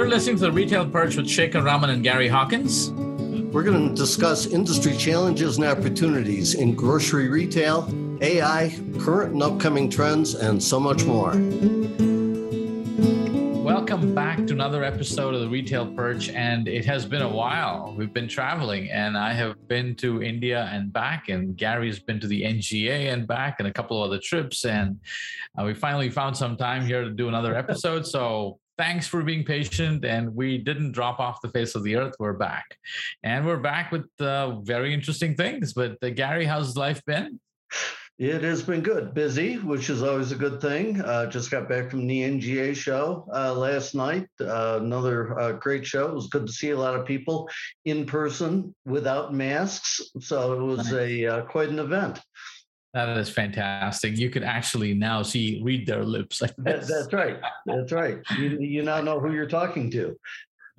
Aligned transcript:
You're 0.00 0.08
listening 0.08 0.36
to 0.36 0.44
the 0.44 0.52
Retail 0.52 0.88
Perch 0.88 1.16
with 1.16 1.26
Shekhar 1.26 1.62
Raman 1.62 1.90
and 1.90 2.02
Gary 2.02 2.26
Hawkins. 2.26 2.90
We're 3.52 3.62
going 3.62 3.90
to 3.90 3.94
discuss 3.94 4.46
industry 4.46 4.96
challenges 4.96 5.58
and 5.58 5.66
opportunities 5.66 6.54
in 6.54 6.74
grocery 6.74 7.28
retail, 7.28 7.86
AI, 8.22 8.74
current 8.98 9.34
and 9.34 9.42
upcoming 9.42 9.90
trends, 9.90 10.34
and 10.34 10.62
so 10.62 10.80
much 10.80 11.04
more. 11.04 11.32
Welcome 13.62 14.14
back 14.14 14.38
to 14.46 14.54
another 14.54 14.84
episode 14.84 15.34
of 15.34 15.42
the 15.42 15.48
Retail 15.50 15.92
Perch. 15.92 16.30
And 16.30 16.66
it 16.66 16.86
has 16.86 17.04
been 17.04 17.20
a 17.20 17.28
while. 17.28 17.94
We've 17.94 18.14
been 18.14 18.26
traveling, 18.26 18.90
and 18.90 19.18
I 19.18 19.34
have 19.34 19.68
been 19.68 19.94
to 19.96 20.22
India 20.22 20.70
and 20.72 20.90
back, 20.90 21.28
and 21.28 21.58
Gary's 21.58 21.98
been 21.98 22.18
to 22.20 22.26
the 22.26 22.42
NGA 22.44 23.12
and 23.12 23.26
back, 23.28 23.56
and 23.58 23.68
a 23.68 23.72
couple 23.72 24.02
of 24.02 24.08
other 24.10 24.18
trips. 24.18 24.64
And 24.64 24.98
uh, 25.58 25.64
we 25.64 25.74
finally 25.74 26.08
found 26.08 26.38
some 26.38 26.56
time 26.56 26.86
here 26.86 27.04
to 27.04 27.10
do 27.10 27.28
another 27.28 27.54
episode. 27.54 28.06
So 28.06 28.60
thanks 28.80 29.06
for 29.06 29.22
being 29.22 29.44
patient. 29.44 30.06
And 30.06 30.34
we 30.34 30.56
didn't 30.56 30.92
drop 30.92 31.20
off 31.20 31.42
the 31.42 31.50
face 31.50 31.74
of 31.74 31.84
the 31.84 31.96
earth. 31.96 32.14
We're 32.18 32.32
back. 32.32 32.64
And 33.22 33.44
we're 33.44 33.58
back 33.58 33.92
with 33.92 34.08
uh, 34.20 34.60
very 34.60 34.94
interesting 34.94 35.34
things. 35.34 35.74
But 35.74 35.98
uh, 36.02 36.08
Gary, 36.08 36.46
how's 36.46 36.78
life 36.78 37.04
been? 37.04 37.38
It 38.18 38.42
has 38.42 38.62
been 38.62 38.82
good, 38.82 39.12
busy, 39.12 39.56
which 39.56 39.88
is 39.90 40.02
always 40.02 40.32
a 40.32 40.36
good 40.36 40.62
thing. 40.62 41.00
Uh, 41.00 41.26
just 41.26 41.50
got 41.50 41.68
back 41.68 41.90
from 41.90 42.06
the 42.06 42.20
NGA 42.20 42.74
show 42.74 43.26
uh, 43.34 43.54
last 43.54 43.94
night. 43.94 44.28
Uh, 44.40 44.78
another 44.80 45.38
uh, 45.38 45.52
great 45.52 45.86
show. 45.86 46.08
It 46.08 46.14
was 46.14 46.28
good 46.28 46.46
to 46.46 46.52
see 46.52 46.70
a 46.70 46.78
lot 46.78 46.94
of 46.94 47.06
people 47.06 47.48
in 47.84 48.06
person 48.06 48.74
without 48.86 49.34
masks. 49.34 50.00
So 50.20 50.54
it 50.54 50.62
was 50.62 50.92
a 50.92 51.26
uh, 51.26 51.42
quite 51.42 51.68
an 51.68 51.78
event. 51.78 52.20
That 52.92 53.16
is 53.18 53.30
fantastic. 53.30 54.18
You 54.18 54.30
can 54.30 54.42
actually 54.42 54.94
now 54.94 55.22
see, 55.22 55.60
read 55.62 55.86
their 55.86 56.04
lips. 56.04 56.42
Like 56.42 56.56
that, 56.58 56.88
that's 56.88 57.12
right. 57.12 57.38
That's 57.64 57.92
right. 57.92 58.18
You, 58.36 58.58
you 58.58 58.82
now 58.82 59.00
know 59.00 59.20
who 59.20 59.32
you're 59.32 59.46
talking 59.46 59.90
to. 59.92 60.18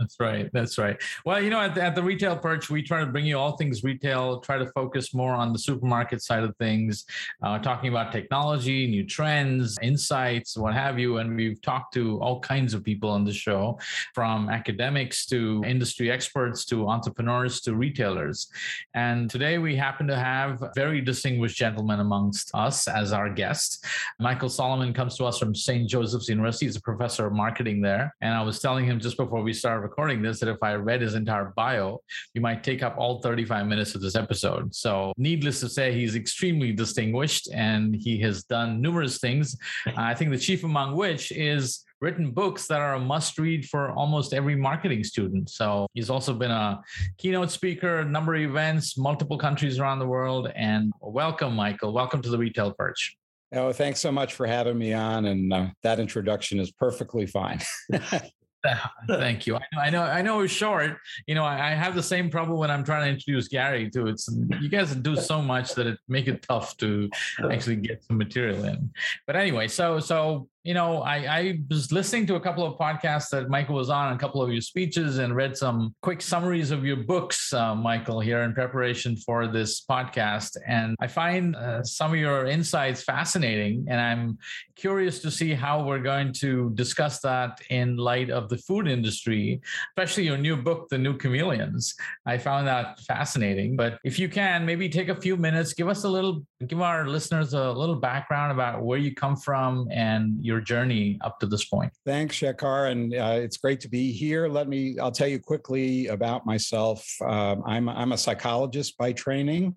That's 0.02 0.20
right. 0.20 0.50
That's 0.52 0.80
right. 0.80 1.00
Well, 1.26 1.40
you 1.40 1.52
know, 1.52 1.60
at 1.60 1.76
the, 1.76 1.84
at 1.84 1.94
the 1.94 2.02
retail 2.02 2.36
perch, 2.36 2.72
we 2.72 2.82
try 2.82 3.02
to 3.02 3.06
bring 3.06 3.24
you 3.24 3.38
all 3.38 3.56
things 3.56 3.84
retail, 3.84 4.40
try 4.40 4.58
to 4.58 4.66
focus 4.72 5.14
more 5.14 5.34
on 5.36 5.54
the 5.54 5.60
supermarket 5.60 6.24
side 6.24 6.44
of 6.44 6.58
things, 6.58 7.06
uh, 7.44 7.60
talking 7.60 7.92
about 7.92 8.12
technology, 8.12 8.88
new 8.88 9.06
trends, 9.06 9.78
insights, 9.84 10.58
what 10.58 10.74
have 10.74 10.98
you. 10.98 11.20
And 11.20 11.36
we've 11.36 11.62
talked 11.62 11.94
to 11.94 12.20
all 12.20 12.40
kinds 12.40 12.74
of 12.74 12.84
people 12.84 13.12
on 13.12 13.24
the 13.24 13.32
show, 13.32 13.78
from 14.16 14.50
academics 14.50 15.28
to 15.28 15.64
industry 15.68 16.10
experts 16.10 16.66
to 16.66 16.90
entrepreneurs 16.90 17.62
to 17.62 17.76
retailers. 17.76 18.48
And 18.96 19.30
today 19.30 19.60
we 19.60 19.76
happen 19.76 20.08
to 20.08 20.18
have 20.18 20.64
a 20.64 20.72
very 20.74 21.00
distinguished 21.02 21.58
gentleman 21.58 22.00
amongst 22.00 22.50
us 22.56 22.88
as 22.88 23.14
our 23.14 23.30
guest. 23.30 23.86
Michael 24.20 24.50
Solomon 24.50 24.94
comes 24.94 25.16
to 25.18 25.26
us 25.26 25.38
from 25.38 25.54
St. 25.54 25.88
Joseph's 25.88 26.28
University. 26.28 26.66
He's 26.66 26.76
a 26.76 26.82
professor 26.82 27.28
of 27.28 27.34
marketing 27.34 27.82
there. 27.82 28.16
And 28.22 28.34
I 28.34 28.42
was 28.42 28.60
telling 28.60 28.86
him 28.86 29.00
just 29.00 29.16
before 29.16 29.44
we 29.44 29.54
started 29.54 29.91
recording 29.92 30.22
this 30.22 30.40
that 30.40 30.48
if 30.48 30.64
I 30.64 30.76
read 30.76 31.02
his 31.02 31.16
entire 31.16 31.52
bio, 31.54 32.00
we 32.34 32.40
might 32.40 32.64
take 32.64 32.82
up 32.82 32.96
all 32.98 33.22
35 33.22 33.68
minutes 33.68 33.94
of 33.94 34.00
this 34.00 34.16
episode. 34.16 34.74
So, 34.74 35.12
needless 35.18 35.60
to 35.60 35.68
say, 35.68 35.92
he's 35.92 36.16
extremely 36.16 36.72
distinguished 36.72 37.50
and 37.54 37.94
he 37.94 38.18
has 38.22 38.46
done 38.46 38.82
numerous 38.82 39.18
things. 39.18 39.58
I 39.98 40.14
think 40.14 40.32
the 40.32 40.38
chief 40.38 40.64
among 40.64 40.96
which 40.96 41.34
is 41.34 41.84
written 42.00 42.32
books 42.32 42.68
that 42.68 42.80
are 42.80 42.94
a 42.94 43.00
must 43.02 43.38
read 43.38 43.68
for 43.68 43.92
almost 43.92 44.34
every 44.34 44.56
marketing 44.56 45.04
student. 45.04 45.50
So 45.50 45.88
he's 45.94 46.10
also 46.10 46.34
been 46.34 46.52
a 46.52 46.82
keynote 47.18 47.52
speaker, 47.52 48.00
a 48.00 48.06
number 48.06 48.34
of 48.36 48.42
events, 48.44 48.98
multiple 48.98 49.38
countries 49.38 49.78
around 49.78 50.00
the 50.00 50.08
world. 50.08 50.50
And 50.56 50.94
welcome, 51.02 51.54
Michael. 51.54 51.92
Welcome 51.92 52.22
to 52.22 52.30
the 52.30 52.38
Retail 52.38 52.72
Perch. 52.72 53.18
Oh, 53.54 53.74
thanks 53.74 54.00
so 54.00 54.14
much 54.14 54.36
for 54.36 54.48
having 54.48 54.78
me 54.78 54.94
on. 54.94 55.26
And 55.26 55.52
uh, 55.52 55.66
that 55.84 56.00
introduction 56.00 56.62
is 56.62 56.72
perfectly 56.72 57.26
fine. 57.26 57.60
Thank 59.08 59.48
you. 59.48 59.56
I 59.56 59.60
know, 59.60 59.82
I 59.82 59.90
know, 59.90 60.04
I 60.04 60.22
know 60.22 60.40
it's 60.42 60.54
short. 60.54 60.98
You 61.26 61.36
know, 61.36 61.44
I, 61.44 61.72
I, 61.72 61.74
have 61.74 61.96
the 61.96 62.04
same 62.04 62.30
problem 62.30 62.58
when 62.60 62.70
I'm 62.70 62.84
trying 62.84 63.04
to 63.06 63.10
introduce 63.10 63.48
Gary 63.48 63.90
too. 63.90 64.08
It's 64.08 64.30
you 64.60 64.70
guys 64.70 64.96
do 64.96 65.16
so 65.16 65.42
much 65.42 65.74
that 65.76 65.88
it 65.88 65.98
make 66.08 66.28
it 66.28 66.44
tough 66.44 66.78
to 66.78 67.10
actually 67.52 67.78
get 67.78 68.04
some 68.04 68.18
material 68.18 68.64
in. 68.66 68.92
But 69.26 69.36
anyway, 69.36 69.68
so 69.68 70.00
so 70.00 70.48
you 70.64 70.76
know, 70.76 71.02
I, 71.02 71.16
I 71.40 71.60
was 71.70 71.92
listening 71.92 72.28
to 72.28 72.36
a 72.36 72.40
couple 72.40 72.64
of 72.64 72.78
podcasts 72.78 73.30
that 73.30 73.50
Michael 73.50 73.76
was 73.76 73.90
on, 73.90 74.14
a 74.14 74.18
couple 74.18 74.44
of 74.44 74.52
your 74.52 74.62
speeches, 74.62 75.18
and 75.18 75.36
read 75.36 75.58
some 75.58 75.96
quick 76.04 76.22
summaries 76.22 76.70
of 76.70 76.86
your 76.86 76.98
books, 76.98 77.52
uh, 77.52 77.74
Michael, 77.74 78.20
here 78.20 78.42
in 78.42 78.54
preparation 78.54 79.16
for 79.18 79.48
this 79.48 79.84
podcast. 79.84 80.58
And 80.68 80.96
I 81.00 81.08
find 81.08 81.56
uh, 81.56 81.84
some 81.84 82.12
of 82.12 82.18
your 82.18 82.46
insights 82.46 83.02
fascinating, 83.02 83.86
and 83.90 84.00
I'm 84.00 84.38
curious 84.76 85.20
to 85.20 85.32
see 85.32 85.54
how 85.54 85.84
we're 85.84 86.00
going 86.00 86.32
to 86.34 86.72
discuss 86.76 87.20
that 87.22 87.60
in 87.72 87.98
light 87.98 88.30
of 88.30 88.48
the 88.48 88.58
food 88.58 88.88
industry, 88.88 89.62
especially 89.98 90.26
your 90.26 90.38
new 90.38 90.56
book, 90.56 90.90
The 90.90 90.98
New 90.98 91.18
Chameleons. 91.18 91.96
I 92.28 92.38
found 92.38 92.68
that 92.68 93.00
fascinating. 93.02 93.76
But 93.76 93.98
if 94.04 94.20
you 94.20 94.30
can, 94.30 94.66
maybe 94.66 94.90
take 94.90 95.10
a 95.10 95.20
few 95.20 95.38
minutes, 95.38 95.74
give 95.74 95.88
us 95.88 96.04
a 96.04 96.10
little, 96.10 96.46
give 96.68 96.82
our 96.82 97.08
listeners 97.08 97.54
a 97.54 97.72
little 97.72 97.96
background 97.96 98.52
about 98.52 98.84
where 98.84 98.98
you 98.98 99.14
come 99.14 99.36
from 99.36 99.88
and 99.92 100.44
your 100.44 100.62
journey 100.62 101.18
up 101.22 101.40
to 101.40 101.46
this 101.46 101.66
point. 101.66 101.92
Thanks, 102.06 102.38
Shekhar, 102.38 102.92
and 102.92 103.14
uh, 103.14 103.40
it's 103.42 103.58
great 103.58 103.80
to 103.82 103.90
be 103.90 104.12
here. 104.12 104.48
Let 104.48 104.68
me, 104.68 104.98
I'll 105.00 105.12
tell 105.12 105.28
you 105.28 105.40
quickly 105.40 106.08
about 106.08 106.46
myself. 106.46 107.06
Um, 107.22 107.64
I'm, 107.66 107.90
I'm 107.90 108.12
a 108.12 108.18
psychologist 108.18 108.98
by 108.98 109.14
training 109.14 109.76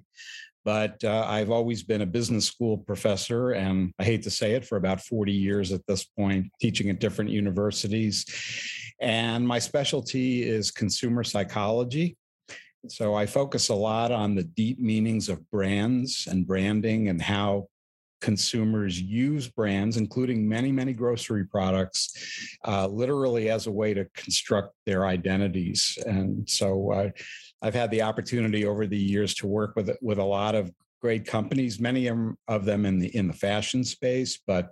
but 0.64 1.04
uh, 1.04 1.26
I've 1.28 1.50
always 1.50 1.82
been 1.82 2.00
a 2.00 2.06
business 2.06 2.46
school 2.46 2.78
professor, 2.78 3.50
and 3.50 3.92
I 3.98 4.04
hate 4.04 4.22
to 4.22 4.30
say 4.30 4.52
it, 4.52 4.64
for 4.64 4.76
about 4.76 5.02
40 5.02 5.30
years 5.30 5.72
at 5.72 5.86
this 5.86 6.04
point, 6.04 6.46
teaching 6.60 6.88
at 6.88 7.00
different 7.00 7.30
universities. 7.30 8.24
And 9.00 9.46
my 9.46 9.58
specialty 9.58 10.42
is 10.42 10.70
consumer 10.70 11.22
psychology. 11.22 12.16
So 12.88 13.14
I 13.14 13.26
focus 13.26 13.68
a 13.68 13.74
lot 13.74 14.12
on 14.12 14.34
the 14.34 14.44
deep 14.44 14.78
meanings 14.78 15.28
of 15.28 15.50
brands 15.50 16.26
and 16.30 16.46
branding 16.46 17.08
and 17.08 17.20
how 17.20 17.68
consumers 18.20 19.00
use 19.00 19.48
brands, 19.48 19.98
including 19.98 20.48
many, 20.48 20.72
many 20.72 20.94
grocery 20.94 21.44
products, 21.44 22.56
uh, 22.66 22.86
literally 22.86 23.50
as 23.50 23.66
a 23.66 23.70
way 23.70 23.92
to 23.92 24.06
construct 24.14 24.74
their 24.86 25.06
identities. 25.06 25.98
And 26.06 26.48
so 26.48 27.10
I've 27.60 27.74
had 27.74 27.90
the 27.90 28.02
opportunity 28.02 28.66
over 28.66 28.86
the 28.86 28.98
years 28.98 29.34
to 29.36 29.46
work 29.46 29.76
with 29.76 29.90
with 30.00 30.18
a 30.18 30.24
lot 30.24 30.54
of 30.54 30.72
great 31.02 31.26
companies, 31.26 31.78
many 31.78 32.08
of 32.48 32.64
them 32.64 32.86
in 32.86 32.98
the 32.98 33.14
in 33.14 33.26
the 33.28 33.34
fashion 33.34 33.84
space, 33.84 34.40
but 34.46 34.70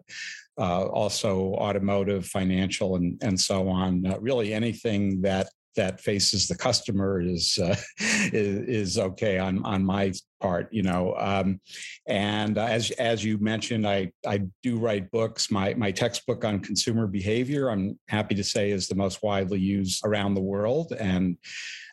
uh, 0.58 0.86
also 0.86 1.52
automotive, 1.54 2.24
financial, 2.24 2.96
and 2.96 3.18
and 3.22 3.38
so 3.38 3.68
on. 3.68 4.06
Uh, 4.06 4.18
really, 4.18 4.54
anything 4.54 5.20
that 5.20 5.48
that 5.76 6.00
faces 6.00 6.48
the 6.48 6.56
customer 6.56 7.20
is 7.20 7.58
uh, 7.62 7.74
is, 8.32 8.68
is, 8.68 8.98
okay 8.98 9.38
on 9.38 9.64
on 9.64 9.84
my 9.84 10.12
part 10.40 10.68
you 10.72 10.82
know 10.82 11.14
um, 11.18 11.60
and 12.06 12.58
as 12.58 12.90
as 12.92 13.24
you 13.24 13.38
mentioned 13.38 13.86
i 13.86 14.10
i 14.26 14.42
do 14.62 14.78
write 14.78 15.10
books 15.10 15.50
my 15.50 15.74
my 15.74 15.90
textbook 15.90 16.44
on 16.44 16.60
consumer 16.60 17.06
behavior 17.06 17.70
i'm 17.70 17.98
happy 18.08 18.34
to 18.34 18.44
say 18.44 18.70
is 18.70 18.88
the 18.88 18.94
most 18.94 19.22
widely 19.22 19.58
used 19.58 20.04
around 20.04 20.34
the 20.34 20.40
world 20.40 20.92
and 20.98 21.36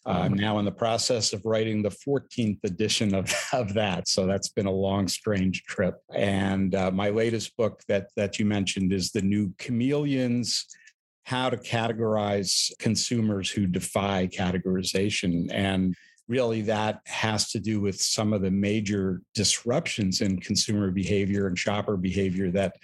uh, 0.06 0.22
I'm 0.24 0.34
now 0.34 0.58
in 0.60 0.66
the 0.66 0.72
process 0.72 1.34
of 1.34 1.46
writing 1.46 1.84
the 1.84 1.90
14th 1.90 2.64
edition 2.64 3.14
of, 3.14 3.32
of 3.54 3.74
that. 3.74 4.08
So 4.08 4.26
that's 4.26 4.50
been 4.50 4.66
a 4.66 4.72
long, 4.72 5.08
strange 5.08 5.64
trip. 5.66 6.02
And 6.16 6.74
uh, 6.74 6.90
my 6.92 7.10
latest 7.10 7.56
book 7.58 7.84
that 7.88 8.08
that 8.16 8.40
you 8.40 8.46
mentioned 8.46 8.94
is 8.94 9.12
The 9.12 9.22
New 9.22 9.54
Chameleons 9.60 10.66
how 11.30 11.48
to 11.48 11.58
categorize 11.58 12.72
consumers 12.80 13.52
who 13.52 13.68
defy 13.68 14.28
categorization. 14.28 15.48
And 15.52 15.96
really, 16.28 16.62
that 16.62 17.02
has 17.06 17.52
to 17.52 17.60
do 17.60 17.80
with 17.80 18.02
some 18.02 18.34
of 18.34 18.42
the 18.42 18.50
major 18.50 19.22
disruptions 19.36 20.22
in 20.22 20.40
consumer 20.40 20.90
behavior 20.90 21.46
and 21.46 21.56
shopper 21.56 21.98
behavior 21.98 22.50
that, 22.50 22.78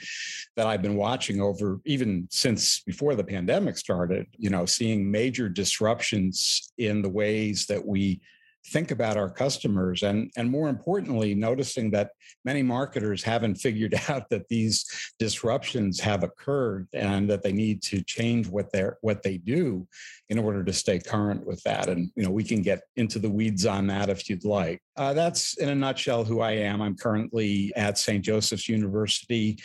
that 0.56 0.68
I've 0.68 0.83
been 0.83 0.95
watching 0.95 1.42
over 1.42 1.80
even 1.86 2.27
since 2.30 2.81
before 2.81 3.15
the 3.15 3.24
pandemic 3.24 3.80
started, 3.80 4.27
you 4.38 4.51
know, 4.51 4.68
seeing 4.68 5.09
major 5.09 5.50
disruptions 5.50 6.71
in 6.77 7.01
the 7.01 7.09
ways 7.09 7.65
that 7.65 7.83
we 7.83 8.21
think 8.67 8.91
about 8.91 9.15
our 9.15 9.29
customers 9.29 10.01
and 10.03 10.31
and 10.35 10.50
more 10.50 10.69
importantly 10.69 11.35
noticing 11.35 11.91
that 11.91 12.12
many 12.44 12.63
marketers 12.63 13.21
haven't 13.21 13.56
figured 13.56 13.94
out 14.09 14.29
that 14.29 14.47
these 14.50 14.85
disruptions 15.19 16.00
have 16.00 16.23
occurred 16.23 16.88
and 16.94 17.29
that 17.29 17.44
they 17.44 17.51
need 17.51 17.81
to 17.81 18.01
change 18.03 18.47
what 18.47 18.71
they're 18.71 18.97
what 19.01 19.21
they 19.21 19.38
do 19.38 19.88
in 20.29 20.39
order 20.39 20.63
to 20.63 20.73
stay 20.73 20.97
current 20.97 21.45
with 21.45 21.62
that. 21.63 21.88
And 21.88 22.09
you 22.15 22.23
know 22.23 22.31
we 22.31 22.44
can 22.44 22.62
get 22.62 22.81
into 22.95 23.19
the 23.19 23.29
weeds 23.29 23.65
on 23.65 23.88
that 23.88 24.09
if 24.09 24.29
you'd 24.29 24.45
like. 24.45 24.81
Uh, 24.97 25.13
that's 25.13 25.57
in 25.57 25.69
a 25.69 25.75
nutshell 25.75 26.23
who 26.23 26.39
i 26.39 26.51
am. 26.51 26.81
I'm 26.81 26.95
currently 26.95 27.71
at 27.75 27.97
st 27.97 28.23
joseph's 28.23 28.67
university 28.67 29.59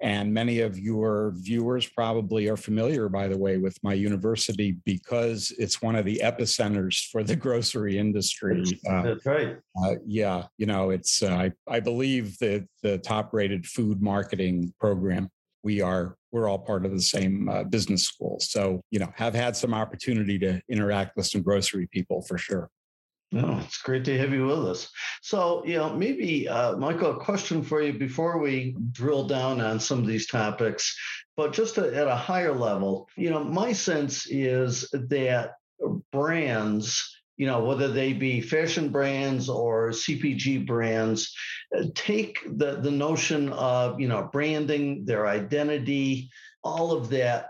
and 0.00 0.32
many 0.32 0.60
of 0.60 0.78
your 0.78 1.34
viewers 1.36 1.86
probably 1.86 2.48
are 2.48 2.56
familiar 2.56 3.08
by 3.08 3.28
the 3.28 3.36
way 3.36 3.58
with 3.58 3.76
my 3.82 3.92
university 3.92 4.76
because 4.84 5.52
it's 5.58 5.82
one 5.82 5.96
of 5.96 6.04
the 6.04 6.20
epicenters 6.24 7.10
for 7.10 7.22
the 7.22 7.36
grocery 7.46 7.98
industry 7.98 8.39
industry. 8.48 8.80
Uh, 8.88 9.02
That's 9.02 9.26
right. 9.26 9.56
Uh, 9.84 9.94
yeah, 10.06 10.46
you 10.56 10.66
know, 10.66 10.90
it's 10.90 11.22
uh, 11.22 11.34
I, 11.34 11.52
I 11.68 11.80
believe 11.80 12.38
the 12.38 12.66
the 12.82 12.98
top 12.98 13.34
rated 13.34 13.66
food 13.66 14.00
marketing 14.00 14.72
program. 14.80 15.28
we 15.62 15.80
are 15.80 16.16
we're 16.32 16.48
all 16.48 16.58
part 16.58 16.86
of 16.86 16.92
the 16.92 17.02
same 17.02 17.48
uh, 17.48 17.64
business 17.64 18.04
school. 18.04 18.38
So 18.40 18.80
you 18.90 18.98
know, 19.00 19.12
have 19.16 19.34
had 19.34 19.56
some 19.56 19.74
opportunity 19.74 20.38
to 20.38 20.62
interact 20.68 21.16
with 21.16 21.26
some 21.26 21.42
grocery 21.42 21.88
people 21.92 22.22
for 22.22 22.38
sure. 22.38 22.70
No, 23.32 23.60
it's 23.64 23.78
great 23.78 24.04
to 24.06 24.18
have 24.18 24.32
you 24.32 24.46
with 24.46 24.66
us. 24.66 24.90
So, 25.22 25.64
you 25.64 25.76
know, 25.76 25.94
maybe, 25.94 26.48
uh, 26.48 26.76
Michael, 26.76 27.12
a 27.12 27.24
question 27.24 27.62
for 27.62 27.80
you 27.80 27.92
before 27.92 28.38
we 28.38 28.76
drill 28.90 29.28
down 29.28 29.60
on 29.60 29.78
some 29.78 30.00
of 30.00 30.06
these 30.06 30.26
topics, 30.26 30.96
but 31.36 31.52
just 31.52 31.76
to, 31.76 31.94
at 31.94 32.08
a 32.08 32.16
higher 32.16 32.52
level, 32.52 33.08
you 33.16 33.30
know, 33.30 33.44
my 33.44 33.72
sense 33.72 34.26
is 34.28 34.88
that 34.92 35.52
brands, 36.10 37.19
you 37.40 37.46
know, 37.46 37.64
whether 37.64 37.88
they 37.88 38.12
be 38.12 38.42
fashion 38.42 38.90
brands 38.90 39.48
or 39.48 39.92
CPG 39.92 40.66
brands, 40.66 41.34
uh, 41.74 41.84
take 41.94 42.38
the, 42.58 42.76
the 42.82 42.90
notion 42.90 43.48
of, 43.54 43.98
you 43.98 44.08
know, 44.08 44.28
branding, 44.30 45.06
their 45.06 45.26
identity, 45.26 46.28
all 46.62 46.92
of 46.92 47.08
that 47.08 47.46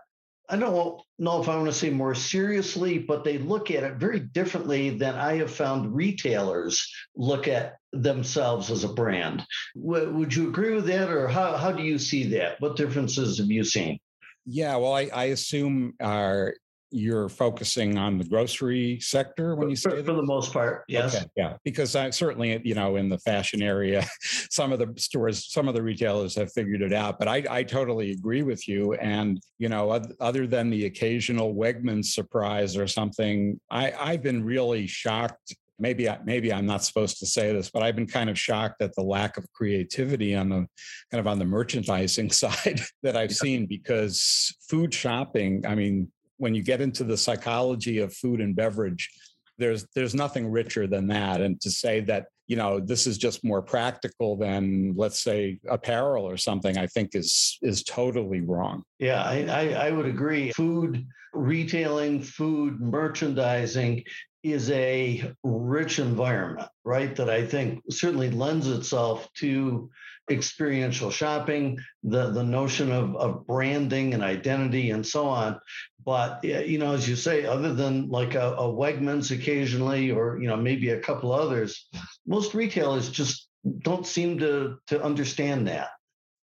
I 0.48 0.56
don't 0.56 1.00
know 1.20 1.40
if 1.40 1.48
I 1.48 1.56
want 1.56 1.68
to 1.68 1.72
say 1.72 1.90
more 1.90 2.14
seriously, 2.14 2.98
but 2.98 3.22
they 3.22 3.38
look 3.38 3.70
at 3.70 3.84
it 3.84 3.94
very 3.98 4.18
differently 4.18 4.90
than 4.90 5.14
I 5.14 5.36
have 5.36 5.52
found 5.52 5.94
retailers 5.94 6.92
look 7.14 7.46
at 7.46 7.76
themselves 7.92 8.68
as 8.68 8.82
a 8.82 8.88
brand. 8.88 9.46
W- 9.80 10.12
would 10.12 10.34
you 10.34 10.48
agree 10.48 10.74
with 10.74 10.86
that, 10.86 11.08
or 11.08 11.28
how, 11.28 11.56
how 11.56 11.70
do 11.70 11.84
you 11.84 12.00
see 12.00 12.24
that? 12.30 12.60
What 12.60 12.76
differences 12.76 13.38
have 13.38 13.46
you 13.46 13.62
seen? 13.62 14.00
Yeah, 14.44 14.74
well, 14.76 14.94
I, 14.94 15.08
I 15.14 15.24
assume 15.26 15.94
our 16.00 16.54
you're 16.90 17.28
focusing 17.28 17.98
on 17.98 18.18
the 18.18 18.24
grocery 18.24 18.98
sector 19.00 19.54
when 19.54 19.70
you 19.70 19.76
say 19.76 19.90
for, 19.90 20.04
for 20.04 20.12
the 20.14 20.22
most 20.22 20.52
part 20.52 20.84
yes 20.88 21.16
okay, 21.16 21.26
yeah 21.36 21.56
because 21.64 21.94
i 21.94 22.10
certainly 22.10 22.60
you 22.64 22.74
know 22.74 22.96
in 22.96 23.08
the 23.08 23.18
fashion 23.18 23.62
area 23.62 24.06
some 24.50 24.72
of 24.72 24.78
the 24.78 24.92
stores 24.96 25.50
some 25.52 25.68
of 25.68 25.74
the 25.74 25.82
retailers 25.82 26.34
have 26.34 26.52
figured 26.52 26.82
it 26.82 26.92
out 26.92 27.18
but 27.18 27.28
i, 27.28 27.44
I 27.48 27.62
totally 27.62 28.10
agree 28.12 28.42
with 28.42 28.66
you 28.66 28.94
and 28.94 29.40
you 29.58 29.68
know 29.68 29.90
other 30.20 30.46
than 30.46 30.70
the 30.70 30.86
occasional 30.86 31.54
wegman 31.54 32.04
surprise 32.04 32.76
or 32.76 32.86
something 32.86 33.60
i 33.70 33.92
i've 33.92 34.22
been 34.22 34.44
really 34.44 34.86
shocked 34.86 35.54
maybe 35.80 36.08
I, 36.08 36.18
maybe 36.24 36.52
I'm 36.52 36.66
not 36.66 36.84
supposed 36.84 37.18
to 37.18 37.26
say 37.26 37.52
this, 37.52 37.70
but 37.70 37.82
I've 37.82 37.96
been 37.96 38.06
kind 38.06 38.30
of 38.30 38.38
shocked 38.38 38.82
at 38.82 38.94
the 38.94 39.02
lack 39.02 39.38
of 39.38 39.50
creativity 39.52 40.36
on 40.36 40.50
the 40.50 40.66
kind 41.10 41.20
of 41.20 41.26
on 41.26 41.38
the 41.38 41.44
merchandising 41.46 42.30
side 42.32 42.80
that 43.02 43.16
I've 43.16 43.34
seen 43.34 43.66
because 43.66 44.54
food 44.68 44.94
shopping. 44.94 45.64
I 45.66 45.74
mean, 45.74 46.12
when 46.40 46.54
you 46.54 46.62
get 46.62 46.80
into 46.80 47.04
the 47.04 47.16
psychology 47.16 47.98
of 47.98 48.14
food 48.14 48.40
and 48.40 48.56
beverage, 48.56 49.10
there's 49.58 49.86
there's 49.94 50.14
nothing 50.14 50.50
richer 50.50 50.86
than 50.86 51.06
that. 51.08 51.42
And 51.42 51.60
to 51.60 51.70
say 51.70 52.00
that 52.00 52.26
you 52.46 52.56
know 52.56 52.80
this 52.80 53.06
is 53.06 53.18
just 53.18 53.44
more 53.44 53.62
practical 53.62 54.36
than 54.36 54.94
let's 54.96 55.22
say 55.22 55.60
apparel 55.68 56.24
or 56.24 56.36
something, 56.36 56.78
I 56.78 56.86
think 56.86 57.14
is 57.14 57.58
is 57.62 57.84
totally 57.84 58.40
wrong. 58.40 58.82
Yeah, 58.98 59.22
I, 59.22 59.44
I, 59.44 59.88
I 59.88 59.90
would 59.90 60.06
agree. 60.06 60.50
Food 60.52 61.06
retailing, 61.32 62.22
food 62.22 62.80
merchandising 62.80 64.02
is 64.42 64.70
a 64.70 65.32
rich 65.44 65.98
environment, 65.98 66.68
right? 66.84 67.14
That 67.16 67.28
I 67.28 67.46
think 67.46 67.82
certainly 67.90 68.30
lends 68.30 68.68
itself 68.68 69.28
to 69.34 69.90
experiential 70.30 71.10
shopping, 71.10 71.78
the, 72.04 72.30
the 72.30 72.42
notion 72.42 72.92
of, 72.92 73.16
of 73.16 73.46
branding 73.46 74.14
and 74.14 74.22
identity 74.22 74.90
and 74.90 75.06
so 75.06 75.26
on. 75.26 75.58
But, 76.04 76.42
you 76.44 76.78
know, 76.78 76.94
as 76.94 77.08
you 77.08 77.16
say, 77.16 77.44
other 77.44 77.74
than 77.74 78.08
like 78.08 78.34
a, 78.34 78.54
a 78.54 78.62
Wegmans 78.62 79.30
occasionally, 79.32 80.10
or, 80.10 80.38
you 80.40 80.48
know, 80.48 80.56
maybe 80.56 80.90
a 80.90 81.00
couple 81.00 81.32
others, 81.32 81.88
most 82.26 82.54
retailers 82.54 83.10
just 83.10 83.48
don't 83.80 84.06
seem 84.06 84.38
to, 84.38 84.78
to 84.86 85.02
understand 85.02 85.66
that. 85.68 85.90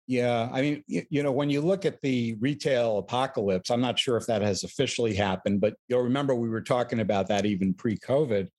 Yeah, 0.06 0.50
I 0.52 0.62
mean, 0.62 0.84
you 0.88 1.24
know, 1.24 1.32
when 1.32 1.50
you 1.50 1.62
look 1.62 1.86
at 1.86 2.02
the 2.02 2.36
retail 2.42 2.98
apocalypse, 2.98 3.70
I'm 3.70 3.80
not 3.80 3.98
sure 3.98 4.18
if 4.18 4.26
that 4.26 4.42
has 4.42 4.64
officially 4.64 5.14
happened, 5.14 5.62
but 5.62 5.76
you'll 5.88 6.02
remember 6.02 6.36
we 6.36 6.50
were 6.50 6.62
talking 6.62 7.00
about 7.00 7.28
that 7.30 7.46
even 7.46 7.74
pre-COVID. 7.74 8.50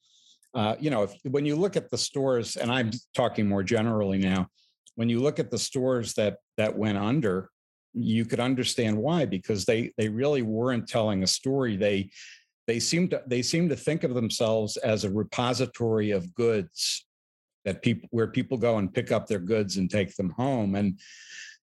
Uh, 0.55 0.77
you 0.81 0.89
know, 0.89 1.03
if, 1.03 1.13
when 1.25 1.45
you 1.45 1.57
look 1.57 1.77
at 1.77 1.91
the 1.91 1.99
stores, 1.99 2.57
and 2.57 2.71
I'm 2.71 2.91
talking 3.15 3.47
more 3.47 3.63
generally 3.63 4.19
now, 4.19 4.49
when 4.95 5.11
you 5.11 5.21
look 5.21 5.39
at 5.39 5.51
the 5.51 5.59
stores 5.59 6.15
that 6.15 6.39
that 6.57 6.77
went 6.77 6.97
under, 6.97 7.51
you 7.93 8.25
could 8.25 8.41
understand 8.41 8.97
why 8.97 9.27
because 9.27 9.65
they 9.65 9.93
they 9.99 10.09
really 10.09 10.43
weren't 10.43 10.89
telling 10.89 11.23
a 11.23 11.27
story. 11.27 11.77
They 11.77 12.11
they 12.67 12.81
seem 12.81 13.09
to 13.09 13.23
they 13.27 13.43
seem 13.43 13.69
to 13.69 13.77
think 13.77 14.05
of 14.05 14.15
themselves 14.15 14.77
as 14.79 15.05
a 15.05 15.11
repository 15.11 16.13
of 16.13 16.33
goods 16.35 17.05
that 17.65 17.83
people 17.83 18.09
where 18.13 18.27
people 18.27 18.59
go 18.59 18.79
and 18.79 18.93
pick 18.93 19.11
up 19.13 19.27
their 19.27 19.39
goods 19.39 19.77
and 19.77 19.91
take 19.91 20.15
them 20.17 20.31
home. 20.31 20.75
And 20.75 21.01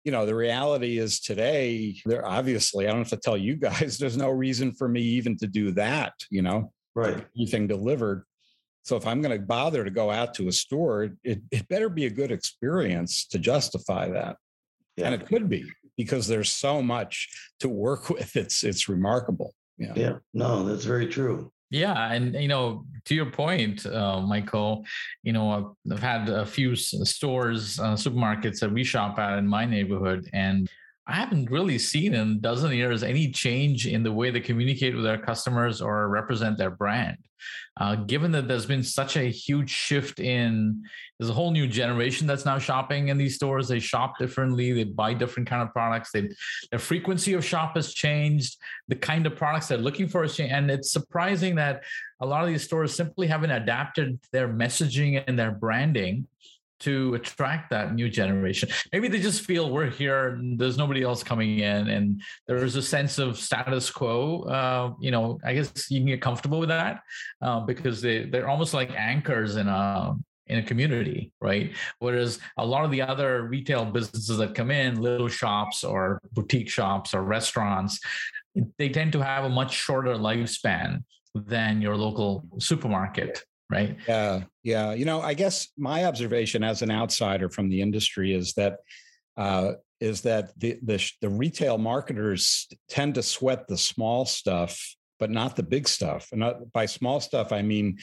you 0.04 0.12
know 0.12 0.26
the 0.26 0.36
reality 0.36 0.98
is 0.98 1.20
today 1.20 2.02
there 2.06 2.26
obviously 2.26 2.88
i 2.88 2.90
don't 2.90 3.00
have 3.00 3.10
to 3.10 3.18
tell 3.18 3.36
you 3.36 3.56
guys 3.56 3.98
there's 4.00 4.16
no 4.16 4.30
reason 4.30 4.72
for 4.72 4.88
me 4.88 5.02
even 5.02 5.38
to 5.38 5.46
do 5.46 5.72
that 5.72 6.14
you 6.32 6.42
know 6.42 6.72
right. 6.96 7.26
anything 7.38 7.68
delivered. 7.68 8.24
So 8.84 8.96
if 8.96 9.06
i'm 9.06 9.22
going 9.22 9.38
to 9.38 9.46
bother 9.46 9.84
to 9.84 9.92
go 9.92 10.10
out 10.10 10.34
to 10.36 10.48
a 10.48 10.52
store 10.52 11.10
it, 11.24 11.42
it 11.52 11.68
better 11.68 11.90
be 11.90 12.06
a 12.06 12.10
good 12.10 12.32
experience 12.32 13.26
to 13.28 13.40
justify 13.40 14.10
that. 14.10 14.38
Yeah. 14.96 15.06
and 15.06 15.16
it 15.16 15.28
could 15.28 15.50
be 15.50 15.70
because 15.98 16.28
there's 16.28 16.52
so 16.52 16.82
much 16.82 17.30
to 17.60 17.70
work 17.70 18.10
with. 18.16 18.36
It's 18.36 18.64
it's 18.64 18.90
remarkable. 18.90 19.54
Yeah. 19.78 19.94
Yeah. 19.96 20.18
No 20.34 20.64
that's 20.64 20.86
very 20.86 21.08
true 21.08 21.52
yeah, 21.70 22.12
and 22.12 22.34
you 22.34 22.48
know, 22.48 22.86
to 23.06 23.16
your 23.16 23.30
point, 23.32 23.86
uh, 23.86 24.22
Michael, 24.22 24.86
you 25.24 25.34
know, 25.34 25.76
I've 25.92 26.00
had 26.00 26.30
a 26.30 26.46
few 26.46 26.76
stores, 26.76 27.80
uh, 27.80 27.94
supermarkets 27.94 28.60
that 28.60 28.72
we 28.72 28.84
shop 28.84 29.20
at 29.20 29.38
in 29.38 29.48
my 29.48 29.66
neighborhood, 29.66 30.30
and 30.34 30.70
I 31.10 31.16
haven't 31.16 31.50
really 31.50 31.80
seen 31.80 32.14
in 32.14 32.32
a 32.32 32.36
dozen 32.36 32.72
years 32.72 33.02
any 33.02 33.32
change 33.32 33.88
in 33.88 34.04
the 34.04 34.12
way 34.12 34.30
they 34.30 34.40
communicate 34.40 34.94
with 34.94 35.04
their 35.04 35.18
customers 35.18 35.82
or 35.82 36.08
represent 36.08 36.60
their 36.60 36.70
brand. 36.70 37.18
Uh, 37.78 37.96
given 37.96 38.32
that 38.34 38.48
there's 38.48 38.68
been 38.68 38.84
such 38.84 39.18
a 39.18 39.24
huge 39.24 39.72
shift 39.72 40.20
in, 40.20 40.84
there's 41.18 41.32
a 41.32 41.34
whole 41.34 41.50
new 41.50 41.68
generation 41.68 42.28
that's 42.28 42.46
now 42.46 42.60
shopping 42.60 43.08
in 43.08 43.18
these 43.18 43.36
stores. 43.36 43.68
They 43.68 43.80
shop 43.80 44.20
differently. 44.20 44.72
They 44.72 44.84
buy 44.84 45.16
different 45.16 45.50
kind 45.50 45.64
of 45.64 45.74
products. 45.74 46.12
They, 46.12 46.30
their 46.70 46.80
frequency 46.80 47.34
of 47.34 47.44
shop 47.44 47.76
has 47.76 47.94
changed. 47.94 48.58
The 48.88 48.96
kind 48.96 49.26
of 49.26 49.36
products 49.36 49.68
they're 49.68 49.80
looking 49.80 50.08
for 50.08 50.22
has 50.22 50.36
changed. 50.36 50.54
And 50.54 50.70
it's 50.70 50.92
surprising 50.92 51.56
that 51.56 51.84
a 52.22 52.26
lot 52.26 52.44
of 52.44 52.50
these 52.50 52.64
stores 52.64 52.94
simply 52.94 53.26
haven't 53.26 53.52
adapted 53.52 54.20
their 54.32 54.50
messaging 54.50 55.24
and 55.26 55.40
their 55.40 55.52
branding 55.52 56.28
to 56.80 57.14
attract 57.16 57.70
that 57.70 57.94
new 57.94 58.10
generation. 58.10 58.70
Maybe 58.92 59.08
they 59.08 59.20
just 59.20 59.42
feel 59.42 59.70
we're 59.70 59.90
here, 59.90 60.40
there's 60.56 60.78
nobody 60.78 61.04
else 61.04 61.24
coming 61.24 61.60
in, 61.60 61.90
and 61.90 62.22
there's 62.48 62.76
a 62.76 62.82
sense 62.82 63.20
of 63.20 63.38
status 63.38 63.90
quo. 63.90 64.44
Uh, 64.44 64.94
you 65.00 65.12
know, 65.12 65.40
I 65.44 65.54
guess 65.54 65.90
you 65.92 66.00
can 66.00 66.08
get 66.08 66.22
comfortable 66.22 66.60
with 66.60 66.70
that 66.70 67.02
uh, 67.42 67.60
because 67.62 68.02
they 68.02 68.26
they're 68.26 68.50
almost 68.50 68.74
like 68.74 68.92
anchors 68.92 69.56
in 69.56 69.68
a 69.68 70.16
in 70.48 70.58
a 70.58 70.64
community, 70.64 71.32
right? 71.40 71.74
Whereas 72.00 72.40
a 72.58 72.66
lot 72.66 72.84
of 72.84 72.92
the 72.92 73.04
other 73.04 73.44
retail 73.44 73.86
businesses 73.86 74.38
that 74.38 74.56
come 74.56 74.72
in, 74.72 75.00
little 75.00 75.28
shops 75.28 75.84
or 75.84 76.20
boutique 76.34 76.70
shops 76.70 77.14
or 77.14 77.22
restaurants, 77.22 78.00
they 78.78 78.90
tend 78.90 79.12
to 79.14 79.24
have 79.24 79.46
a 79.46 79.50
much 79.50 79.74
shorter 79.74 80.16
lifespan 80.16 81.04
than 81.36 81.82
your 81.82 81.96
local 81.96 82.46
supermarket 82.58 83.44
right? 83.70 83.98
Yeah, 84.08 84.44
yeah. 84.64 84.94
You 84.94 85.06
know, 85.06 85.22
I 85.22 85.34
guess 85.34 85.70
my 85.78 86.06
observation 86.06 86.64
as 86.64 86.82
an 86.82 86.92
outsider 86.92 87.50
from 87.50 87.70
the 87.70 87.82
industry 87.82 88.34
is 88.34 88.54
that 88.54 88.78
uh, 89.38 89.74
is 90.00 90.22
that 90.22 90.58
the, 90.58 90.80
the 90.84 91.12
the 91.22 91.30
retail 91.30 91.78
marketers 91.78 92.68
tend 92.90 93.16
to 93.16 93.24
sweat 93.24 93.68
the 93.68 93.78
small 93.78 94.26
stuff 94.26 94.96
but 95.20 95.30
not 95.30 95.56
the 95.56 95.64
big 95.64 95.88
stuff. 95.88 96.30
And 96.32 96.44
by 96.74 96.86
small 96.86 97.20
stuff, 97.20 97.52
I 97.52 97.62
mean 97.62 97.98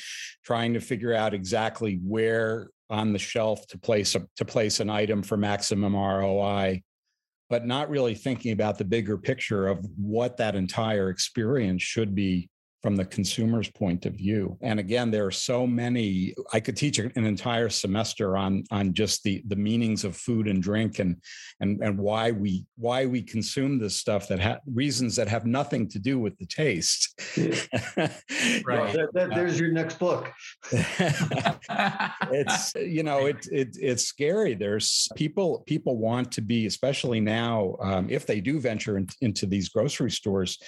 trying 0.44 0.74
to 0.74 0.80
figure 0.80 1.14
out 1.14 1.34
exactly 1.34 1.98
where 2.04 2.68
on 2.88 3.12
the 3.12 3.18
shelf 3.18 3.66
to 3.68 3.78
place 3.78 4.14
a, 4.14 4.26
to 4.36 4.44
place 4.44 4.78
an 4.78 4.90
item 4.90 5.22
for 5.22 5.36
maximum 5.36 5.96
ROI, 5.96 6.82
but 7.50 7.66
not 7.66 7.90
really 7.90 8.14
thinking 8.14 8.52
about 8.52 8.78
the 8.78 8.84
bigger 8.84 9.18
picture 9.18 9.66
of 9.66 9.84
what 9.96 10.36
that 10.36 10.54
entire 10.54 11.08
experience 11.08 11.82
should 11.82 12.14
be 12.14 12.48
from 12.82 12.96
the 12.96 13.04
consumer's 13.04 13.70
point 13.70 14.06
of 14.06 14.14
view. 14.14 14.56
And 14.60 14.78
again, 14.78 15.10
there 15.10 15.26
are 15.26 15.30
so 15.30 15.66
many. 15.66 16.34
I 16.52 16.60
could 16.60 16.76
teach 16.76 16.98
an 16.98 17.10
entire 17.16 17.68
semester 17.68 18.36
on 18.36 18.64
on 18.70 18.92
just 18.92 19.22
the 19.22 19.42
the 19.48 19.56
meanings 19.56 20.04
of 20.04 20.16
food 20.16 20.46
and 20.46 20.62
drink 20.62 20.98
and 20.98 21.16
and 21.60 21.80
and 21.82 21.98
why 21.98 22.30
we 22.30 22.66
why 22.76 23.06
we 23.06 23.22
consume 23.22 23.78
this 23.78 23.96
stuff 23.96 24.28
that 24.28 24.38
have 24.40 24.60
reasons 24.66 25.16
that 25.16 25.28
have 25.28 25.46
nothing 25.46 25.88
to 25.88 25.98
do 25.98 26.18
with 26.18 26.38
the 26.38 26.46
taste. 26.46 27.18
right. 27.96 28.64
Well, 28.66 28.92
that, 28.92 29.08
that, 29.14 29.30
there's 29.30 29.58
your 29.58 29.72
next 29.72 29.98
book. 29.98 30.30
it's 32.30 32.74
you 32.74 33.02
know 33.02 33.26
it, 33.26 33.48
it 33.50 33.76
it's 33.80 34.04
scary. 34.04 34.54
There's 34.54 35.08
people 35.16 35.64
people 35.66 35.96
want 35.96 36.30
to 36.32 36.40
be 36.40 36.66
especially 36.66 37.20
now 37.20 37.76
um, 37.80 38.08
if 38.10 38.26
they 38.26 38.40
do 38.40 38.60
venture 38.60 38.98
in, 38.98 39.08
into 39.20 39.46
these 39.46 39.70
grocery 39.70 40.10
stores 40.10 40.58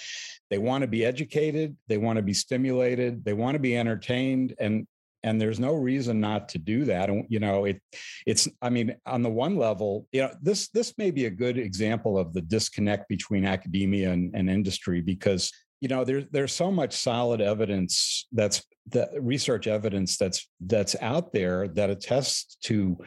they 0.49 0.57
want 0.57 0.81
to 0.81 0.87
be 0.87 1.05
educated, 1.05 1.75
they 1.87 1.97
want 1.97 2.17
to 2.17 2.23
be 2.23 2.33
stimulated, 2.33 3.23
they 3.23 3.33
want 3.33 3.55
to 3.55 3.59
be 3.59 3.77
entertained. 3.77 4.55
And 4.59 4.87
and 5.23 5.39
there's 5.39 5.59
no 5.59 5.73
reason 5.73 6.19
not 6.19 6.47
to 6.47 6.57
do 6.57 6.85
that 6.85 7.09
and 7.09 7.25
you 7.27 7.39
know 7.39 7.65
it 7.65 7.81
it's 8.25 8.47
i 8.61 8.69
mean 8.69 8.95
on 9.05 9.21
the 9.21 9.29
one 9.29 9.57
level 9.57 10.07
you 10.11 10.21
know 10.21 10.31
this 10.41 10.69
this 10.69 10.97
may 10.97 11.11
be 11.11 11.25
a 11.25 11.29
good 11.29 11.57
example 11.57 12.17
of 12.17 12.33
the 12.33 12.41
disconnect 12.41 13.07
between 13.09 13.45
academia 13.45 14.11
and, 14.11 14.33
and 14.33 14.49
industry 14.49 15.01
because 15.01 15.51
you 15.81 15.87
know 15.87 16.03
there's 16.03 16.25
there's 16.31 16.53
so 16.53 16.71
much 16.71 16.93
solid 16.93 17.41
evidence 17.41 18.27
that's 18.31 18.63
the 18.87 19.09
research 19.19 19.67
evidence 19.67 20.17
that's 20.17 20.47
that's 20.61 20.95
out 21.01 21.31
there 21.31 21.67
that 21.67 21.89
attests 21.89 22.57
to 22.61 22.97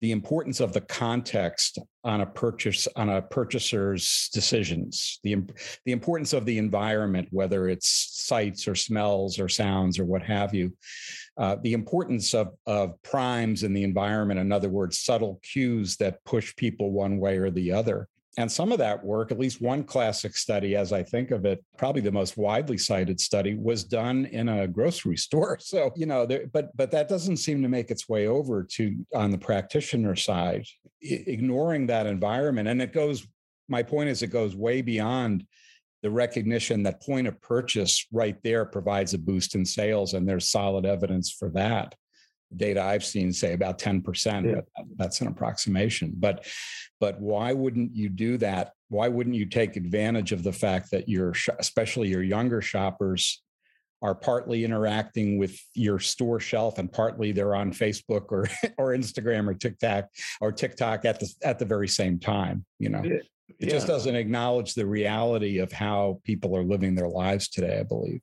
the 0.00 0.12
importance 0.12 0.60
of 0.60 0.72
the 0.72 0.80
context 0.80 1.78
on 2.04 2.20
a 2.20 2.26
purchase 2.26 2.86
on 2.96 3.08
a 3.08 3.22
purchaser's 3.22 4.28
decisions 4.32 5.18
the 5.22 5.36
the 5.84 5.92
importance 5.92 6.32
of 6.32 6.44
the 6.44 6.58
environment 6.58 7.26
whether 7.30 7.68
it's 7.68 8.06
sights 8.26 8.68
or 8.68 8.74
smells 8.74 9.38
or 9.38 9.48
sounds 9.48 9.98
or 9.98 10.04
what 10.04 10.22
have 10.22 10.54
you. 10.54 10.72
Uh, 11.38 11.56
the 11.62 11.72
importance 11.72 12.34
of 12.34 12.48
of 12.66 13.00
primes 13.02 13.62
in 13.62 13.72
the 13.72 13.84
environment 13.84 14.40
in 14.40 14.52
other 14.52 14.68
words 14.68 14.98
subtle 14.98 15.40
cues 15.42 15.96
that 15.96 16.22
push 16.24 16.54
people 16.56 16.90
one 16.92 17.18
way 17.18 17.38
or 17.38 17.50
the 17.50 17.72
other 17.72 18.08
and 18.38 18.52
some 18.52 18.70
of 18.70 18.78
that 18.78 19.02
work, 19.02 19.32
at 19.32 19.38
least 19.38 19.62
one 19.62 19.82
classic 19.82 20.36
study, 20.36 20.76
as 20.76 20.92
I 20.92 21.02
think 21.02 21.30
of 21.30 21.46
it, 21.46 21.64
probably 21.78 22.02
the 22.02 22.12
most 22.12 22.36
widely 22.36 22.76
cited 22.76 23.18
study, 23.18 23.54
was 23.54 23.82
done 23.82 24.26
in 24.26 24.48
a 24.48 24.68
grocery 24.68 25.16
store. 25.26 25.58
So, 25.60 25.92
you 25.96 26.06
know, 26.06 26.26
there, 26.26 26.46
but 26.52 26.76
but 26.76 26.90
that 26.90 27.08
doesn't 27.08 27.38
seem 27.38 27.62
to 27.62 27.68
make 27.68 27.90
its 27.90 28.08
way 28.08 28.26
over 28.26 28.62
to 28.62 29.06
on 29.14 29.30
the 29.30 29.38
practitioner 29.38 30.16
side, 30.16 30.66
I- 31.02 31.24
ignoring 31.26 31.86
that 31.86 32.06
environment. 32.06 32.68
And 32.68 32.82
it 32.82 32.92
goes, 32.92 33.26
my 33.68 33.82
point 33.82 34.10
is, 34.10 34.22
it 34.22 34.28
goes 34.28 34.54
way 34.54 34.82
beyond 34.82 35.46
the 36.02 36.10
recognition 36.10 36.82
that 36.82 37.02
point 37.02 37.26
of 37.26 37.40
purchase 37.40 38.06
right 38.12 38.36
there 38.44 38.66
provides 38.66 39.14
a 39.14 39.18
boost 39.18 39.54
in 39.54 39.64
sales, 39.64 40.12
and 40.12 40.28
there's 40.28 40.50
solid 40.50 40.84
evidence 40.84 41.32
for 41.32 41.48
that 41.50 41.94
data 42.54 42.82
I've 42.82 43.04
seen 43.04 43.32
say 43.32 43.52
about 43.52 43.78
10%, 43.78 44.44
yeah. 44.44 44.60
but 44.76 44.86
that's 44.96 45.20
an 45.20 45.28
approximation. 45.28 46.12
But 46.16 46.46
but 47.00 47.20
why 47.20 47.52
wouldn't 47.52 47.94
you 47.94 48.08
do 48.08 48.38
that? 48.38 48.72
Why 48.88 49.08
wouldn't 49.08 49.36
you 49.36 49.46
take 49.46 49.76
advantage 49.76 50.32
of 50.32 50.42
the 50.42 50.52
fact 50.52 50.90
that 50.92 51.08
your 51.08 51.34
especially 51.58 52.08
your 52.08 52.22
younger 52.22 52.62
shoppers 52.62 53.42
are 54.02 54.14
partly 54.14 54.64
interacting 54.64 55.38
with 55.38 55.58
your 55.74 55.98
store 55.98 56.38
shelf 56.38 56.78
and 56.78 56.92
partly 56.92 57.32
they're 57.32 57.54
on 57.54 57.72
Facebook 57.72 58.26
or 58.30 58.48
or 58.78 58.94
Instagram 58.94 59.48
or 59.48 59.54
TikTok 59.54 60.08
or 60.40 60.52
TikTok 60.52 61.04
at 61.04 61.20
the 61.20 61.32
at 61.42 61.58
the 61.58 61.64
very 61.64 61.88
same 61.88 62.18
time, 62.18 62.64
you 62.78 62.88
know. 62.88 63.02
Yeah. 63.02 63.20
It 63.58 63.70
just 63.70 63.86
doesn't 63.86 64.16
acknowledge 64.16 64.74
the 64.74 64.86
reality 64.86 65.58
of 65.58 65.72
how 65.72 66.20
people 66.24 66.56
are 66.56 66.64
living 66.64 66.94
their 66.94 67.08
lives 67.08 67.48
today, 67.48 67.78
I 67.78 67.84
believe. 67.84 68.20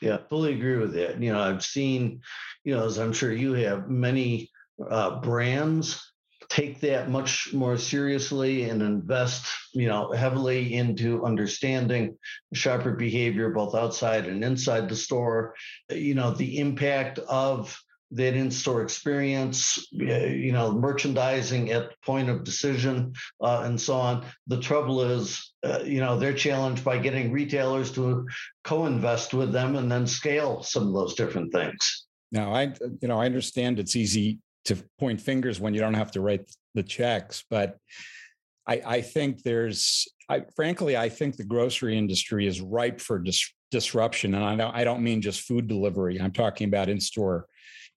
Yeah, 0.00 0.18
fully 0.28 0.54
agree 0.54 0.76
with 0.76 0.94
that. 0.94 1.20
You 1.20 1.32
know, 1.32 1.40
I've 1.40 1.64
seen, 1.64 2.20
you 2.64 2.76
know, 2.76 2.86
as 2.86 2.98
I'm 2.98 3.12
sure 3.12 3.32
you 3.32 3.54
have, 3.54 3.88
many 3.88 4.50
uh, 4.88 5.20
brands 5.20 6.00
take 6.48 6.80
that 6.80 7.10
much 7.10 7.52
more 7.52 7.76
seriously 7.76 8.70
and 8.70 8.80
invest, 8.80 9.46
you 9.74 9.88
know, 9.88 10.12
heavily 10.12 10.74
into 10.74 11.24
understanding 11.24 12.16
shopper 12.54 12.92
behavior 12.92 13.50
both 13.50 13.74
outside 13.74 14.26
and 14.26 14.42
inside 14.42 14.88
the 14.88 14.96
store. 14.96 15.54
You 15.90 16.14
know, 16.14 16.30
the 16.30 16.58
impact 16.58 17.18
of 17.18 17.78
that 18.10 18.34
in-store 18.34 18.82
experience, 18.82 19.86
you 19.92 20.52
know, 20.52 20.72
merchandising 20.72 21.70
at 21.72 21.90
the 21.90 21.94
point 22.04 22.30
of 22.30 22.42
decision, 22.42 23.12
uh, 23.42 23.62
and 23.64 23.78
so 23.78 23.96
on. 23.96 24.24
The 24.46 24.60
trouble 24.60 25.02
is, 25.02 25.52
uh, 25.62 25.80
you 25.84 26.00
know, 26.00 26.18
they're 26.18 26.32
challenged 26.32 26.82
by 26.84 26.98
getting 26.98 27.30
retailers 27.32 27.92
to 27.92 28.26
co-invest 28.64 29.34
with 29.34 29.52
them 29.52 29.76
and 29.76 29.92
then 29.92 30.06
scale 30.06 30.62
some 30.62 30.88
of 30.88 30.94
those 30.94 31.14
different 31.14 31.52
things. 31.52 32.06
Now, 32.32 32.54
I, 32.54 32.72
you 33.02 33.08
know, 33.08 33.20
I 33.20 33.26
understand 33.26 33.78
it's 33.78 33.96
easy 33.96 34.38
to 34.64 34.76
point 34.98 35.20
fingers 35.20 35.60
when 35.60 35.74
you 35.74 35.80
don't 35.80 35.94
have 35.94 36.12
to 36.12 36.20
write 36.20 36.50
the 36.74 36.82
checks, 36.82 37.44
but 37.50 37.76
I, 38.66 38.82
I 38.84 39.00
think 39.02 39.42
there's, 39.42 40.06
I, 40.28 40.44
frankly, 40.56 40.96
I 40.96 41.08
think 41.08 41.36
the 41.36 41.44
grocery 41.44 41.96
industry 41.96 42.46
is 42.46 42.60
ripe 42.60 43.00
for 43.00 43.18
dis- 43.18 43.52
disruption, 43.70 44.34
and 44.34 44.44
I 44.44 44.56
don't, 44.56 44.74
I 44.74 44.84
don't 44.84 45.02
mean 45.02 45.22
just 45.22 45.42
food 45.42 45.68
delivery. 45.68 46.20
I'm 46.20 46.32
talking 46.32 46.68
about 46.68 46.88
in-store 46.88 47.46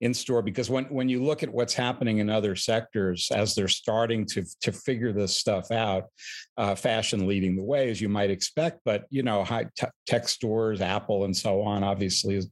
in 0.02 0.14
store 0.14 0.42
because 0.42 0.70
when 0.70 0.86
when 0.86 1.08
you 1.08 1.24
look 1.24 1.44
at 1.44 1.54
what's 1.54 1.76
happening 1.76 2.18
in 2.18 2.30
other 2.30 2.56
sectors 2.56 3.30
as 3.32 3.54
they're 3.54 3.68
starting 3.68 4.26
to 4.26 4.44
to 4.60 4.72
figure 4.72 5.14
this 5.14 5.36
stuff 5.36 5.72
out 5.72 6.06
uh, 6.58 6.76
fashion 6.76 7.28
leading 7.28 7.56
the 7.56 7.64
way 7.64 7.90
as 7.90 8.02
you 8.02 8.10
might 8.10 8.32
expect 8.32 8.82
but 8.84 9.06
you 9.10 9.22
know 9.22 9.44
high 9.44 9.68
t- 9.78 9.88
tech 10.08 10.28
stores 10.28 10.82
apple 10.82 11.26
and 11.26 11.38
so 11.38 11.62
on 11.62 11.84
obviously 11.84 12.36
as, 12.36 12.50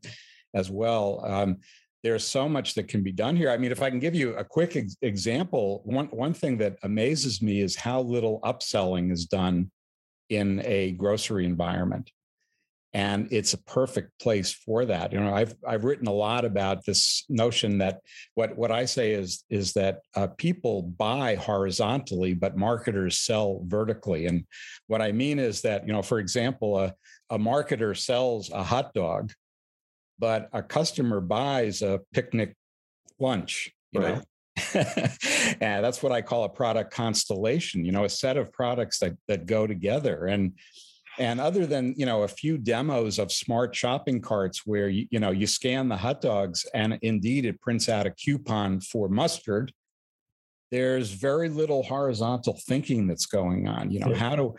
as 0.53 0.69
well 0.69 1.23
um, 1.25 1.57
there's 2.03 2.25
so 2.25 2.47
much 2.47 2.75
that 2.75 2.87
can 2.87 3.03
be 3.03 3.11
done 3.11 3.35
here. 3.35 3.49
I 3.49 3.57
mean 3.57 3.71
if 3.71 3.81
i 3.81 3.89
can 3.89 3.99
give 3.99 4.15
you 4.15 4.35
a 4.35 4.43
quick 4.43 4.75
ex- 4.75 4.95
example 5.01 5.81
one 5.85 6.05
one 6.07 6.33
thing 6.33 6.57
that 6.59 6.77
amazes 6.83 7.41
me 7.41 7.61
is 7.61 7.75
how 7.75 8.01
little 8.01 8.39
upselling 8.41 9.11
is 9.11 9.25
done 9.25 9.71
in 10.29 10.61
a 10.63 10.91
grocery 10.91 11.45
environment 11.45 12.11
and 12.93 13.27
it's 13.31 13.53
a 13.53 13.63
perfect 13.63 14.17
place 14.19 14.51
for 14.51 14.85
that 14.85 15.13
you 15.13 15.19
know 15.19 15.33
i've 15.33 15.53
i've 15.67 15.83
written 15.83 16.07
a 16.07 16.13
lot 16.13 16.43
about 16.43 16.83
this 16.85 17.23
notion 17.29 17.77
that 17.77 17.99
what 18.33 18.55
what 18.57 18.71
i 18.71 18.83
say 18.83 19.11
is 19.11 19.43
is 19.49 19.73
that 19.73 19.99
uh, 20.15 20.27
people 20.37 20.81
buy 20.81 21.35
horizontally 21.35 22.33
but 22.33 22.57
marketers 22.57 23.19
sell 23.19 23.61
vertically 23.65 24.25
and 24.25 24.43
what 24.87 25.01
i 25.01 25.11
mean 25.11 25.37
is 25.37 25.61
that 25.61 25.85
you 25.85 25.93
know 25.93 26.01
for 26.01 26.19
example 26.19 26.79
a, 26.79 26.93
a 27.29 27.37
marketer 27.37 27.95
sells 27.95 28.49
a 28.51 28.63
hot 28.63 28.93
dog 28.93 29.31
but 30.17 30.49
a 30.51 30.63
customer 30.63 31.21
buys 31.21 31.81
a 31.81 31.99
picnic 32.13 32.55
lunch 33.19 33.71
you 33.91 34.01
right. 34.01 34.15
know 34.15 34.23
and 35.61 35.85
that's 35.85 36.01
what 36.01 36.11
i 36.11 36.21
call 36.21 36.43
a 36.43 36.49
product 36.49 36.91
constellation 36.91 37.85
you 37.85 37.91
know 37.91 38.03
a 38.03 38.09
set 38.09 38.35
of 38.35 38.51
products 38.51 38.97
that 38.99 39.13
that 39.27 39.45
go 39.45 39.67
together 39.67 40.25
and 40.25 40.53
and 41.19 41.41
other 41.41 41.65
than 41.65 41.93
you 41.97 42.05
know 42.05 42.23
a 42.23 42.27
few 42.27 42.57
demos 42.57 43.19
of 43.19 43.31
smart 43.31 43.75
shopping 43.75 44.21
carts 44.21 44.65
where 44.65 44.87
you, 44.87 45.05
you 45.11 45.19
know 45.19 45.31
you 45.31 45.45
scan 45.45 45.89
the 45.89 45.97
hot 45.97 46.21
dogs 46.21 46.65
and 46.73 46.97
indeed 47.01 47.45
it 47.45 47.61
prints 47.61 47.89
out 47.89 48.07
a 48.07 48.11
coupon 48.11 48.79
for 48.79 49.09
mustard, 49.09 49.71
there's 50.71 51.11
very 51.11 51.49
little 51.49 51.83
horizontal 51.83 52.57
thinking 52.65 53.05
that's 53.05 53.25
going 53.25 53.67
on. 53.67 53.91
You 53.91 53.99
know 53.99 54.15
how 54.15 54.35
do 54.35 54.55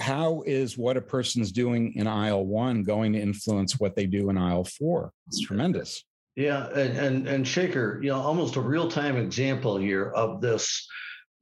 how 0.00 0.42
is 0.46 0.78
what 0.78 0.96
a 0.96 1.02
person's 1.02 1.52
doing 1.52 1.94
in 1.96 2.06
aisle 2.06 2.46
one 2.46 2.82
going 2.82 3.12
to 3.12 3.20
influence 3.20 3.78
what 3.78 3.96
they 3.96 4.06
do 4.06 4.30
in 4.30 4.38
aisle 4.38 4.64
four? 4.64 5.12
It's 5.26 5.40
tremendous. 5.40 6.04
Yeah, 6.36 6.68
and 6.68 6.96
and, 6.96 7.28
and 7.28 7.44
Shekhar, 7.44 8.02
you 8.02 8.10
know, 8.10 8.20
almost 8.20 8.56
a 8.56 8.60
real 8.60 8.88
time 8.88 9.16
example 9.16 9.76
here 9.76 10.10
of 10.10 10.40
this 10.40 10.86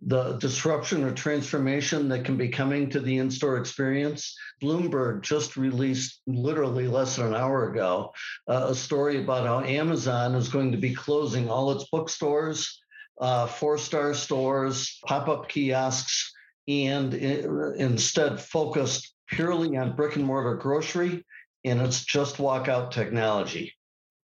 the 0.01 0.35
disruption 0.35 1.03
or 1.03 1.13
transformation 1.13 2.09
that 2.09 2.25
can 2.25 2.37
be 2.37 2.49
coming 2.49 2.89
to 2.89 3.01
the 3.01 3.19
in-store 3.19 3.59
experience. 3.59 4.37
Bloomberg 4.63 5.23
just 5.23 5.57
released 5.57 6.23
literally 6.27 6.87
less 6.87 7.17
than 7.17 7.27
an 7.27 7.35
hour 7.35 7.71
ago 7.71 8.13
uh, 8.49 8.67
a 8.69 8.75
story 8.75 9.21
about 9.21 9.47
how 9.47 9.61
Amazon 9.61 10.37
is 10.37 10.49
going 10.49 10.71
to 10.71 10.79
be 10.79 10.95
closing 10.95 11.51
all 11.51 11.73
its 11.73 11.87
bookstores, 11.91 12.81
uh, 13.21 13.47
four-star 13.47 14.15
stores, 14.15 15.01
pop-up 15.05 15.49
kiosks, 15.49 16.33
and 16.69 17.15
in, 17.15 17.75
instead 17.77 18.41
focused 18.41 19.15
purely 19.27 19.77
on 19.77 19.97
brick 19.97 20.15
and 20.15 20.25
mortar 20.25 20.55
grocery, 20.55 21.25
and 21.65 21.81
it's 21.81 22.05
just 22.05 22.37
walkout 22.37 22.93
technology. 22.93 23.75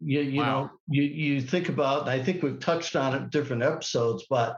You, 0.02 0.20
you 0.20 0.42
wow. 0.42 0.64
know, 0.64 0.70
you, 0.90 1.04
you 1.04 1.42
think 1.42 1.70
about, 1.70 2.10
I 2.10 2.22
think 2.22 2.44
we've 2.44 2.60
touched 2.60 2.98
on 2.98 3.16
it 3.16 3.30
different 3.30 3.64
episodes, 3.64 4.26
but 4.30 4.58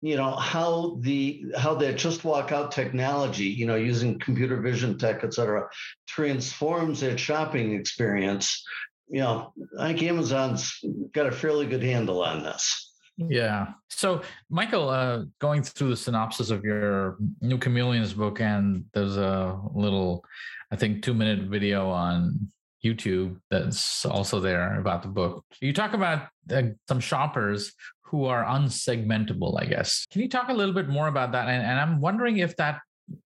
you 0.00 0.16
know 0.16 0.32
how 0.32 0.96
the 1.00 1.44
how 1.56 1.74
that 1.74 1.96
just 1.96 2.24
walk 2.24 2.52
out 2.52 2.70
technology 2.70 3.46
you 3.46 3.66
know 3.66 3.76
using 3.76 4.18
computer 4.18 4.60
vision 4.60 4.96
tech 4.96 5.24
et 5.24 5.34
cetera 5.34 5.68
transforms 6.06 7.00
that 7.00 7.18
shopping 7.18 7.72
experience. 7.74 8.64
You 9.08 9.20
know 9.20 9.52
i 9.78 9.88
think 9.88 10.02
amazon's 10.02 10.78
got 11.12 11.26
a 11.26 11.32
fairly 11.32 11.66
good 11.66 11.82
handle 11.82 12.22
on 12.22 12.42
this. 12.42 12.94
Yeah. 13.16 13.68
So 13.88 14.22
michael 14.48 14.88
uh, 14.88 15.24
going 15.40 15.62
through 15.62 15.90
the 15.90 15.96
synopsis 15.96 16.50
of 16.50 16.62
your 16.62 17.16
new 17.40 17.58
chameleons 17.58 18.12
book 18.12 18.40
and 18.40 18.84
there's 18.94 19.16
a 19.16 19.58
little 19.74 20.24
i 20.70 20.76
think 20.76 21.02
two 21.02 21.14
minute 21.14 21.48
video 21.48 21.88
on 21.90 22.48
youtube 22.84 23.36
that's 23.50 24.04
also 24.06 24.40
there 24.40 24.78
about 24.78 25.02
the 25.02 25.08
book. 25.08 25.44
You 25.60 25.72
talk 25.72 25.94
about 25.94 26.28
uh, 26.52 26.62
some 26.86 27.00
shoppers 27.00 27.72
who 28.10 28.24
are 28.24 28.44
unsegmentable, 28.44 29.60
I 29.60 29.66
guess. 29.66 30.06
Can 30.10 30.22
you 30.22 30.28
talk 30.28 30.48
a 30.48 30.54
little 30.54 30.74
bit 30.74 30.88
more 30.88 31.08
about 31.08 31.32
that? 31.32 31.48
And, 31.48 31.62
and 31.64 31.78
I'm 31.78 32.00
wondering 32.00 32.38
if 32.38 32.56
that 32.56 32.80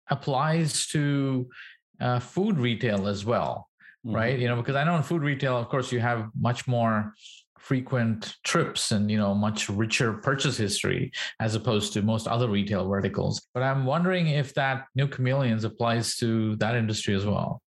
applies 0.10 0.88
to 0.88 1.50
uh, 2.00 2.20
food 2.20 2.58
retail 2.58 3.08
as 3.08 3.26
well, 3.26 3.68
mm-hmm. 4.06 4.16
right? 4.16 4.40
You 4.40 4.48
know, 4.48 4.56
because 4.56 4.76
I 4.76 4.84
know 4.84 4.96
in 4.96 5.04
food 5.04 5.22
retail, 5.22 5.58
of 5.58 5.68
course, 5.70 5.92
you 5.92 6.00
have 6.00 6.30
much 6.40 6.68
more 6.68 7.14
frequent 7.60 8.38
trips 8.44 8.92
and 8.92 9.12
you 9.12 9.18
know 9.18 9.36
much 9.36 9.70
richer 9.70 10.14
purchase 10.14 10.58
history 10.58 11.12
as 11.40 11.56
opposed 11.56 11.92
to 11.94 12.02
most 12.02 12.26
other 12.26 12.48
retail 12.48 12.88
verticals 12.88 13.46
but 13.54 13.62
i'm 13.62 13.86
wondering 13.86 14.28
if 14.28 14.54
that 14.54 14.86
new 14.96 15.08
chameleons 15.08 15.66
applies 15.66 16.16
to 16.16 16.56
that 16.56 16.74
industry 16.74 17.14
as 17.14 17.26
well 17.26 17.62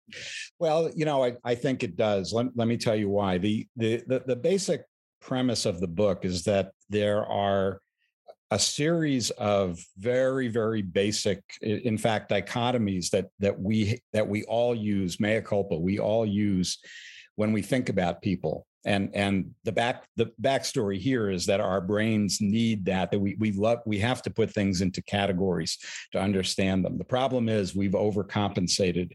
well 0.60 0.90
you 0.96 1.06
know 1.06 1.24
i, 1.24 1.34
I 1.44 1.56
think 1.56 1.84
it 1.84 1.98
does 1.98 2.32
let, 2.32 2.48
let 2.56 2.68
me 2.70 2.78
tell 2.78 2.96
you 2.96 3.10
why 3.10 3.38
the, 3.38 3.68
the 3.76 4.02
the 4.08 4.24
the 4.26 4.36
basic 4.36 4.82
premise 5.22 5.66
of 5.66 5.80
the 5.80 5.88
book 5.88 6.26
is 6.26 6.44
that 6.44 6.72
there 6.90 7.26
are 7.26 7.80
a 8.50 8.60
series 8.60 9.30
of 9.32 9.80
very 9.98 10.50
very 10.50 10.82
basic 10.82 11.42
in 11.62 11.98
fact 11.98 12.30
dichotomies 12.30 13.10
that 13.12 13.28
that 13.40 13.58
we 13.58 14.02
that 14.12 14.28
we 14.28 14.44
all 14.44 14.76
use 14.76 15.22
mea 15.22 15.40
culpa 15.40 15.78
we 15.78 16.00
all 16.00 16.26
use 16.26 16.80
when 17.36 17.52
we 17.52 17.62
think 17.62 17.90
about 17.90 18.22
people. 18.22 18.68
And 18.84 19.10
and 19.14 19.52
the 19.64 19.72
back 19.72 20.06
the 20.16 20.32
backstory 20.42 21.00
here 21.00 21.30
is 21.30 21.46
that 21.46 21.60
our 21.60 21.82
brains 21.82 22.40
need 22.42 22.86
that 22.86 23.12
that 23.12 23.20
we 23.20 23.36
we 23.40 23.52
love 23.52 23.80
we 23.86 24.00
have 24.00 24.22
to 24.24 24.32
put 24.32 24.52
things 24.52 24.82
into 24.82 25.04
categories 25.04 25.78
to 26.14 26.20
understand 26.20 26.84
them. 26.84 26.98
The 26.98 27.04
problem 27.04 27.48
is 27.48 27.76
we've 27.76 27.92
overcompensated. 27.92 29.12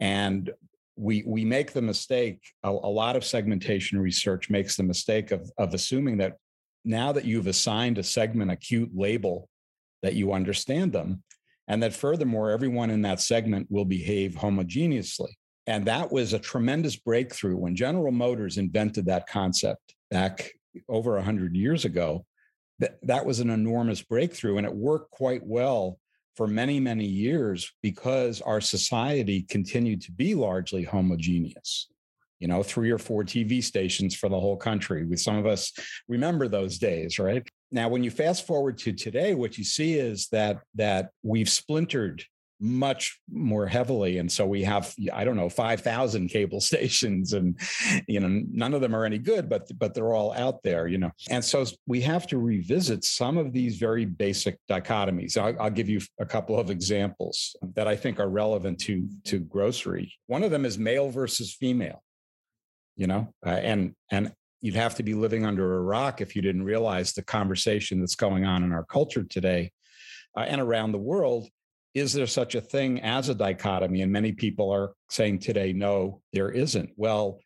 And 0.00 0.50
we 0.96 1.22
we 1.26 1.44
make 1.44 1.72
the 1.72 1.82
mistake 1.82 2.40
a, 2.62 2.70
a 2.70 2.70
lot 2.70 3.16
of 3.16 3.24
segmentation 3.24 3.98
research 3.98 4.48
makes 4.50 4.76
the 4.76 4.82
mistake 4.82 5.30
of 5.30 5.50
of 5.58 5.74
assuming 5.74 6.18
that 6.18 6.36
now 6.84 7.12
that 7.12 7.24
you've 7.24 7.48
assigned 7.48 7.98
a 7.98 8.02
segment 8.02 8.50
a 8.50 8.56
cute 8.56 8.90
label 8.94 9.48
that 10.02 10.14
you 10.14 10.32
understand 10.32 10.92
them 10.92 11.22
and 11.68 11.82
that 11.82 11.94
furthermore 11.94 12.50
everyone 12.50 12.90
in 12.90 13.02
that 13.02 13.20
segment 13.20 13.66
will 13.70 13.84
behave 13.84 14.34
homogeneously. 14.34 15.30
And 15.66 15.84
that 15.86 16.12
was 16.12 16.32
a 16.32 16.38
tremendous 16.38 16.96
breakthrough 16.96 17.56
when 17.56 17.74
general 17.74 18.12
motors 18.12 18.56
invented 18.56 19.06
that 19.06 19.26
concept 19.26 19.94
back 20.10 20.52
over 20.88 21.14
100 21.14 21.56
years 21.56 21.84
ago. 21.84 22.24
That, 22.78 22.98
that 23.02 23.26
was 23.26 23.40
an 23.40 23.50
enormous 23.50 24.02
breakthrough 24.02 24.58
and 24.58 24.66
it 24.66 24.74
worked 24.74 25.10
quite 25.10 25.44
well 25.44 25.98
for 26.36 26.46
many 26.46 26.78
many 26.78 27.06
years 27.06 27.72
because 27.82 28.40
our 28.42 28.60
society 28.60 29.42
continued 29.42 30.02
to 30.02 30.12
be 30.12 30.34
largely 30.34 30.84
homogeneous 30.84 31.88
you 32.38 32.48
know, 32.48 32.62
three 32.62 32.90
or 32.90 32.98
four 32.98 33.24
TV 33.24 33.62
stations 33.62 34.14
for 34.14 34.28
the 34.28 34.38
whole 34.38 34.56
country. 34.56 35.04
With 35.06 35.20
some 35.20 35.36
of 35.36 35.46
us 35.46 35.72
remember 36.08 36.48
those 36.48 36.78
days, 36.78 37.18
right? 37.18 37.46
Now, 37.72 37.88
when 37.88 38.04
you 38.04 38.10
fast 38.10 38.46
forward 38.46 38.78
to 38.78 38.92
today, 38.92 39.34
what 39.34 39.58
you 39.58 39.64
see 39.64 39.94
is 39.94 40.28
that 40.28 40.58
that 40.74 41.10
we've 41.22 41.48
splintered 41.48 42.24
much 42.58 43.20
more 43.30 43.66
heavily 43.66 44.18
and 44.18 44.32
so 44.32 44.46
we 44.46 44.62
have 44.62 44.94
i 45.12 45.24
don't 45.24 45.36
know 45.36 45.48
5000 45.48 46.28
cable 46.36 46.60
stations 46.60 47.34
and 47.34 47.60
you 48.08 48.18
know 48.18 48.42
none 48.50 48.72
of 48.72 48.80
them 48.80 48.96
are 48.96 49.04
any 49.04 49.18
good 49.18 49.48
but 49.48 49.70
but 49.78 49.92
they're 49.92 50.14
all 50.14 50.32
out 50.32 50.62
there 50.62 50.86
you 50.86 50.98
know. 50.98 51.10
And 51.30 51.44
so 51.44 51.64
we 51.86 52.00
have 52.02 52.26
to 52.28 52.38
revisit 52.38 53.04
some 53.04 53.36
of 53.36 53.52
these 53.52 53.76
very 53.76 54.04
basic 54.04 54.58
dichotomies. 54.70 55.36
I'll, 55.36 55.60
I'll 55.60 55.70
give 55.70 55.88
you 55.88 56.00
a 56.20 56.26
couple 56.26 56.58
of 56.58 56.70
examples 56.70 57.56
that 57.74 57.88
i 57.88 57.96
think 57.96 58.20
are 58.20 58.28
relevant 58.28 58.78
to 58.80 59.08
to 59.24 59.38
grocery. 59.40 60.12
One 60.26 60.42
of 60.42 60.50
them 60.50 60.64
is 60.64 60.78
male 60.78 61.10
versus 61.10 61.54
female 61.54 62.02
you 62.96 63.06
know 63.06 63.28
uh, 63.44 63.50
and 63.50 63.94
and 64.10 64.32
you'd 64.60 64.74
have 64.74 64.94
to 64.94 65.02
be 65.02 65.14
living 65.14 65.44
under 65.44 65.76
a 65.76 65.82
rock 65.82 66.20
if 66.20 66.34
you 66.34 66.42
didn't 66.42 66.64
realize 66.64 67.12
the 67.12 67.22
conversation 67.22 68.00
that's 68.00 68.16
going 68.16 68.44
on 68.44 68.64
in 68.64 68.72
our 68.72 68.84
culture 68.84 69.24
today 69.24 69.70
uh, 70.36 70.40
and 70.40 70.60
around 70.60 70.92
the 70.92 70.98
world 70.98 71.46
is 71.96 72.12
there 72.12 72.26
such 72.26 72.54
a 72.54 72.60
thing 72.60 73.00
as 73.00 73.30
a 73.30 73.34
dichotomy? 73.34 74.02
And 74.02 74.12
many 74.12 74.30
people 74.30 74.70
are 74.70 74.92
saying 75.08 75.38
today 75.38 75.72
no 75.72 76.20
there 76.32 76.50
isn't. 76.50 76.90
Well 76.96 77.40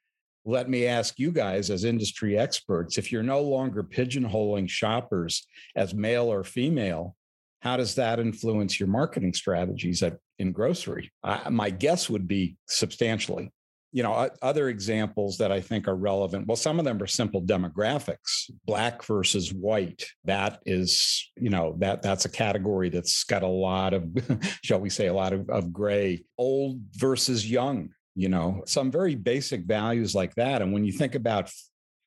let 0.45 0.69
me 0.69 0.87
ask 0.87 1.19
you 1.19 1.30
guys 1.30 1.71
as 1.71 1.85
industry 1.85 2.37
experts 2.37 2.97
if 2.97 3.12
you're 3.12 3.23
no 3.23 3.42
longer 3.42 3.85
pigeonholing 3.85 4.69
shoppers 4.69 5.47
as 5.76 5.92
male 5.95 6.33
or 6.33 6.42
female 6.42 7.14
how 7.61 7.76
does 7.76 7.95
that 7.95 8.19
influence 8.19 8.80
your 8.80 8.88
marketing 8.88 9.35
strategies 9.35 10.02
at, 10.02 10.16
in 10.38 10.50
grocery? 10.50 11.12
I, 11.23 11.50
my 11.50 11.71
guess 11.71 12.09
would 12.09 12.26
be 12.26 12.57
substantially 12.66 13.52
you 13.92 14.02
know 14.02 14.30
other 14.42 14.68
examples 14.68 15.38
that 15.38 15.50
i 15.50 15.61
think 15.61 15.88
are 15.88 15.97
relevant 15.97 16.47
well 16.47 16.56
some 16.56 16.78
of 16.78 16.85
them 16.85 17.02
are 17.02 17.06
simple 17.06 17.42
demographics 17.42 18.50
black 18.64 19.02
versus 19.04 19.52
white. 19.52 20.06
That 20.25 20.61
is 20.66 21.30
you 21.37 21.50
know 21.50 21.76
that 21.78 22.02
that's 22.02 22.25
a 22.25 22.30
category 22.30 22.88
that's 22.88 23.25
got 23.25 23.43
a 23.43 23.49
lot 23.49 23.95
of 23.95 24.04
shall 24.62 24.80
we 24.80 24.91
say 24.91 25.06
a 25.06 25.14
lot 25.14 25.32
of, 25.32 25.49
of 25.50 25.73
gray. 25.73 26.25
Old 26.38 26.80
versus 26.95 27.50
young 27.50 27.91
you 28.14 28.28
know 28.28 28.62
some 28.67 28.91
very 28.91 29.14
basic 29.14 29.64
values 29.64 30.14
like 30.14 30.34
that. 30.34 30.62
And 30.62 30.73
when 30.73 30.84
you 30.84 30.93
think 30.93 31.14
about 31.14 31.50